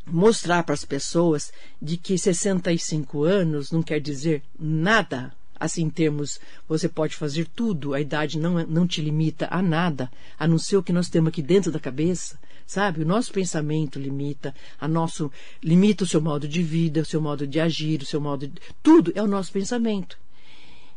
mostrar 0.07 0.63
para 0.63 0.75
as 0.75 0.85
pessoas 0.85 1.53
de 1.81 1.97
que 1.97 2.19
65 2.19 3.25
anos 3.25 3.71
não 3.71 3.83
quer 3.83 4.01
dizer 4.01 4.43
nada. 4.59 5.33
Assim, 5.59 5.85
em 5.85 5.91
termos, 5.91 6.41
você 6.69 6.89
pode 6.89 7.15
fazer 7.15 7.47
tudo, 7.47 7.95
a 7.95 8.01
idade 8.01 8.39
não, 8.39 8.67
não 8.67 8.87
te 8.87 9.01
limita 9.01 9.47
a 9.51 9.63
nada, 9.63 10.11
a 10.39 10.49
não 10.49 10.59
ser 10.59 10.77
o 10.77 10.83
que 10.83 10.93
nós 10.93 11.09
temos 11.09 11.29
aqui 11.29 11.41
dentro 11.41 11.71
da 11.71 11.79
cabeça, 11.79 12.39
sabe? 12.67 13.03
O 13.03 13.07
nosso 13.07 13.33
pensamento 13.33 13.99
limita, 13.99 14.55
a 14.81 14.89
nosso, 14.89 15.31
limita 15.63 16.05
o 16.05 16.07
seu 16.07 16.21
modo 16.21 16.49
de 16.49 16.63
vida, 16.63 17.01
o 17.01 17.05
seu 17.05 17.21
modo 17.21 17.47
de 17.47 17.61
agir, 17.61 18.03
o 18.03 18.07
seu 18.07 18.21
modo 18.21 18.49
de. 18.49 18.61
Tudo 18.83 19.13
é 19.15 19.23
o 19.23 19.29
nosso 19.29 19.53
pensamento. 19.53 20.19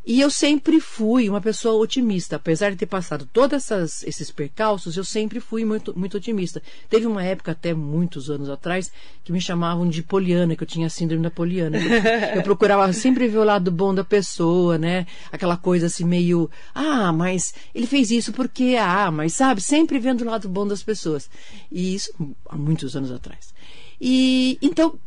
E 0.09 0.21
eu 0.21 0.31
sempre 0.31 0.79
fui 0.79 1.27
uma 1.27 1.41
pessoa 1.41 1.75
otimista. 1.83 2.37
Apesar 2.37 2.71
de 2.71 2.77
ter 2.77 2.85
passado 2.85 3.27
todos 3.33 3.69
esses 4.03 4.31
percalços, 4.31 4.95
eu 4.95 5.03
sempre 5.03 5.41
fui 5.41 5.65
muito, 5.65 5.93
muito 5.99 6.15
otimista. 6.15 6.63
Teve 6.89 7.05
uma 7.05 7.21
época, 7.21 7.51
até 7.51 7.73
muitos 7.73 8.29
anos 8.29 8.49
atrás, 8.49 8.89
que 9.25 9.33
me 9.33 9.41
chamavam 9.41 9.85
de 9.85 10.01
poliana, 10.01 10.55
que 10.55 10.63
eu 10.63 10.67
tinha 10.67 10.89
síndrome 10.89 11.23
da 11.23 11.29
poliana. 11.29 11.77
Eu, 12.33 12.41
procurava 12.41 12.93
sempre 12.93 13.27
ver 13.27 13.39
o 13.39 13.43
lado 13.43 13.69
bom 13.69 13.93
da 13.93 14.03
pessoa, 14.03 14.77
né? 14.77 15.05
Aquela 15.29 15.57
coisa 15.57 15.87
assim 15.87 16.05
meio, 16.05 16.49
ah, 16.73 17.11
mas 17.11 17.53
ele 17.75 17.85
fez 17.85 18.09
isso 18.09 18.31
porque, 18.31 18.77
ah, 18.79 19.11
mas 19.11 19.33
sabe? 19.33 19.59
Sempre 19.59 19.99
vendo 19.99 20.21
o 20.21 20.25
lado 20.25 20.47
bom 20.47 20.65
das 20.65 20.81
pessoas. 20.81 21.29
E 21.69 21.95
isso 21.95 22.13
há 22.47 22.55
muitos 22.55 22.95
anos 22.95 23.11
atrás. 23.11 23.53
E 23.99 24.57
então 24.61 24.97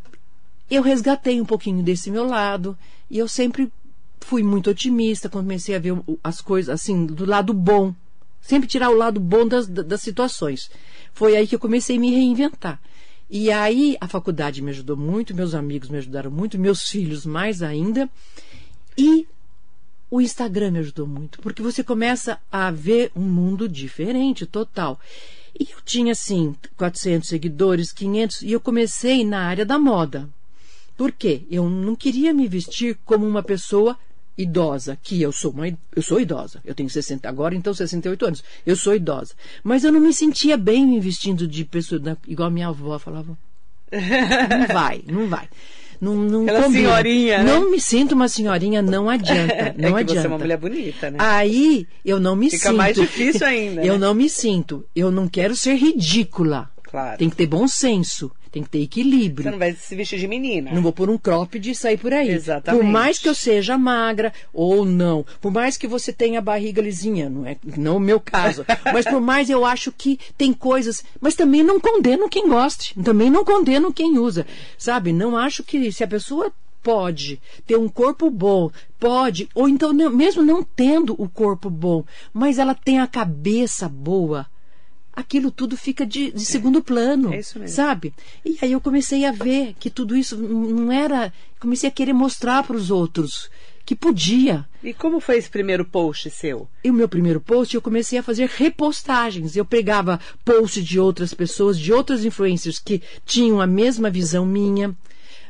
eu 0.70 0.82
resgatei 0.82 1.40
um 1.40 1.46
pouquinho 1.46 1.82
desse 1.82 2.10
meu 2.10 2.26
lado 2.26 2.76
e 3.10 3.18
eu 3.18 3.26
sempre 3.26 3.72
fui 4.20 4.42
muito 4.42 4.70
otimista, 4.70 5.28
comecei 5.28 5.74
a 5.74 5.78
ver 5.78 5.94
as 6.22 6.40
coisas 6.40 6.72
assim, 6.72 7.06
do 7.06 7.24
lado 7.24 7.52
bom. 7.52 7.94
Sempre 8.40 8.68
tirar 8.68 8.90
o 8.90 8.96
lado 8.96 9.20
bom 9.20 9.46
das, 9.46 9.66
das 9.66 10.00
situações. 10.00 10.70
Foi 11.12 11.36
aí 11.36 11.46
que 11.46 11.54
eu 11.54 11.60
comecei 11.60 11.96
a 11.96 12.00
me 12.00 12.10
reinventar. 12.10 12.80
E 13.28 13.50
aí 13.50 13.96
a 14.00 14.08
faculdade 14.08 14.62
me 14.62 14.70
ajudou 14.70 14.96
muito, 14.96 15.34
meus 15.34 15.54
amigos 15.54 15.88
me 15.88 15.98
ajudaram 15.98 16.30
muito, 16.30 16.58
meus 16.58 16.88
filhos 16.88 17.24
mais 17.24 17.62
ainda. 17.62 18.08
E 18.96 19.26
o 20.10 20.20
Instagram 20.20 20.72
me 20.72 20.78
ajudou 20.80 21.06
muito, 21.06 21.40
porque 21.40 21.62
você 21.62 21.84
começa 21.84 22.40
a 22.50 22.70
ver 22.70 23.12
um 23.14 23.22
mundo 23.22 23.68
diferente, 23.68 24.44
total. 24.46 24.98
E 25.58 25.68
eu 25.70 25.80
tinha, 25.84 26.12
assim, 26.12 26.54
400 26.76 27.28
seguidores, 27.28 27.92
500, 27.92 28.42
e 28.42 28.52
eu 28.52 28.60
comecei 28.60 29.24
na 29.24 29.42
área 29.42 29.64
da 29.64 29.78
moda. 29.78 30.28
Por 30.96 31.12
quê? 31.12 31.42
Eu 31.50 31.70
não 31.70 31.94
queria 31.94 32.34
me 32.34 32.48
vestir 32.48 32.98
como 33.04 33.26
uma 33.26 33.42
pessoa 33.42 33.96
idosa, 34.42 34.98
que 35.02 35.20
eu 35.20 35.32
sou 35.32 35.50
uma, 35.52 35.66
eu 35.68 36.02
sou 36.02 36.20
idosa. 36.20 36.60
Eu 36.64 36.74
tenho 36.74 36.88
60 36.90 37.28
agora, 37.28 37.54
então 37.54 37.72
68 37.74 38.26
anos. 38.26 38.44
Eu 38.64 38.76
sou 38.76 38.94
idosa. 38.94 39.34
Mas 39.62 39.84
eu 39.84 39.92
não 39.92 40.00
me 40.00 40.12
sentia 40.12 40.56
bem 40.56 40.86
me 40.86 41.00
vestindo 41.00 41.46
de 41.46 41.64
pessoa 41.64 42.16
igual 42.26 42.48
a 42.48 42.50
minha 42.50 42.68
avó 42.68 42.98
falava. 42.98 43.36
Não 43.92 44.66
vai, 44.72 45.02
não 45.06 45.26
vai. 45.28 45.48
Não, 46.00 46.14
não 46.14 46.42
Aquela 46.44 46.62
combina. 46.62 46.88
senhorinha, 46.88 47.38
né? 47.42 47.44
Não 47.52 47.70
me 47.70 47.78
sinto 47.78 48.12
uma 48.12 48.26
senhorinha, 48.28 48.80
não 48.80 49.10
adianta. 49.10 49.74
Não 49.76 49.98
é 49.98 50.00
adianta. 50.00 50.22
você 50.22 50.26
é 50.26 50.30
uma 50.30 50.38
mulher 50.38 50.56
bonita, 50.56 51.10
né? 51.10 51.18
Aí 51.20 51.86
eu 52.04 52.18
não 52.18 52.34
me 52.34 52.48
Fica 52.48 52.68
sinto. 52.68 52.76
mais 52.76 52.96
difícil 52.96 53.46
ainda, 53.46 53.84
eu 53.84 53.94
né? 53.94 53.98
não 53.98 54.14
me 54.14 54.28
sinto. 54.28 54.84
Eu 54.96 55.10
não 55.10 55.28
quero 55.28 55.54
ser 55.54 55.74
ridícula. 55.74 56.70
Claro. 56.84 57.18
Tem 57.18 57.28
que 57.28 57.36
ter 57.36 57.46
bom 57.46 57.68
senso. 57.68 58.32
Tem 58.50 58.62
que 58.64 58.68
ter 58.68 58.82
equilíbrio. 58.82 59.44
Você 59.44 59.50
não 59.50 59.58
vai 59.58 59.72
se 59.72 59.94
vestir 59.94 60.18
de 60.18 60.26
menina. 60.26 60.72
Não 60.72 60.82
vou 60.82 60.92
pôr 60.92 61.08
um 61.08 61.16
cropped 61.16 61.70
e 61.70 61.74
sair 61.74 61.96
por 61.96 62.12
aí. 62.12 62.30
Exatamente. 62.30 62.82
Por 62.82 62.90
mais 62.90 63.18
que 63.18 63.28
eu 63.28 63.34
seja 63.34 63.78
magra 63.78 64.32
ou 64.52 64.84
não, 64.84 65.24
por 65.40 65.52
mais 65.52 65.76
que 65.76 65.86
você 65.86 66.12
tenha 66.12 66.40
a 66.40 66.42
barriga 66.42 66.82
lisinha, 66.82 67.30
não 67.30 67.46
é 67.46 67.56
não 67.76 67.96
o 67.96 68.00
meu 68.00 68.18
caso, 68.18 68.66
mas 68.92 69.04
por 69.04 69.20
mais 69.20 69.48
eu 69.48 69.64
acho 69.64 69.92
que 69.92 70.18
tem 70.36 70.52
coisas, 70.52 71.04
mas 71.20 71.36
também 71.36 71.62
não 71.62 71.78
condeno 71.78 72.28
quem 72.28 72.48
goste, 72.48 72.94
também 73.02 73.30
não 73.30 73.44
condeno 73.44 73.92
quem 73.92 74.18
usa, 74.18 74.44
sabe? 74.76 75.12
Não 75.12 75.36
acho 75.36 75.62
que 75.62 75.92
se 75.92 76.02
a 76.02 76.08
pessoa 76.08 76.52
pode 76.82 77.40
ter 77.66 77.76
um 77.76 77.88
corpo 77.88 78.30
bom, 78.30 78.70
pode, 78.98 79.48
ou 79.54 79.68
então 79.68 79.92
mesmo 79.92 80.42
não 80.42 80.62
tendo 80.62 81.14
o 81.18 81.28
corpo 81.28 81.70
bom, 81.70 82.04
mas 82.32 82.58
ela 82.58 82.74
tem 82.74 83.00
a 83.00 83.06
cabeça 83.06 83.88
boa, 83.88 84.46
aquilo 85.12 85.50
tudo 85.50 85.76
fica 85.76 86.06
de, 86.06 86.30
de 86.30 86.44
segundo 86.44 86.82
plano, 86.82 87.32
É 87.32 87.40
isso 87.40 87.58
mesmo. 87.58 87.74
sabe? 87.74 88.12
E 88.44 88.58
aí 88.62 88.72
eu 88.72 88.80
comecei 88.80 89.24
a 89.24 89.32
ver 89.32 89.74
que 89.78 89.90
tudo 89.90 90.16
isso 90.16 90.36
não 90.36 90.90
era, 90.90 91.32
comecei 91.58 91.88
a 91.88 91.92
querer 91.92 92.12
mostrar 92.12 92.62
para 92.62 92.76
os 92.76 92.90
outros 92.90 93.50
que 93.84 93.96
podia. 93.96 94.64
E 94.84 94.94
como 94.94 95.18
foi 95.18 95.36
esse 95.36 95.50
primeiro 95.50 95.84
post 95.84 96.30
seu? 96.30 96.68
E 96.84 96.90
o 96.90 96.94
meu 96.94 97.08
primeiro 97.08 97.40
post, 97.40 97.74
eu 97.74 97.82
comecei 97.82 98.18
a 98.18 98.22
fazer 98.22 98.48
repostagens. 98.48 99.56
Eu 99.56 99.64
pegava 99.64 100.20
posts 100.44 100.84
de 100.84 101.00
outras 101.00 101.34
pessoas, 101.34 101.78
de 101.78 101.92
outras 101.92 102.24
influencers 102.24 102.78
que 102.78 103.02
tinham 103.26 103.60
a 103.60 103.66
mesma 103.66 104.08
visão 104.08 104.46
minha. 104.46 104.94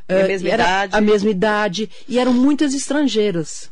A 0.09 0.13
eh, 0.13 0.27
mesma 0.27 0.49
era 0.49 0.63
idade. 0.63 0.95
A 0.95 1.01
mesma 1.01 1.29
idade. 1.29 1.89
E 2.07 2.17
eram 2.17 2.33
muitas 2.33 2.73
estrangeiras. 2.73 3.69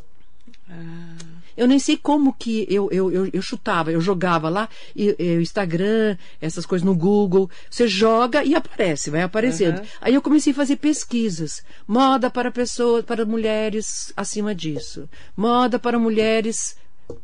Eu 1.60 1.68
nem 1.68 1.78
sei 1.78 1.98
como 1.98 2.34
que 2.34 2.66
eu, 2.70 2.90
eu, 2.90 3.12
eu, 3.12 3.30
eu 3.34 3.42
chutava, 3.42 3.92
eu 3.92 4.00
jogava 4.00 4.48
lá, 4.48 4.70
e, 4.96 5.14
e 5.20 5.38
o 5.38 5.42
Instagram, 5.42 6.16
essas 6.40 6.66
coisas 6.66 6.86
no 6.86 6.96
Google. 6.96 7.50
Você 7.70 7.86
joga 7.86 8.46
e 8.46 8.56
aparece, 8.56 9.10
vai 9.10 9.24
aparecendo. 9.24 9.80
Aham. 9.80 9.88
Aí 10.00 10.14
eu 10.14 10.22
comecei 10.22 10.54
a 10.54 10.56
fazer 10.56 10.78
pesquisas. 10.78 11.62
Moda 11.86 12.30
para 12.30 12.50
pessoas, 12.50 13.04
para 13.04 13.26
mulheres 13.26 14.14
acima 14.16 14.56
disso. 14.56 15.10
Moda 15.36 15.78
para 15.78 16.00
mulheres 16.00 16.78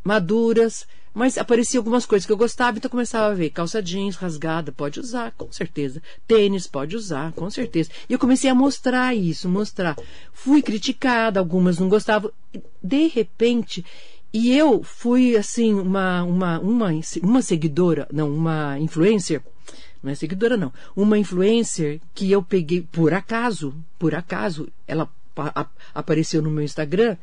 maduras. 0.04 0.86
Mas 1.14 1.38
apareciam 1.38 1.80
algumas 1.80 2.06
coisas 2.06 2.26
que 2.26 2.32
eu 2.34 2.36
gostava, 2.36 2.78
então 2.78 2.88
eu 2.88 2.92
começava 2.92 3.32
a 3.32 3.34
ver. 3.34 3.50
Calça 3.50 3.82
jeans 3.82 4.18
rasgada, 4.18 4.74
pode 4.74 5.00
usar, 5.00 5.32
com 5.38 5.50
certeza. 5.50 6.04
Tênis, 6.28 6.68
pode 6.68 6.94
usar, 6.94 7.32
com 7.32 7.50
certeza. 7.50 7.90
E 8.10 8.12
eu 8.12 8.20
comecei 8.20 8.50
a 8.50 8.54
mostrar 8.54 9.16
isso, 9.16 9.48
mostrar. 9.48 9.96
Fui 10.34 10.62
criticada, 10.62 11.40
algumas 11.40 11.80
não 11.80 11.88
gostavam. 11.88 12.30
De 12.84 13.08
repente, 13.08 13.86
e 14.38 14.58
eu 14.58 14.84
fui, 14.84 15.38
assim, 15.38 15.74
uma, 15.74 16.22
uma, 16.24 16.60
uma, 16.60 16.90
uma 17.24 17.42
seguidora, 17.42 18.06
não, 18.12 18.30
uma 18.30 18.78
influencer, 18.80 19.42
não 20.04 20.12
é 20.12 20.16
seguidora, 20.16 20.58
não, 20.58 20.74
uma 20.96 21.18
influencer 21.18 22.02
que 22.14 22.30
eu 22.32 22.44
peguei, 22.44 22.82
por 22.82 23.14
acaso, 23.14 23.74
por 23.98 24.14
acaso, 24.14 24.68
ela 24.86 25.10
apareceu 25.94 26.42
no 26.42 26.52
meu 26.52 26.64
Instagram, 26.64 27.16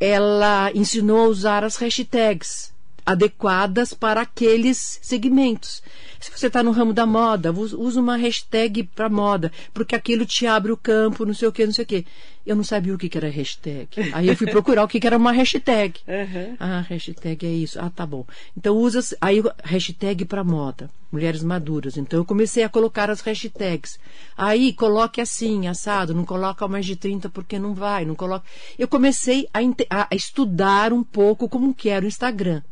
ela 0.00 0.70
ensinou 0.74 1.20
a 1.24 1.28
usar 1.28 1.62
as 1.64 1.76
hashtags 1.76 2.72
adequadas 3.06 3.92
para 3.92 4.22
aqueles 4.22 4.98
segmentos. 5.02 5.82
Se 6.18 6.30
você 6.30 6.46
está 6.46 6.62
no 6.62 6.70
ramo 6.72 6.92
da 6.92 7.04
moda, 7.06 7.52
us- 7.52 7.72
usa 7.74 8.00
uma 8.00 8.16
hashtag 8.16 8.82
para 8.82 9.08
moda, 9.10 9.52
porque 9.74 9.94
aquilo 9.94 10.24
te 10.24 10.46
abre 10.46 10.72
o 10.72 10.76
campo, 10.76 11.24
não 11.26 11.34
sei 11.34 11.46
o 11.48 11.52
que, 11.52 11.66
não 11.66 11.72
sei 11.72 11.84
o 11.84 11.86
que. 11.86 12.06
Eu 12.46 12.54
não 12.54 12.64
sabia 12.64 12.94
o 12.94 12.98
que, 12.98 13.08
que 13.08 13.16
era 13.16 13.28
hashtag. 13.28 13.88
Aí 14.12 14.28
eu 14.28 14.36
fui 14.36 14.46
procurar 14.46 14.84
o 14.84 14.88
que, 14.88 15.00
que 15.00 15.06
era 15.06 15.16
uma 15.16 15.32
hashtag. 15.32 16.00
Uhum. 16.14 16.56
Ah, 16.60 16.80
hashtag 16.80 17.46
é 17.46 17.50
isso. 17.50 17.78
Ah, 17.80 17.90
tá 17.90 18.06
bom. 18.06 18.24
Então 18.56 18.76
usa 18.76 19.00
aí 19.20 19.42
hashtag 19.64 20.24
para 20.24 20.44
moda, 20.44 20.90
mulheres 21.10 21.42
maduras. 21.42 21.96
Então 21.96 22.20
eu 22.20 22.24
comecei 22.24 22.62
a 22.62 22.68
colocar 22.68 23.10
as 23.10 23.20
hashtags. 23.20 23.98
Aí 24.36 24.72
coloque 24.72 25.20
assim, 25.20 25.66
assado, 25.66 26.14
não 26.14 26.24
coloca 26.24 26.68
mais 26.68 26.86
de 26.86 26.94
30 26.94 27.28
porque 27.30 27.58
não 27.58 27.74
vai, 27.74 28.04
não 28.04 28.14
coloca. 28.14 28.44
Eu 28.78 28.86
comecei 28.86 29.48
a, 29.52 30.08
a 30.10 30.14
estudar 30.14 30.92
um 30.92 31.02
pouco 31.02 31.48
como 31.48 31.74
que 31.74 31.88
era 31.88 32.04
o 32.04 32.08
Instagram. 32.08 32.62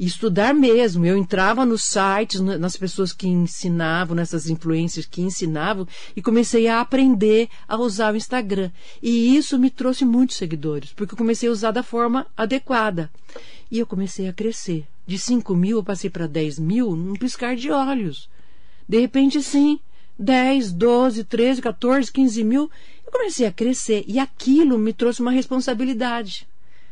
E 0.00 0.06
estudar 0.06 0.54
mesmo. 0.54 1.04
Eu 1.04 1.14
entrava 1.14 1.66
nos 1.66 1.84
sites, 1.84 2.40
na- 2.40 2.56
nas 2.56 2.74
pessoas 2.74 3.12
que 3.12 3.28
ensinavam, 3.28 4.16
nessas 4.16 4.48
influências 4.48 5.04
que 5.04 5.20
ensinavam, 5.20 5.86
e 6.16 6.22
comecei 6.22 6.68
a 6.68 6.80
aprender 6.80 7.50
a 7.68 7.76
usar 7.76 8.14
o 8.14 8.16
Instagram. 8.16 8.70
E 9.02 9.36
isso 9.36 9.58
me 9.58 9.68
trouxe 9.68 10.06
muitos 10.06 10.36
seguidores, 10.36 10.90
porque 10.94 11.12
eu 11.12 11.18
comecei 11.18 11.50
a 11.50 11.52
usar 11.52 11.72
da 11.72 11.82
forma 11.82 12.26
adequada. 12.34 13.10
E 13.70 13.78
eu 13.78 13.86
comecei 13.86 14.26
a 14.26 14.32
crescer. 14.32 14.86
De 15.06 15.18
5 15.18 15.54
mil 15.54 15.76
eu 15.76 15.84
passei 15.84 16.08
para 16.08 16.26
10 16.26 16.58
mil 16.58 16.96
num 16.96 17.14
piscar 17.14 17.54
de 17.54 17.70
olhos. 17.70 18.26
De 18.88 18.98
repente, 18.98 19.42
sim, 19.42 19.78
10, 20.18 20.72
12, 20.72 21.24
13, 21.24 21.60
14, 21.60 22.10
15 22.10 22.42
mil. 22.42 22.70
Eu 23.04 23.12
comecei 23.12 23.46
a 23.46 23.52
crescer. 23.52 24.02
E 24.06 24.18
aquilo 24.18 24.78
me 24.78 24.94
trouxe 24.94 25.20
uma 25.20 25.30
responsabilidade. 25.30 26.48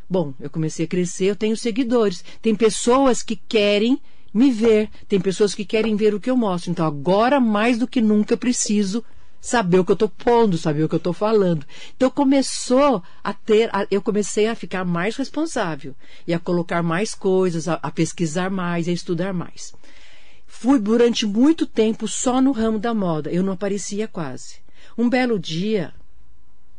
Bom, 0.08 0.32
eu 0.40 0.48
comecei 0.48 0.86
a 0.86 0.88
crescer, 0.88 1.26
eu 1.26 1.36
tenho 1.36 1.56
seguidores. 1.56 2.24
Tem 2.40 2.54
pessoas 2.54 3.22
que 3.22 3.36
querem 3.36 4.00
me 4.32 4.50
ver, 4.50 4.88
tem 5.06 5.20
pessoas 5.20 5.54
que 5.54 5.64
querem 5.64 5.96
ver 5.96 6.14
o 6.14 6.20
que 6.20 6.30
eu 6.30 6.36
mostro. 6.36 6.70
Então, 6.70 6.86
agora 6.86 7.38
mais 7.40 7.78
do 7.78 7.86
que 7.86 8.00
nunca 8.00 8.34
eu 8.34 8.38
preciso 8.38 9.04
saber 9.40 9.78
o 9.78 9.84
que 9.84 9.90
eu 9.92 9.94
estou 9.94 10.08
pondo, 10.08 10.58
saber 10.58 10.82
o 10.82 10.88
que 10.88 10.94
eu 10.94 10.98
estou 10.98 11.12
falando. 11.12 11.64
Então 11.96 12.10
começou 12.10 13.02
a 13.22 13.32
ter, 13.32 13.70
a- 13.74 13.86
eu 13.90 14.02
comecei 14.02 14.48
a 14.48 14.54
ficar 14.54 14.84
mais 14.84 15.16
responsável 15.16 15.94
e 16.26 16.34
a 16.34 16.38
colocar 16.38 16.82
mais 16.82 17.14
coisas, 17.14 17.68
a, 17.68 17.74
a 17.74 17.90
pesquisar 17.90 18.50
mais, 18.50 18.88
a 18.88 18.92
estudar 18.92 19.32
mais. 19.32 19.72
Fui 20.46 20.78
durante 20.78 21.26
muito 21.26 21.66
tempo 21.66 22.08
só 22.08 22.40
no 22.40 22.52
ramo 22.52 22.78
da 22.78 22.92
moda, 22.92 23.30
eu 23.30 23.42
não 23.42 23.52
aparecia 23.52 24.08
quase. 24.08 24.56
Um 24.96 25.08
belo 25.08 25.38
dia, 25.38 25.94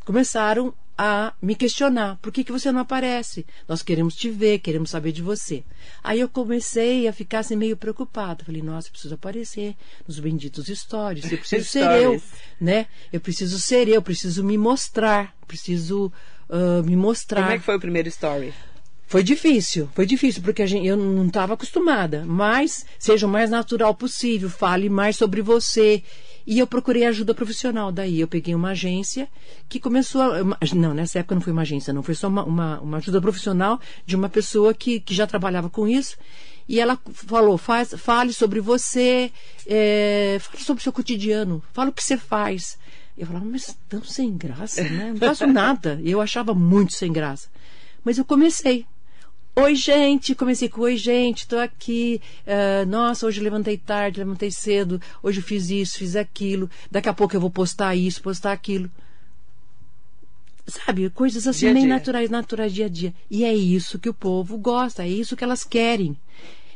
começaram 0.04 0.74
a 1.02 1.34
me 1.41 1.56
questionar: 1.56 2.20
por 2.22 2.30
que, 2.30 2.43
que 2.43 2.52
você 2.52 2.74
não 2.74 2.82
aparece? 2.82 3.45
Nós 3.66 3.82
queremos 3.82 4.16
te 4.16 4.30
ver, 4.30 4.60
queremos 4.60 4.89
saber 4.89 5.14
de 5.14 5.22
você. 5.22 5.64
Aí 6.04 6.20
eu 6.20 6.28
comecei 6.28 7.08
a 7.08 7.14
ficar 7.14 7.39
assim, 7.39 7.56
meio 7.56 7.78
preocupada. 7.78 8.43
Falei: 8.43 8.62
nossa, 8.62 8.89
eu 8.89 8.91
preciso 8.91 9.16
aparecer 9.16 9.78
nos 10.06 10.20
benditos 10.20 10.68
stories, 10.68 11.32
eu 11.32 11.38
preciso 11.38 11.64
ser 11.72 11.89
eu, 12.02 12.22
né? 12.60 12.88
Eu 13.14 13.22
preciso 13.22 13.58
ser 13.60 13.88
eu, 13.88 14.02
preciso 14.02 14.43
me 14.43 14.58
mostrar, 14.58 15.34
preciso 15.47 16.12
ah, 16.50 16.82
me 16.84 16.97
mostrar. 16.97 17.43
Como 17.43 17.54
é 17.54 17.60
que 17.60 17.66
foi 17.66 17.78
o 17.78 17.80
primeiro 17.80 18.10
story? 18.10 18.54
Foi 19.08 19.24
difícil, 19.24 19.89
foi 19.95 20.06
difícil, 20.06 20.41
porque 20.43 20.68
gente, 20.68 20.86
eu 20.86 20.95
não 20.95 21.28
estava 21.28 21.54
acostumada. 21.54 22.26
Mas 22.28 22.86
seja 23.00 23.26
o 23.26 23.30
mais 23.30 23.50
natural 23.50 23.95
possível, 23.95 24.50
fale 24.50 24.89
mais 24.89 25.16
sobre 25.16 25.41
você. 25.41 26.04
E 26.50 26.58
eu 26.58 26.66
procurei 26.66 27.06
ajuda 27.06 27.36
profissional. 27.36 27.91
Daí 27.91 28.20
eu 28.20 28.28
peguei 28.28 28.56
uma 28.56 28.72
agência 28.72 29.30
que 29.70 29.80
começou 29.80 30.20
a. 30.20 30.43
Não, 30.76 30.95
nessa 30.95 31.20
época 31.20 31.36
não 31.36 31.41
foi 31.43 31.54
uma 31.54 31.62
agência, 31.62 31.93
não. 31.93 32.02
Foi 32.02 32.16
só 32.16 32.28
uma, 32.28 32.43
uma, 32.43 32.80
uma 32.80 32.97
ajuda 32.97 33.22
profissional 33.22 33.80
de 34.04 34.16
uma 34.16 34.28
pessoa 34.28 34.74
que, 34.74 35.00
que 35.00 35.14
já 35.14 35.28
trabalhava 35.28 35.70
com 35.70 35.88
isso. 35.88 36.18
E 36.68 36.80
ela 36.80 36.97
falou: 37.14 37.56
faz, 37.56 37.93
fale 37.95 38.34
sobre 38.34 38.60
você, 38.60 39.32
é, 39.68 40.38
fale 40.41 40.64
sobre 40.64 40.82
o 40.82 40.84
seu 40.84 40.91
cotidiano, 40.91 41.62
fale 41.72 41.91
o 41.91 41.93
que 41.93 42.04
você 42.04 42.18
faz. 42.18 42.80
Eu 43.16 43.28
falava, 43.28 43.45
mas 43.45 43.78
tão 43.88 44.04
sem 44.04 44.36
graça, 44.36 44.82
né? 44.82 45.12
Não 45.12 45.20
faço 45.20 45.45
nada. 45.45 46.00
E 46.02 46.10
eu 46.10 46.20
achava 46.20 46.56
muito 46.56 46.93
sem 46.93 47.14
graça. 47.14 47.47
Mas 48.04 48.18
eu 48.18 48.26
comecei. 48.26 48.88
Oi, 49.62 49.76
gente. 49.76 50.34
Comecei 50.36 50.70
com 50.70 50.82
oi, 50.82 50.95
gente. 50.97 51.47
Tô 51.47 51.57
aqui. 51.57 52.22
Ah, 52.47 52.86
nossa, 52.86 53.26
hoje 53.26 53.41
levantei 53.41 53.78
tarde, 53.78 54.20
levantei 54.20 54.51
cedo. 54.51 55.01
Hoje 55.22 55.39
eu 55.39 55.43
fiz 55.43 55.70
isso, 55.70 55.97
fiz 55.99 56.16
aquilo. 56.16 56.70
Daqui 56.89 57.10
a 57.10 57.14
pouco 57.14 57.36
eu 57.36 57.41
vou 57.41 57.49
postar 57.49 57.95
isso, 57.95 58.22
postar 58.22 58.51
aquilo. 58.51 58.89
Sabe, 60.68 61.10
coisas 61.10 61.47
assim 61.47 61.66
Dia 61.66 61.74
meio 61.74 61.88
dia. 61.88 61.95
naturais, 61.95 62.30
naturais 62.30 62.74
dia 62.74 62.86
a 62.86 62.89
dia. 62.89 63.14
E 63.30 63.43
é 63.43 63.53
isso 63.53 63.97
que 63.97 64.07
o 64.10 64.14
povo 64.14 64.57
gosta, 64.57 65.03
é 65.03 65.10
isso 65.10 65.36
que 65.36 65.43
elas 65.43 65.64
querem. 65.64 66.16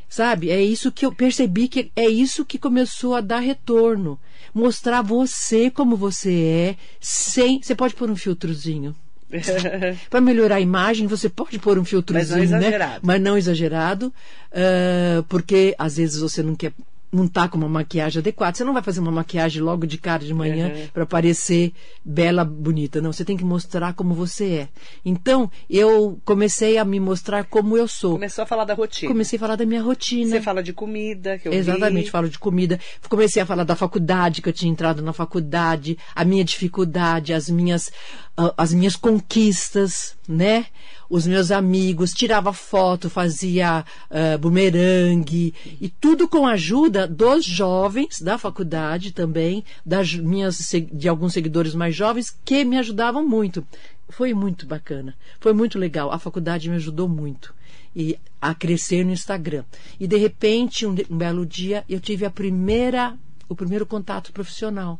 Sabe? 0.08 0.50
É 0.50 0.60
isso 0.62 0.92
que 0.92 1.06
eu 1.06 1.12
percebi 1.12 1.68
que 1.68 1.90
é 1.96 2.08
isso 2.08 2.44
que 2.44 2.58
começou 2.58 3.14
a 3.14 3.20
dar 3.20 3.38
retorno. 3.38 4.18
Mostrar 4.52 5.00
você 5.02 5.70
como 5.70 5.96
você 5.96 6.42
é, 6.42 6.76
sem. 7.00 7.62
Você 7.62 7.74
pode 7.74 7.94
pôr 7.94 8.10
um 8.10 8.16
filtrozinho. 8.16 8.94
para 10.10 10.20
melhorar 10.20 10.56
a 10.56 10.60
imagem, 10.60 11.06
você 11.06 11.28
pode 11.28 11.58
pôr 11.58 11.78
um 11.78 11.84
filtrozinho, 11.84 12.38
Mas 12.38 12.50
não 12.50 12.58
né? 12.58 12.66
exagerado. 12.66 13.00
Mas 13.02 13.20
não 13.20 13.38
exagerado, 13.38 14.06
uh, 14.06 15.22
porque 15.28 15.74
às 15.78 15.96
vezes 15.96 16.20
você 16.20 16.42
não 16.42 16.54
quer 16.54 16.72
não 17.14 17.28
tá 17.28 17.48
com 17.48 17.56
uma 17.56 17.68
maquiagem 17.68 18.20
adequada. 18.20 18.56
Você 18.56 18.64
não 18.64 18.72
vai 18.72 18.82
fazer 18.82 18.98
uma 19.00 19.12
maquiagem 19.12 19.62
logo 19.62 19.86
de 19.86 19.96
cara 19.98 20.24
de 20.24 20.34
manhã 20.34 20.68
Uhum. 20.68 20.88
para 20.92 21.06
parecer 21.06 21.72
bela, 22.04 22.44
bonita. 22.44 23.00
Não, 23.00 23.12
você 23.12 23.24
tem 23.24 23.36
que 23.36 23.44
mostrar 23.44 23.94
como 23.94 24.14
você 24.14 24.44
é. 24.46 24.68
Então, 25.04 25.50
eu 25.70 26.18
comecei 26.24 26.76
a 26.76 26.84
me 26.84 26.98
mostrar 26.98 27.44
como 27.44 27.76
eu 27.76 27.86
sou. 27.86 28.12
Começou 28.14 28.42
a 28.42 28.46
falar 28.46 28.64
da 28.64 28.74
rotina. 28.74 29.10
Comecei 29.12 29.36
a 29.36 29.40
falar 29.40 29.56
da 29.56 29.64
minha 29.64 29.82
rotina. 29.82 30.30
Você 30.30 30.40
fala 30.42 30.62
de 30.62 30.72
comida, 30.72 31.38
que 31.38 31.46
eu 31.48 31.52
Exatamente, 31.52 32.04
vi. 32.06 32.10
falo 32.10 32.28
de 32.28 32.38
comida. 32.38 32.80
Comecei 33.08 33.40
a 33.42 33.46
falar 33.46 33.64
da 33.64 33.76
faculdade, 33.76 34.42
que 34.42 34.48
eu 34.48 34.52
tinha 34.52 34.70
entrado 34.72 35.00
na 35.02 35.12
faculdade, 35.12 35.96
a 36.14 36.24
minha 36.24 36.44
dificuldade, 36.44 37.32
as 37.32 37.48
minhas, 37.48 37.92
ah, 38.36 38.52
as 38.56 38.74
minhas 38.74 38.96
conquistas, 38.96 40.16
né? 40.28 40.66
Os 41.08 41.26
meus 41.26 41.50
amigos, 41.50 42.12
tirava 42.12 42.52
foto, 42.52 43.10
fazia 43.10 43.84
ah, 44.10 44.38
bumerangue, 44.38 45.54
e 45.80 45.88
tudo 45.88 46.28
com 46.28 46.46
a 46.46 46.52
ajuda 46.52 47.06
dos 47.06 47.44
jovens 47.44 48.20
da 48.20 48.38
faculdade 48.38 49.12
também, 49.12 49.64
das 49.84 50.14
minhas, 50.14 50.58
de 50.92 51.08
alguns 51.08 51.32
seguidores 51.32 51.74
mais 51.74 51.94
jovens, 51.94 52.36
que 52.44 52.64
me 52.64 52.78
ajudavam 52.78 53.26
muito. 53.26 53.66
Foi 54.08 54.34
muito 54.34 54.66
bacana, 54.66 55.14
foi 55.40 55.52
muito 55.52 55.78
legal. 55.78 56.12
A 56.12 56.18
faculdade 56.18 56.68
me 56.68 56.76
ajudou 56.76 57.08
muito 57.08 57.54
e 57.94 58.18
a 58.40 58.54
crescer 58.54 59.04
no 59.04 59.12
Instagram. 59.12 59.64
E 59.98 60.06
de 60.06 60.16
repente, 60.16 60.86
um, 60.86 60.94
um 61.10 61.16
belo 61.16 61.46
dia, 61.46 61.84
eu 61.88 62.00
tive 62.00 62.24
a 62.24 62.30
primeira, 62.30 63.16
o 63.48 63.54
primeiro 63.54 63.86
contato 63.86 64.32
profissional 64.32 64.98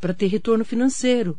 para 0.00 0.14
ter 0.14 0.26
retorno 0.26 0.64
financeiro. 0.64 1.38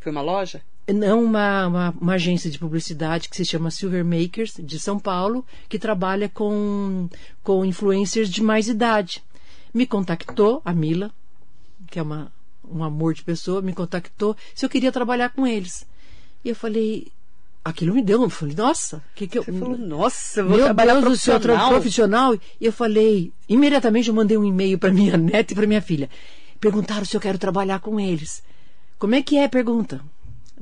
Foi 0.00 0.12
uma 0.12 0.22
loja? 0.22 0.62
Não 0.88 1.22
uma, 1.22 1.66
uma, 1.68 1.94
uma 2.00 2.12
agência 2.14 2.50
de 2.50 2.58
publicidade 2.58 3.28
que 3.28 3.36
se 3.36 3.44
chama 3.44 3.70
Silver 3.70 4.04
Makers, 4.04 4.54
de 4.58 4.78
São 4.80 4.98
Paulo, 4.98 5.44
que 5.68 5.78
trabalha 5.78 6.28
com, 6.28 7.08
com 7.44 7.64
influencers 7.64 8.28
de 8.28 8.42
mais 8.42 8.66
idade. 8.68 9.22
Me 9.72 9.86
contactou, 9.86 10.60
a 10.64 10.72
Mila, 10.72 11.12
que 11.88 11.98
é 11.98 12.02
uma, 12.02 12.32
um 12.68 12.82
amor 12.82 13.14
de 13.14 13.22
pessoa, 13.22 13.62
me 13.62 13.72
contactou 13.72 14.36
se 14.52 14.64
eu 14.66 14.68
queria 14.70 14.90
trabalhar 14.90 15.28
com 15.30 15.46
eles. 15.46 15.86
E 16.44 16.48
eu 16.48 16.56
falei, 16.56 17.06
aquilo 17.64 17.94
me 17.94 18.02
deu, 18.02 18.22
eu 18.22 18.30
falei, 18.30 18.56
nossa, 18.56 19.00
que 19.14 19.28
que 19.28 19.38
eu. 19.38 19.44
Você 19.44 19.52
falou, 19.52 19.78
nossa, 19.78 20.42
vou 20.42 20.56
Meu 20.56 20.64
trabalhar 20.64 20.94
Deus 20.94 21.04
do 21.04 21.16
céu, 21.16 21.38
tra- 21.38 21.52
profissional. 21.54 21.70
profissional. 22.32 22.34
E 22.60 22.66
eu 22.66 22.72
falei, 22.72 23.32
imediatamente 23.48 24.08
eu 24.08 24.14
mandei 24.14 24.36
um 24.36 24.44
e-mail 24.44 24.76
para 24.76 24.92
minha 24.92 25.14
neta 25.18 25.52
e 25.52 25.54
para 25.56 25.68
minha 25.68 25.82
filha. 25.82 26.10
Perguntaram 26.58 27.04
se 27.04 27.16
eu 27.16 27.20
quero 27.20 27.38
trabalhar 27.38 27.78
com 27.78 28.00
eles. 28.00 28.42
Como 28.98 29.14
é 29.14 29.22
que 29.22 29.38
é? 29.38 29.46
Pergunta. 29.46 30.00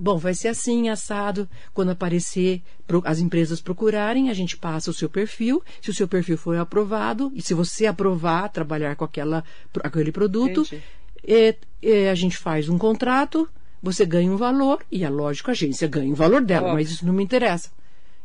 Bom, 0.00 0.16
vai 0.16 0.32
ser 0.32 0.46
assim, 0.46 0.88
assado. 0.88 1.48
Quando 1.74 1.90
aparecer, 1.90 2.62
as 3.04 3.18
empresas 3.18 3.60
procurarem, 3.60 4.30
a 4.30 4.34
gente 4.34 4.56
passa 4.56 4.92
o 4.92 4.94
seu 4.94 5.10
perfil. 5.10 5.60
Se 5.82 5.90
o 5.90 5.94
seu 5.94 6.06
perfil 6.06 6.38
for 6.38 6.56
aprovado, 6.56 7.32
e 7.34 7.42
se 7.42 7.52
você 7.52 7.84
aprovar 7.86 8.48
trabalhar 8.50 8.94
com 8.94 9.04
aquela, 9.04 9.42
aquele 9.82 10.12
produto, 10.12 10.60
Entendi. 10.60 10.82
é, 11.26 11.56
é, 11.82 12.10
a 12.10 12.14
gente 12.14 12.36
faz 12.36 12.68
um 12.68 12.78
contrato, 12.78 13.48
você 13.82 14.06
ganha 14.06 14.30
um 14.30 14.36
valor, 14.36 14.84
e 14.90 15.02
é 15.02 15.10
lógico, 15.10 15.50
a 15.50 15.52
agência 15.52 15.88
ganha 15.88 16.12
o 16.12 16.16
valor 16.16 16.42
dela, 16.42 16.68
Óbvio. 16.68 16.74
mas 16.74 16.92
isso 16.92 17.04
não 17.04 17.12
me 17.12 17.24
interessa. 17.24 17.70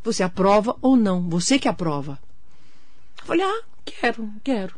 Você 0.03 0.21
aprova 0.21 0.76
ou 0.80 0.95
não? 0.95 1.28
Você 1.28 1.57
que 1.57 1.67
aprova. 1.67 2.19
Eu 3.19 3.26
falei, 3.26 3.43
ah, 3.43 3.63
quero, 3.84 4.30
quero. 4.43 4.76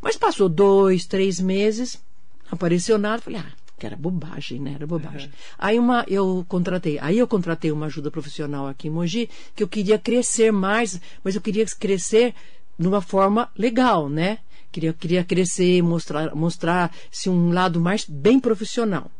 Mas 0.00 0.16
passou 0.16 0.48
dois, 0.48 1.04
três 1.04 1.38
meses, 1.38 2.00
não 2.46 2.52
apareceu 2.54 2.96
nada. 2.96 3.20
Falei, 3.20 3.40
ah, 3.40 3.52
que 3.80 3.86
era 3.86 3.96
bobagem, 3.96 4.60
né? 4.60 4.74
Era 4.74 4.86
bobagem. 4.86 5.30
Aí 5.58 5.78
uma, 5.78 6.04
eu 6.06 6.44
contratei, 6.46 6.98
aí 7.00 7.18
eu 7.18 7.26
contratei 7.26 7.72
uma 7.72 7.86
ajuda 7.86 8.10
profissional 8.10 8.66
aqui 8.68 8.88
em 8.88 8.90
Mogi, 8.90 9.28
que 9.56 9.62
eu 9.62 9.68
queria 9.68 9.98
crescer 9.98 10.52
mais, 10.52 11.00
mas 11.24 11.34
eu 11.34 11.40
queria 11.40 11.64
crescer 11.64 12.34
de 12.78 12.86
uma 12.86 13.00
forma 13.00 13.48
legal, 13.56 14.08
né? 14.08 14.38
Queria, 14.70 14.92
queria 14.92 15.24
crescer, 15.24 15.82
mostrar, 15.82 16.34
mostrar 16.34 16.94
se 17.10 17.28
um 17.30 17.50
lado 17.52 17.80
mais 17.80 18.04
bem 18.04 18.38
profissional. 18.38 19.10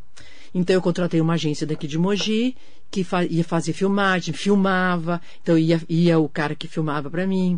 Então 0.53 0.75
eu 0.75 0.81
contratei 0.81 1.19
uma 1.19 1.33
agência 1.33 1.65
daqui 1.65 1.87
de 1.87 1.97
Mogi 1.97 2.55
que 2.91 3.03
fa- 3.03 3.23
ia 3.23 3.43
fazer 3.43 3.73
filmagem, 3.73 4.33
filmava, 4.33 5.21
então 5.41 5.57
ia, 5.57 5.81
ia 5.89 6.19
o 6.19 6.27
cara 6.27 6.53
que 6.53 6.67
filmava 6.67 7.09
para 7.09 7.25
mim, 7.25 7.57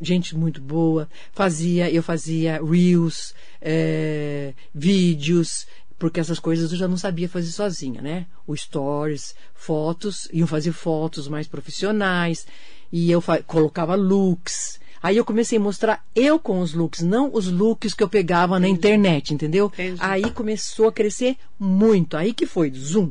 gente 0.00 0.36
muito 0.36 0.60
boa, 0.62 1.08
fazia, 1.32 1.90
eu 1.90 2.02
fazia 2.02 2.60
reels, 2.62 3.34
eh, 3.60 4.54
vídeos, 4.72 5.66
porque 5.98 6.20
essas 6.20 6.38
coisas 6.38 6.70
eu 6.70 6.78
já 6.78 6.86
não 6.86 6.96
sabia 6.96 7.28
fazer 7.28 7.50
sozinha, 7.50 8.00
né? 8.00 8.26
O 8.46 8.56
stories, 8.56 9.34
fotos, 9.54 10.28
iam 10.32 10.46
fazer 10.46 10.72
fotos 10.72 11.26
mais 11.28 11.46
profissionais, 11.46 12.46
e 12.92 13.10
eu 13.10 13.22
colocava 13.46 13.94
looks. 13.94 14.80
Aí 15.02 15.16
eu 15.16 15.24
comecei 15.24 15.58
a 15.58 15.60
mostrar 15.60 16.04
eu 16.14 16.38
com 16.38 16.60
os 16.60 16.74
looks, 16.74 17.02
não 17.02 17.30
os 17.32 17.48
looks 17.48 17.94
que 17.94 18.02
eu 18.02 18.08
pegava 18.08 18.58
na 18.58 18.68
internet, 18.68 19.32
entendeu? 19.32 19.66
Entendi. 19.66 20.00
Aí 20.00 20.30
começou 20.30 20.88
a 20.88 20.92
crescer 20.92 21.36
muito. 21.58 22.16
Aí 22.16 22.32
que 22.32 22.46
foi, 22.46 22.70
zoom. 22.72 23.10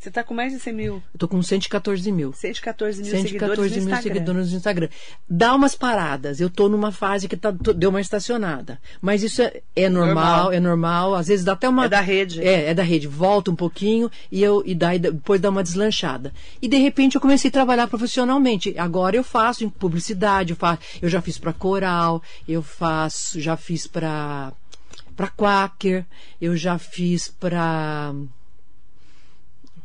Você 0.00 0.08
está 0.08 0.24
com 0.24 0.32
mais 0.32 0.50
de 0.50 0.58
100 0.58 0.72
mil, 0.72 0.94
Eu 1.12 1.18
tô 1.18 1.28
com 1.28 1.42
114 1.42 2.10
mil. 2.10 2.32
114 2.32 3.02
mil 3.02 3.10
seguidores 3.10 3.30
114 3.32 3.68
no 3.80 3.84
mil 3.84 3.94
Instagram. 3.94 4.02
seguidores 4.14 4.50
no 4.50 4.56
Instagram. 4.56 4.88
Dá 5.28 5.54
umas 5.54 5.74
paradas. 5.74 6.40
Eu 6.40 6.48
tô 6.48 6.70
numa 6.70 6.90
fase 6.90 7.28
que 7.28 7.36
tá, 7.36 7.52
tô- 7.52 7.74
deu 7.74 7.90
uma 7.90 8.00
estacionada. 8.00 8.80
Mas 8.98 9.22
isso 9.22 9.42
é, 9.42 9.60
é 9.76 9.90
normal, 9.90 10.14
Normal. 10.14 10.52
é 10.52 10.58
normal. 10.60 11.14
Às 11.14 11.26
vezes 11.28 11.44
dá 11.44 11.52
até 11.52 11.68
uma. 11.68 11.84
É 11.84 11.88
da 11.90 12.00
rede. 12.00 12.40
É, 12.42 12.70
é 12.70 12.74
da 12.74 12.82
rede. 12.82 13.06
Volta 13.06 13.50
um 13.50 13.54
pouquinho 13.54 14.10
e 14.32 14.42
eu 14.42 14.62
e 14.64 14.74
daí 14.74 14.98
depois 14.98 15.38
dá 15.38 15.50
uma 15.50 15.62
deslanchada. 15.62 16.32
E 16.62 16.66
de 16.66 16.78
repente 16.78 17.16
eu 17.16 17.20
comecei 17.20 17.50
a 17.50 17.52
trabalhar 17.52 17.86
profissionalmente. 17.86 18.74
Agora 18.78 19.16
eu 19.16 19.22
faço 19.22 19.64
em 19.64 19.68
publicidade, 19.68 20.52
eu, 20.52 20.56
faço, 20.56 20.80
eu 21.02 21.10
já 21.10 21.20
fiz 21.20 21.36
para 21.36 21.52
Coral, 21.52 22.22
eu 22.48 22.62
faço, 22.62 23.38
já 23.38 23.54
fiz 23.54 23.86
para 23.86 24.50
para 25.14 25.28
Quaker, 25.28 26.06
eu 26.40 26.56
já 26.56 26.78
fiz 26.78 27.28
para 27.28 28.14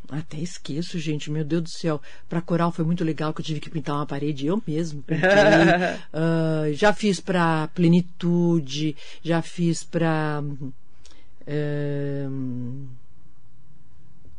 até 0.09 0.37
esqueço, 0.37 0.97
gente, 0.99 1.29
meu 1.31 1.43
Deus 1.43 1.63
do 1.63 1.69
céu. 1.69 2.01
Para 2.29 2.41
coral 2.41 2.71
foi 2.71 2.85
muito 2.85 3.03
legal 3.03 3.33
que 3.33 3.41
eu 3.41 3.45
tive 3.45 3.59
que 3.59 3.69
pintar 3.69 3.95
uma 3.95 4.05
parede 4.05 4.45
eu 4.47 4.61
mesmo. 4.67 5.03
Ah, 6.13 6.63
já 6.73 6.93
fiz 6.93 7.19
para 7.19 7.67
plenitude, 7.69 8.95
já 9.23 9.41
fiz 9.41 9.83
para 9.83 10.41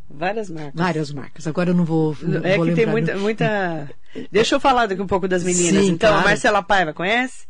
Várias 0.09 0.49
marcas. 0.51 0.73
várias 0.75 1.13
marcas. 1.13 1.47
Agora 1.47 1.71
eu 1.71 1.75
não 1.75 1.85
vou. 1.85 2.17
Não 2.23 2.45
É 2.45 2.57
vou 2.57 2.67
que 2.67 2.75
tem 2.75 2.87
lembrar, 2.87 2.93
muita, 2.93 3.15
não. 3.15 3.21
muita. 3.23 3.91
Deixa 4.31 4.55
eu 4.55 4.61
falar 4.61 4.87
daqui 4.87 5.03
um 5.03 5.07
pouco 5.07 5.27
das 5.29 5.43
meninas. 5.43 5.85
Sim, 5.85 5.91
então, 5.91 6.09
a 6.11 6.13
claro. 6.13 6.29
Marcela 6.29 6.63
Paiva, 6.63 6.93
conhece? 6.95 7.45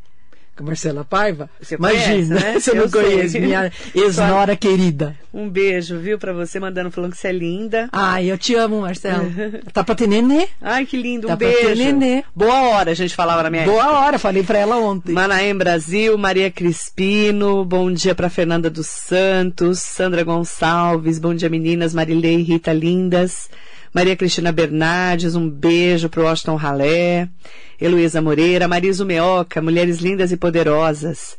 Com 0.56 0.64
Marcela 0.64 1.04
Paiva? 1.04 1.50
Você 1.60 1.74
Imagina, 1.74 2.04
conhece, 2.06 2.28
né? 2.30 2.52
você 2.60 2.70
Eu 2.70 2.74
não 2.76 2.88
sei. 2.88 3.02
conhece, 3.02 3.40
minha 3.40 3.70
ex-nora 3.94 4.54
querida. 4.56 5.14
Um 5.34 5.50
beijo, 5.50 5.98
viu, 5.98 6.18
pra 6.18 6.32
você, 6.32 6.58
mandando 6.58 6.90
falando 6.90 7.12
que 7.12 7.18
você 7.18 7.28
é 7.28 7.32
linda. 7.32 7.88
Ai, 7.92 8.30
eu 8.30 8.38
te 8.38 8.54
amo, 8.54 8.80
Marcelo. 8.80 9.30
tá 9.72 9.84
pra 9.84 9.94
ter 9.94 10.06
nenê? 10.06 10.48
Ai, 10.62 10.86
que 10.86 10.96
lindo, 10.96 11.26
um 11.26 11.30
Tá 11.30 11.36
pra 11.36 11.46
ter 11.48 11.66
beijo. 11.74 11.82
nenê. 11.84 12.24
Boa 12.34 12.70
hora, 12.70 12.90
a 12.90 12.94
gente 12.94 13.14
falava 13.14 13.42
na 13.42 13.50
minha 13.50 13.64
Boa 13.64 14.00
hora, 14.00 14.18
falei 14.18 14.42
pra 14.42 14.58
ela 14.58 14.76
ontem. 14.78 15.12
Manaém 15.12 15.54
Brasil, 15.54 16.16
Maria 16.16 16.50
Crispino, 16.50 17.62
bom 17.64 17.92
dia 17.92 18.14
para 18.14 18.30
Fernanda 18.30 18.70
dos 18.70 18.86
Santos, 18.86 19.80
Sandra 19.80 20.24
Gonçalves, 20.24 21.18
bom 21.18 21.34
dia 21.34 21.50
meninas, 21.50 21.92
Marilei 21.92 22.38
e 22.38 22.42
Rita 22.42 22.72
Lindas, 22.72 23.50
Maria 23.96 24.14
Cristina 24.14 24.52
Bernardes, 24.52 25.34
um 25.36 25.48
beijo 25.48 26.10
pro 26.10 26.24
Washington 26.24 26.56
Ralé, 26.56 27.30
Heloísa 27.80 28.20
Moreira, 28.20 28.68
Marisa 28.68 29.06
Meoca, 29.06 29.62
Mulheres 29.62 30.00
Lindas 30.00 30.30
e 30.30 30.36
Poderosas. 30.36 31.38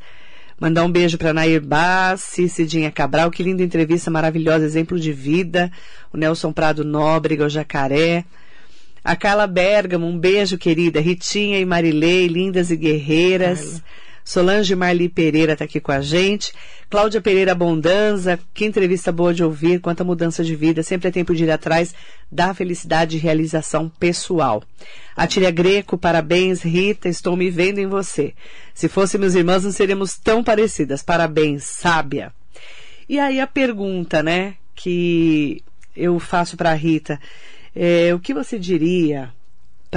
Mandar 0.59 0.83
um 0.83 0.91
beijo 0.91 1.19
para 1.19 1.31
Nair 1.31 1.61
Bassi, 1.61 2.49
Cidinha 2.49 2.89
Cabral, 2.89 3.29
que 3.29 3.43
linda 3.43 3.61
entrevista, 3.61 4.09
maravilhosa, 4.09 4.65
exemplo 4.65 4.99
de 4.99 5.13
vida. 5.13 5.71
O 6.11 6.17
Nelson 6.17 6.51
Prado 6.51 6.83
Nóbrega, 6.83 7.45
o 7.45 7.49
Jacaré. 7.49 8.25
A 9.03 9.15
Carla 9.15 9.45
Bergamo, 9.45 10.07
um 10.07 10.17
beijo, 10.17 10.57
querida. 10.57 10.99
Ritinha 10.99 11.59
e 11.59 11.65
Marilei, 11.65 12.25
lindas 12.25 12.71
e 12.71 12.75
guerreiras. 12.75 13.83
Solange 14.27 14.75
Marli 14.75 15.07
Pereira 15.07 15.53
está 15.53 15.63
aqui 15.63 15.79
com 15.79 15.93
a 15.93 16.01
gente. 16.01 16.51
Cláudia 16.89 17.21
Pereira 17.21 17.55
Bondanza, 17.55 18.37
que 18.53 18.65
entrevista 18.65 19.09
boa 19.09 19.33
de 19.33 19.41
ouvir, 19.41 19.79
quanta 19.79 20.03
mudança 20.03 20.43
de 20.43 20.53
vida. 20.53 20.83
Sempre 20.83 21.07
é 21.07 21.11
tempo 21.11 21.33
de 21.33 21.45
ir 21.45 21.49
atrás 21.49 21.95
da 22.29 22.53
felicidade 22.53 23.15
e 23.15 23.19
realização 23.21 23.87
pessoal. 23.87 24.61
Atília 25.15 25.49
Greco, 25.49 25.97
parabéns, 25.97 26.61
Rita, 26.61 27.07
estou 27.07 27.37
me 27.37 27.49
vendo 27.49 27.79
em 27.79 27.87
você. 27.87 28.33
Se 28.73 28.89
fôssemos 28.89 29.33
irmãs, 29.33 29.63
não 29.63 29.71
seríamos 29.71 30.17
tão 30.17 30.43
parecidas. 30.43 31.01
Parabéns, 31.01 31.63
sábia. 31.63 32.33
E 33.07 33.21
aí 33.21 33.39
a 33.39 33.47
pergunta, 33.47 34.21
né, 34.21 34.55
que 34.75 35.63
eu 35.95 36.19
faço 36.19 36.57
para 36.57 36.73
Rita, 36.73 37.17
é, 37.73 38.13
o 38.13 38.19
que 38.19 38.33
você 38.33 38.59
diria 38.59 39.33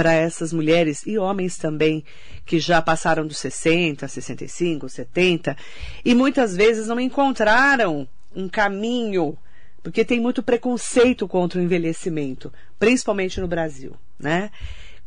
para 0.01 0.13
essas 0.13 0.51
mulheres 0.51 1.05
e 1.05 1.15
homens 1.19 1.57
também 1.57 2.03
que 2.43 2.59
já 2.59 2.81
passaram 2.81 3.27
dos 3.27 3.37
60, 3.37 4.07
65, 4.07 4.89
70 4.89 5.55
e 6.03 6.15
muitas 6.15 6.55
vezes 6.55 6.87
não 6.87 6.99
encontraram 6.99 8.07
um 8.35 8.49
caminho 8.49 9.37
Porque 9.83 10.03
tem 10.03 10.19
muito 10.19 10.41
preconceito 10.41 11.27
contra 11.27 11.59
o 11.59 11.63
envelhecimento, 11.63 12.51
principalmente 12.79 13.39
no 13.39 13.47
Brasil, 13.47 13.93
né? 14.19 14.49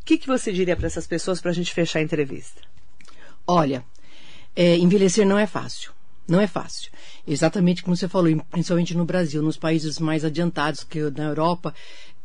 O 0.00 0.04
que, 0.04 0.16
que 0.16 0.28
você 0.28 0.52
diria 0.52 0.76
para 0.76 0.86
essas 0.86 1.08
pessoas 1.08 1.40
para 1.40 1.50
a 1.50 1.54
gente 1.54 1.74
fechar 1.74 1.98
a 1.98 2.02
entrevista? 2.02 2.62
Olha, 3.44 3.84
é, 4.54 4.76
envelhecer 4.76 5.26
não 5.26 5.38
é 5.38 5.46
fácil. 5.46 5.92
Não 6.26 6.40
é 6.40 6.46
fácil. 6.46 6.90
Exatamente 7.26 7.82
como 7.82 7.96
você 7.96 8.08
falou, 8.08 8.30
principalmente 8.50 8.96
no 8.96 9.04
Brasil, 9.04 9.42
nos 9.42 9.58
países 9.58 9.98
mais 9.98 10.24
adiantados, 10.24 10.84
que 10.84 10.98
na 11.10 11.24
Europa, 11.24 11.74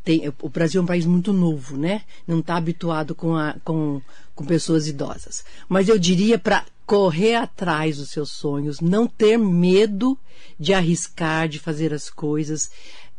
tem, 0.02 0.32
o 0.40 0.48
Brasil 0.48 0.80
é 0.80 0.84
um 0.84 0.86
país 0.86 1.04
muito 1.04 1.32
novo, 1.32 1.76
né? 1.76 2.02
Não 2.26 2.40
está 2.40 2.56
habituado 2.56 3.14
com, 3.14 3.36
a, 3.36 3.54
com, 3.64 4.00
com 4.34 4.44
pessoas 4.44 4.88
idosas. 4.88 5.44
Mas 5.68 5.88
eu 5.88 5.98
diria 5.98 6.38
para 6.38 6.64
correr 6.86 7.36
atrás 7.36 7.98
dos 7.98 8.10
seus 8.10 8.30
sonhos, 8.32 8.80
não 8.80 9.06
ter 9.06 9.38
medo 9.38 10.18
de 10.58 10.74
arriscar, 10.74 11.48
de 11.48 11.58
fazer 11.58 11.92
as 11.94 12.10
coisas, 12.10 12.70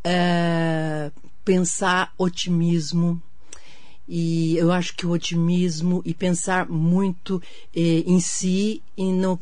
é, 0.04 1.12
pensar 1.46 2.14
otimismo. 2.18 3.22
E 4.08 4.58
eu 4.58 4.72
acho 4.72 4.96
que 4.96 5.06
o 5.06 5.12
otimismo 5.12 6.02
e 6.04 6.14
pensar 6.14 6.68
muito 6.68 7.42
eh, 7.74 8.04
em 8.06 8.20
si 8.20 8.84
e 8.98 9.06
não 9.06 9.40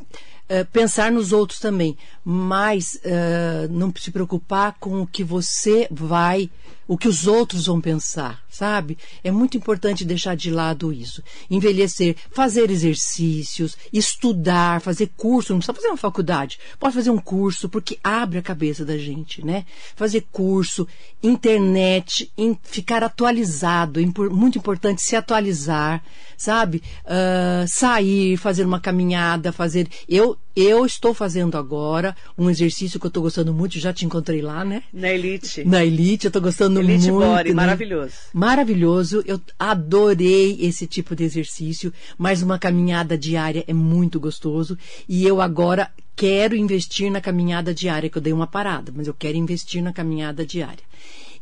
eh, 0.52 0.64
pensar 0.64 1.12
nos 1.12 1.32
outros 1.32 1.60
também, 1.60 1.96
mas 2.24 3.00
uh, 3.04 3.72
não 3.72 3.92
se 3.96 4.10
preocupar 4.10 4.76
com 4.80 5.00
o 5.00 5.06
que 5.06 5.22
você 5.22 5.86
vai 5.92 6.50
o 6.86 6.98
que 6.98 7.06
os 7.06 7.26
outros 7.26 7.66
vão 7.66 7.80
pensar, 7.80 8.42
sabe? 8.48 8.98
É 9.22 9.30
muito 9.30 9.56
importante 9.56 10.04
deixar 10.04 10.34
de 10.34 10.50
lado 10.50 10.92
isso. 10.92 11.22
Envelhecer, 11.48 12.16
fazer 12.32 12.70
exercícios, 12.70 13.76
estudar, 13.92 14.80
fazer 14.80 15.10
curso, 15.16 15.52
não 15.52 15.58
precisa 15.60 15.74
fazer 15.74 15.88
uma 15.88 15.96
faculdade, 15.96 16.58
pode 16.78 16.94
fazer 16.94 17.10
um 17.10 17.18
curso, 17.18 17.68
porque 17.68 17.98
abre 18.02 18.38
a 18.38 18.42
cabeça 18.42 18.84
da 18.84 18.98
gente, 18.98 19.44
né? 19.44 19.64
Fazer 19.94 20.26
curso, 20.32 20.86
internet, 21.22 22.30
in, 22.36 22.56
ficar 22.62 23.04
atualizado, 23.04 24.00
é 24.00 24.06
muito 24.30 24.58
importante 24.58 25.02
se 25.02 25.14
atualizar, 25.14 26.02
sabe? 26.36 26.82
Uh, 27.04 27.68
sair, 27.68 28.36
fazer 28.36 28.64
uma 28.64 28.80
caminhada, 28.80 29.52
fazer. 29.52 29.86
Eu, 30.08 30.36
eu 30.56 30.84
estou 30.84 31.14
fazendo 31.14 31.56
agora 31.56 32.16
um 32.36 32.50
exercício 32.50 32.98
que 32.98 33.06
eu 33.06 33.08
estou 33.08 33.22
gostando 33.22 33.52
muito, 33.52 33.78
já 33.78 33.92
te 33.92 34.04
encontrei 34.04 34.42
lá, 34.42 34.64
né? 34.64 34.82
Na 34.92 35.10
Elite. 35.10 35.64
Na 35.64 35.84
Elite, 35.84 36.26
eu 36.26 36.30
estou 36.30 36.42
gostando 36.42 36.79
Elite 36.80 37.10
muito. 37.10 37.26
Body, 37.26 37.48
né? 37.50 37.54
maravilhoso. 37.54 38.14
Maravilhoso. 38.32 39.22
Eu 39.26 39.40
adorei 39.58 40.58
esse 40.60 40.86
tipo 40.86 41.14
de 41.14 41.24
exercício, 41.24 41.92
mas 42.18 42.42
uma 42.42 42.58
caminhada 42.58 43.16
diária 43.16 43.64
é 43.66 43.72
muito 43.72 44.18
gostoso. 44.18 44.76
E 45.08 45.26
eu 45.26 45.40
agora 45.40 45.90
quero 46.16 46.54
investir 46.54 47.10
na 47.10 47.20
caminhada 47.20 47.72
diária, 47.72 48.10
que 48.10 48.18
eu 48.18 48.22
dei 48.22 48.32
uma 48.32 48.46
parada, 48.46 48.92
mas 48.94 49.06
eu 49.06 49.14
quero 49.14 49.36
investir 49.36 49.82
na 49.82 49.92
caminhada 49.92 50.44
diária. 50.44 50.84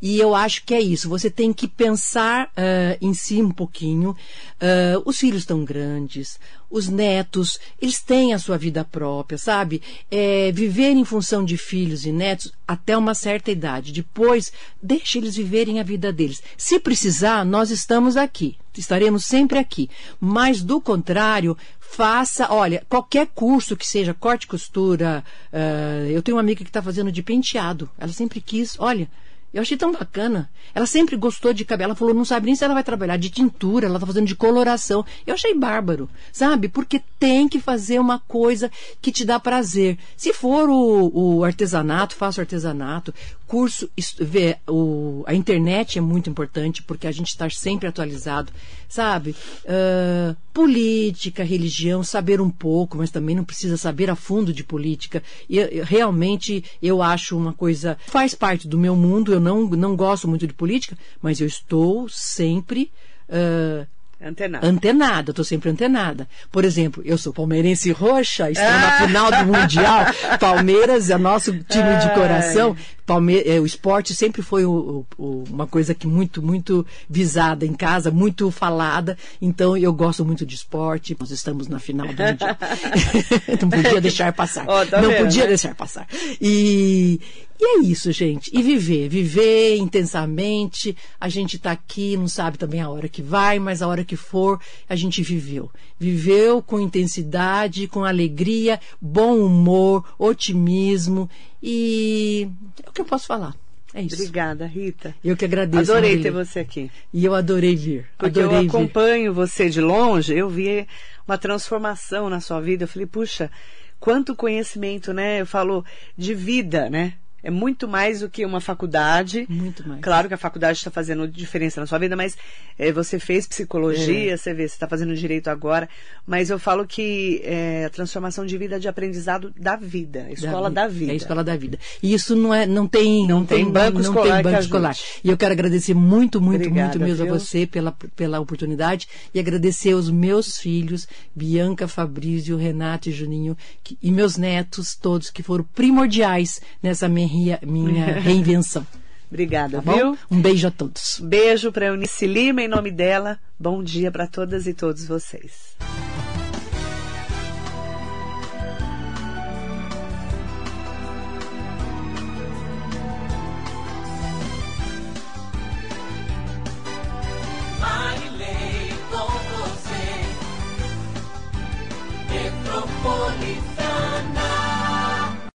E 0.00 0.18
eu 0.18 0.34
acho 0.34 0.64
que 0.64 0.74
é 0.74 0.80
isso. 0.80 1.08
Você 1.08 1.28
tem 1.28 1.52
que 1.52 1.66
pensar 1.66 2.46
uh, 2.46 2.98
em 3.00 3.12
si 3.12 3.42
um 3.42 3.50
pouquinho. 3.50 4.10
Uh, 4.10 5.02
os 5.04 5.18
filhos 5.18 5.42
estão 5.42 5.64
grandes, 5.64 6.38
os 6.70 6.88
netos, 6.88 7.58
eles 7.80 8.00
têm 8.00 8.32
a 8.32 8.38
sua 8.38 8.56
vida 8.56 8.84
própria, 8.84 9.38
sabe? 9.38 9.82
É, 10.10 10.52
viver 10.52 10.90
em 10.90 11.04
função 11.04 11.44
de 11.44 11.56
filhos 11.56 12.04
e 12.04 12.12
netos 12.12 12.52
até 12.66 12.96
uma 12.96 13.14
certa 13.14 13.50
idade. 13.50 13.92
Depois, 13.92 14.52
deixe 14.80 15.18
eles 15.18 15.36
viverem 15.36 15.80
a 15.80 15.82
vida 15.82 16.12
deles. 16.12 16.42
Se 16.56 16.78
precisar, 16.78 17.44
nós 17.44 17.70
estamos 17.70 18.16
aqui. 18.16 18.56
Estaremos 18.76 19.24
sempre 19.24 19.58
aqui. 19.58 19.90
Mas, 20.20 20.62
do 20.62 20.80
contrário, 20.80 21.56
faça, 21.80 22.52
olha, 22.52 22.84
qualquer 22.88 23.26
curso 23.34 23.76
que 23.76 23.86
seja 23.86 24.14
corte 24.14 24.44
e 24.44 24.48
costura. 24.48 25.24
Uh, 25.52 26.08
eu 26.10 26.22
tenho 26.22 26.36
uma 26.36 26.42
amiga 26.42 26.62
que 26.62 26.70
está 26.70 26.82
fazendo 26.82 27.10
de 27.10 27.22
penteado. 27.22 27.90
Ela 27.98 28.12
sempre 28.12 28.40
quis, 28.40 28.76
olha 28.78 29.08
eu 29.52 29.62
achei 29.62 29.76
tão 29.76 29.92
bacana. 29.92 30.50
Ela 30.74 30.86
sempre 30.86 31.16
gostou 31.16 31.52
de 31.52 31.64
cabelo. 31.64 31.90
Ela 31.90 31.94
falou, 31.94 32.14
não 32.14 32.24
sabe 32.24 32.46
nem 32.46 32.54
se 32.54 32.64
ela 32.64 32.74
vai 32.74 32.84
trabalhar 32.84 33.16
de 33.16 33.30
tintura, 33.30 33.86
ela 33.86 33.98
tá 33.98 34.06
fazendo 34.06 34.26
de 34.26 34.36
coloração. 34.36 35.04
Eu 35.26 35.34
achei 35.34 35.54
bárbaro, 35.54 36.08
sabe? 36.32 36.68
Porque 36.68 37.02
tem 37.18 37.48
que 37.48 37.58
fazer 37.58 37.98
uma 37.98 38.18
coisa 38.18 38.70
que 39.00 39.10
te 39.10 39.24
dá 39.24 39.40
prazer. 39.40 39.98
Se 40.16 40.32
for 40.32 40.68
o, 40.68 41.10
o 41.14 41.44
artesanato, 41.44 42.14
faça 42.14 42.40
o 42.40 42.42
artesanato. 42.42 43.14
Curso, 43.48 43.88
vê, 44.20 44.58
o, 44.68 45.24
a 45.26 45.34
internet 45.34 45.98
é 45.98 46.02
muito 46.02 46.28
importante 46.28 46.82
porque 46.82 47.06
a 47.06 47.10
gente 47.10 47.28
está 47.28 47.48
sempre 47.48 47.88
atualizado, 47.88 48.52
sabe? 48.86 49.34
Uh, 49.64 50.36
política, 50.52 51.42
religião, 51.42 52.04
saber 52.04 52.42
um 52.42 52.50
pouco, 52.50 52.98
mas 52.98 53.10
também 53.10 53.34
não 53.34 53.44
precisa 53.44 53.78
saber 53.78 54.10
a 54.10 54.14
fundo 54.14 54.52
de 54.52 54.62
política. 54.62 55.22
E 55.48 55.58
realmente 55.82 56.62
eu 56.82 57.02
acho 57.02 57.38
uma 57.38 57.54
coisa 57.54 57.96
faz 58.06 58.34
parte 58.34 58.68
do 58.68 58.78
meu 58.78 58.94
mundo. 58.94 59.32
Eu 59.32 59.40
não 59.40 59.64
não 59.64 59.96
gosto 59.96 60.28
muito 60.28 60.46
de 60.46 60.52
política, 60.52 60.96
mas 61.22 61.40
eu 61.40 61.46
estou 61.46 62.06
sempre 62.06 62.92
uh, 63.30 63.86
Antenada. 64.20 64.66
Antenada, 64.66 65.30
estou 65.30 65.44
sempre 65.44 65.70
antenada. 65.70 66.28
Por 66.50 66.64
exemplo, 66.64 67.02
eu 67.06 67.16
sou 67.16 67.32
palmeirense 67.32 67.92
roxa, 67.92 68.50
estou 68.50 68.66
ah. 68.66 68.78
na 68.78 69.06
final 69.06 69.30
do 69.30 69.46
Mundial. 69.46 70.06
Palmeiras 70.40 71.08
é 71.08 71.16
nosso 71.16 71.52
time 71.52 71.96
de 72.00 72.12
coração. 72.14 72.76
Palme 73.08 73.42
é, 73.46 73.58
o 73.58 73.64
esporte 73.64 74.14
sempre 74.14 74.42
foi 74.42 74.66
o, 74.66 75.06
o, 75.16 75.44
uma 75.48 75.66
coisa 75.66 75.94
que 75.94 76.06
muito, 76.06 76.42
muito 76.42 76.84
visada 77.08 77.64
em 77.64 77.72
casa, 77.72 78.10
muito 78.10 78.50
falada. 78.50 79.16
Então 79.40 79.74
eu 79.74 79.94
gosto 79.94 80.26
muito 80.26 80.44
de 80.44 80.54
esporte. 80.54 81.16
Nós 81.18 81.30
estamos 81.30 81.68
na 81.68 81.78
final 81.78 82.06
do 82.06 82.22
Mundial. 82.22 82.56
Não 83.62 83.70
podia 83.70 83.98
deixar 83.98 84.30
passar. 84.34 84.66
Oh, 84.68 84.84
tá 84.84 85.00
Não 85.00 85.08
vendo, 85.08 85.24
podia 85.24 85.44
né? 85.44 85.48
deixar 85.48 85.74
passar. 85.74 86.06
E, 86.38 87.18
e 87.58 87.78
é 87.78 87.78
isso, 87.80 88.12
gente. 88.12 88.50
E 88.52 88.62
viver, 88.62 89.08
viver 89.08 89.78
intensamente. 89.78 90.94
A 91.18 91.30
gente 91.30 91.56
está 91.56 91.72
aqui, 91.72 92.14
não 92.14 92.28
sabe 92.28 92.58
também 92.58 92.82
a 92.82 92.90
hora 92.90 93.08
que 93.08 93.22
vai, 93.22 93.58
mas 93.58 93.80
a 93.80 93.88
hora 93.88 94.04
que 94.04 94.16
for, 94.16 94.60
a 94.86 94.94
gente 94.94 95.22
viveu. 95.22 95.70
Viveu 95.98 96.60
com 96.60 96.78
intensidade, 96.78 97.88
com 97.88 98.04
alegria, 98.04 98.78
bom 99.00 99.38
humor, 99.38 100.04
otimismo 100.18 101.28
e 101.62 102.48
é 102.84 102.88
o 102.88 102.92
que 102.92 103.00
eu 103.00 103.04
posso 103.04 103.26
falar. 103.26 103.54
É 103.94 104.02
isso. 104.02 104.16
Obrigada, 104.16 104.66
Rita. 104.66 105.14
Eu 105.24 105.36
que 105.36 105.44
agradeço. 105.44 105.90
Adorei 105.90 106.10
Marília. 106.10 106.30
ter 106.30 106.30
você 106.30 106.58
aqui. 106.60 106.90
E 107.12 107.24
eu 107.24 107.34
adorei 107.34 107.74
vir. 107.74 108.06
Porque 108.18 108.38
adorei 108.38 108.64
eu 108.64 108.68
acompanho 108.68 109.32
vir. 109.32 109.36
você 109.36 109.70
de 109.70 109.80
longe, 109.80 110.36
eu 110.36 110.48
vi 110.48 110.86
uma 111.26 111.38
transformação 111.38 112.28
na 112.28 112.40
sua 112.40 112.60
vida. 112.60 112.84
Eu 112.84 112.88
falei, 112.88 113.06
puxa, 113.06 113.50
quanto 113.98 114.36
conhecimento, 114.36 115.12
né? 115.12 115.40
Eu 115.40 115.46
falo 115.46 115.84
de 116.16 116.34
vida, 116.34 116.90
né? 116.90 117.14
É 117.42 117.50
muito 117.50 117.86
mais 117.86 118.20
do 118.20 118.28
que 118.28 118.44
uma 118.44 118.60
faculdade. 118.60 119.46
Muito 119.48 119.86
mais. 119.88 120.00
Claro 120.00 120.26
que 120.26 120.34
a 120.34 120.38
faculdade 120.38 120.78
está 120.78 120.90
fazendo 120.90 121.28
diferença 121.28 121.80
na 121.80 121.86
sua 121.86 121.98
vida, 121.98 122.16
mas 122.16 122.36
é, 122.76 122.90
você 122.90 123.18
fez 123.18 123.46
psicologia, 123.46 124.34
é. 124.34 124.36
você 124.36 124.52
vê, 124.52 124.66
você 124.66 124.74
está 124.74 124.88
fazendo 124.88 125.14
direito 125.14 125.48
agora. 125.48 125.88
Mas 126.26 126.50
eu 126.50 126.58
falo 126.58 126.84
que 126.84 127.40
é, 127.44 127.84
a 127.84 127.90
transformação 127.90 128.44
de 128.44 128.58
vida 128.58 128.76
é 128.76 128.78
de 128.78 128.88
aprendizado 128.88 129.52
da 129.56 129.76
vida, 129.76 130.26
a 130.28 130.32
escola 130.32 130.68
da, 130.68 130.82
da 130.82 130.88
vida. 130.88 131.12
É 131.12 131.14
a 131.14 131.16
escola 131.16 131.44
da 131.44 131.56
vida. 131.56 131.78
E 132.02 132.12
isso 132.12 132.34
não 132.34 132.52
é, 132.52 132.66
não 132.66 132.88
tem, 132.88 133.26
não, 133.26 133.40
não 133.40 133.46
tem, 133.46 133.70
banco 133.70 133.94
não, 133.94 134.00
escolar. 134.00 134.26
Não 134.26 134.34
tem 134.34 134.42
banco 134.42 134.62
escolar. 134.64 134.96
E 135.22 135.30
eu 135.30 135.36
quero 135.36 135.52
agradecer 135.52 135.94
muito, 135.94 136.40
muito, 136.40 136.62
Obrigada, 136.62 136.98
muito 136.98 137.08
mesmo 137.08 137.24
viu? 137.24 137.34
a 137.34 137.38
você 137.38 137.66
pela, 137.66 137.92
pela 138.16 138.40
oportunidade 138.40 139.06
e 139.32 139.38
agradecer 139.38 139.92
aos 139.92 140.10
meus 140.10 140.58
filhos, 140.58 141.06
Bianca, 141.34 141.86
Fabrício, 141.86 142.56
Renato 142.56 143.08
e 143.08 143.12
Juninho, 143.12 143.56
que, 143.84 143.96
e 144.02 144.10
meus 144.10 144.36
netos 144.36 144.96
todos 144.96 145.30
que 145.30 145.42
foram 145.42 145.64
primordiais 145.72 146.60
nessa 146.82 147.08
minha 147.08 147.27
minha 147.66 148.06
reinvenção. 148.20 148.86
Obrigada, 149.30 149.82
tá 149.82 149.92
viu? 149.92 150.16
Um 150.30 150.40
beijo 150.40 150.66
a 150.66 150.70
todos. 150.70 151.20
Beijo 151.22 151.70
para 151.70 151.86
Eunice 151.86 152.26
Lima 152.26 152.62
em 152.62 152.68
nome 152.68 152.90
dela. 152.90 153.38
Bom 153.58 153.82
dia 153.82 154.10
para 154.10 154.26
todas 154.26 154.66
e 154.66 154.72
todos 154.72 155.06
vocês. 155.06 155.76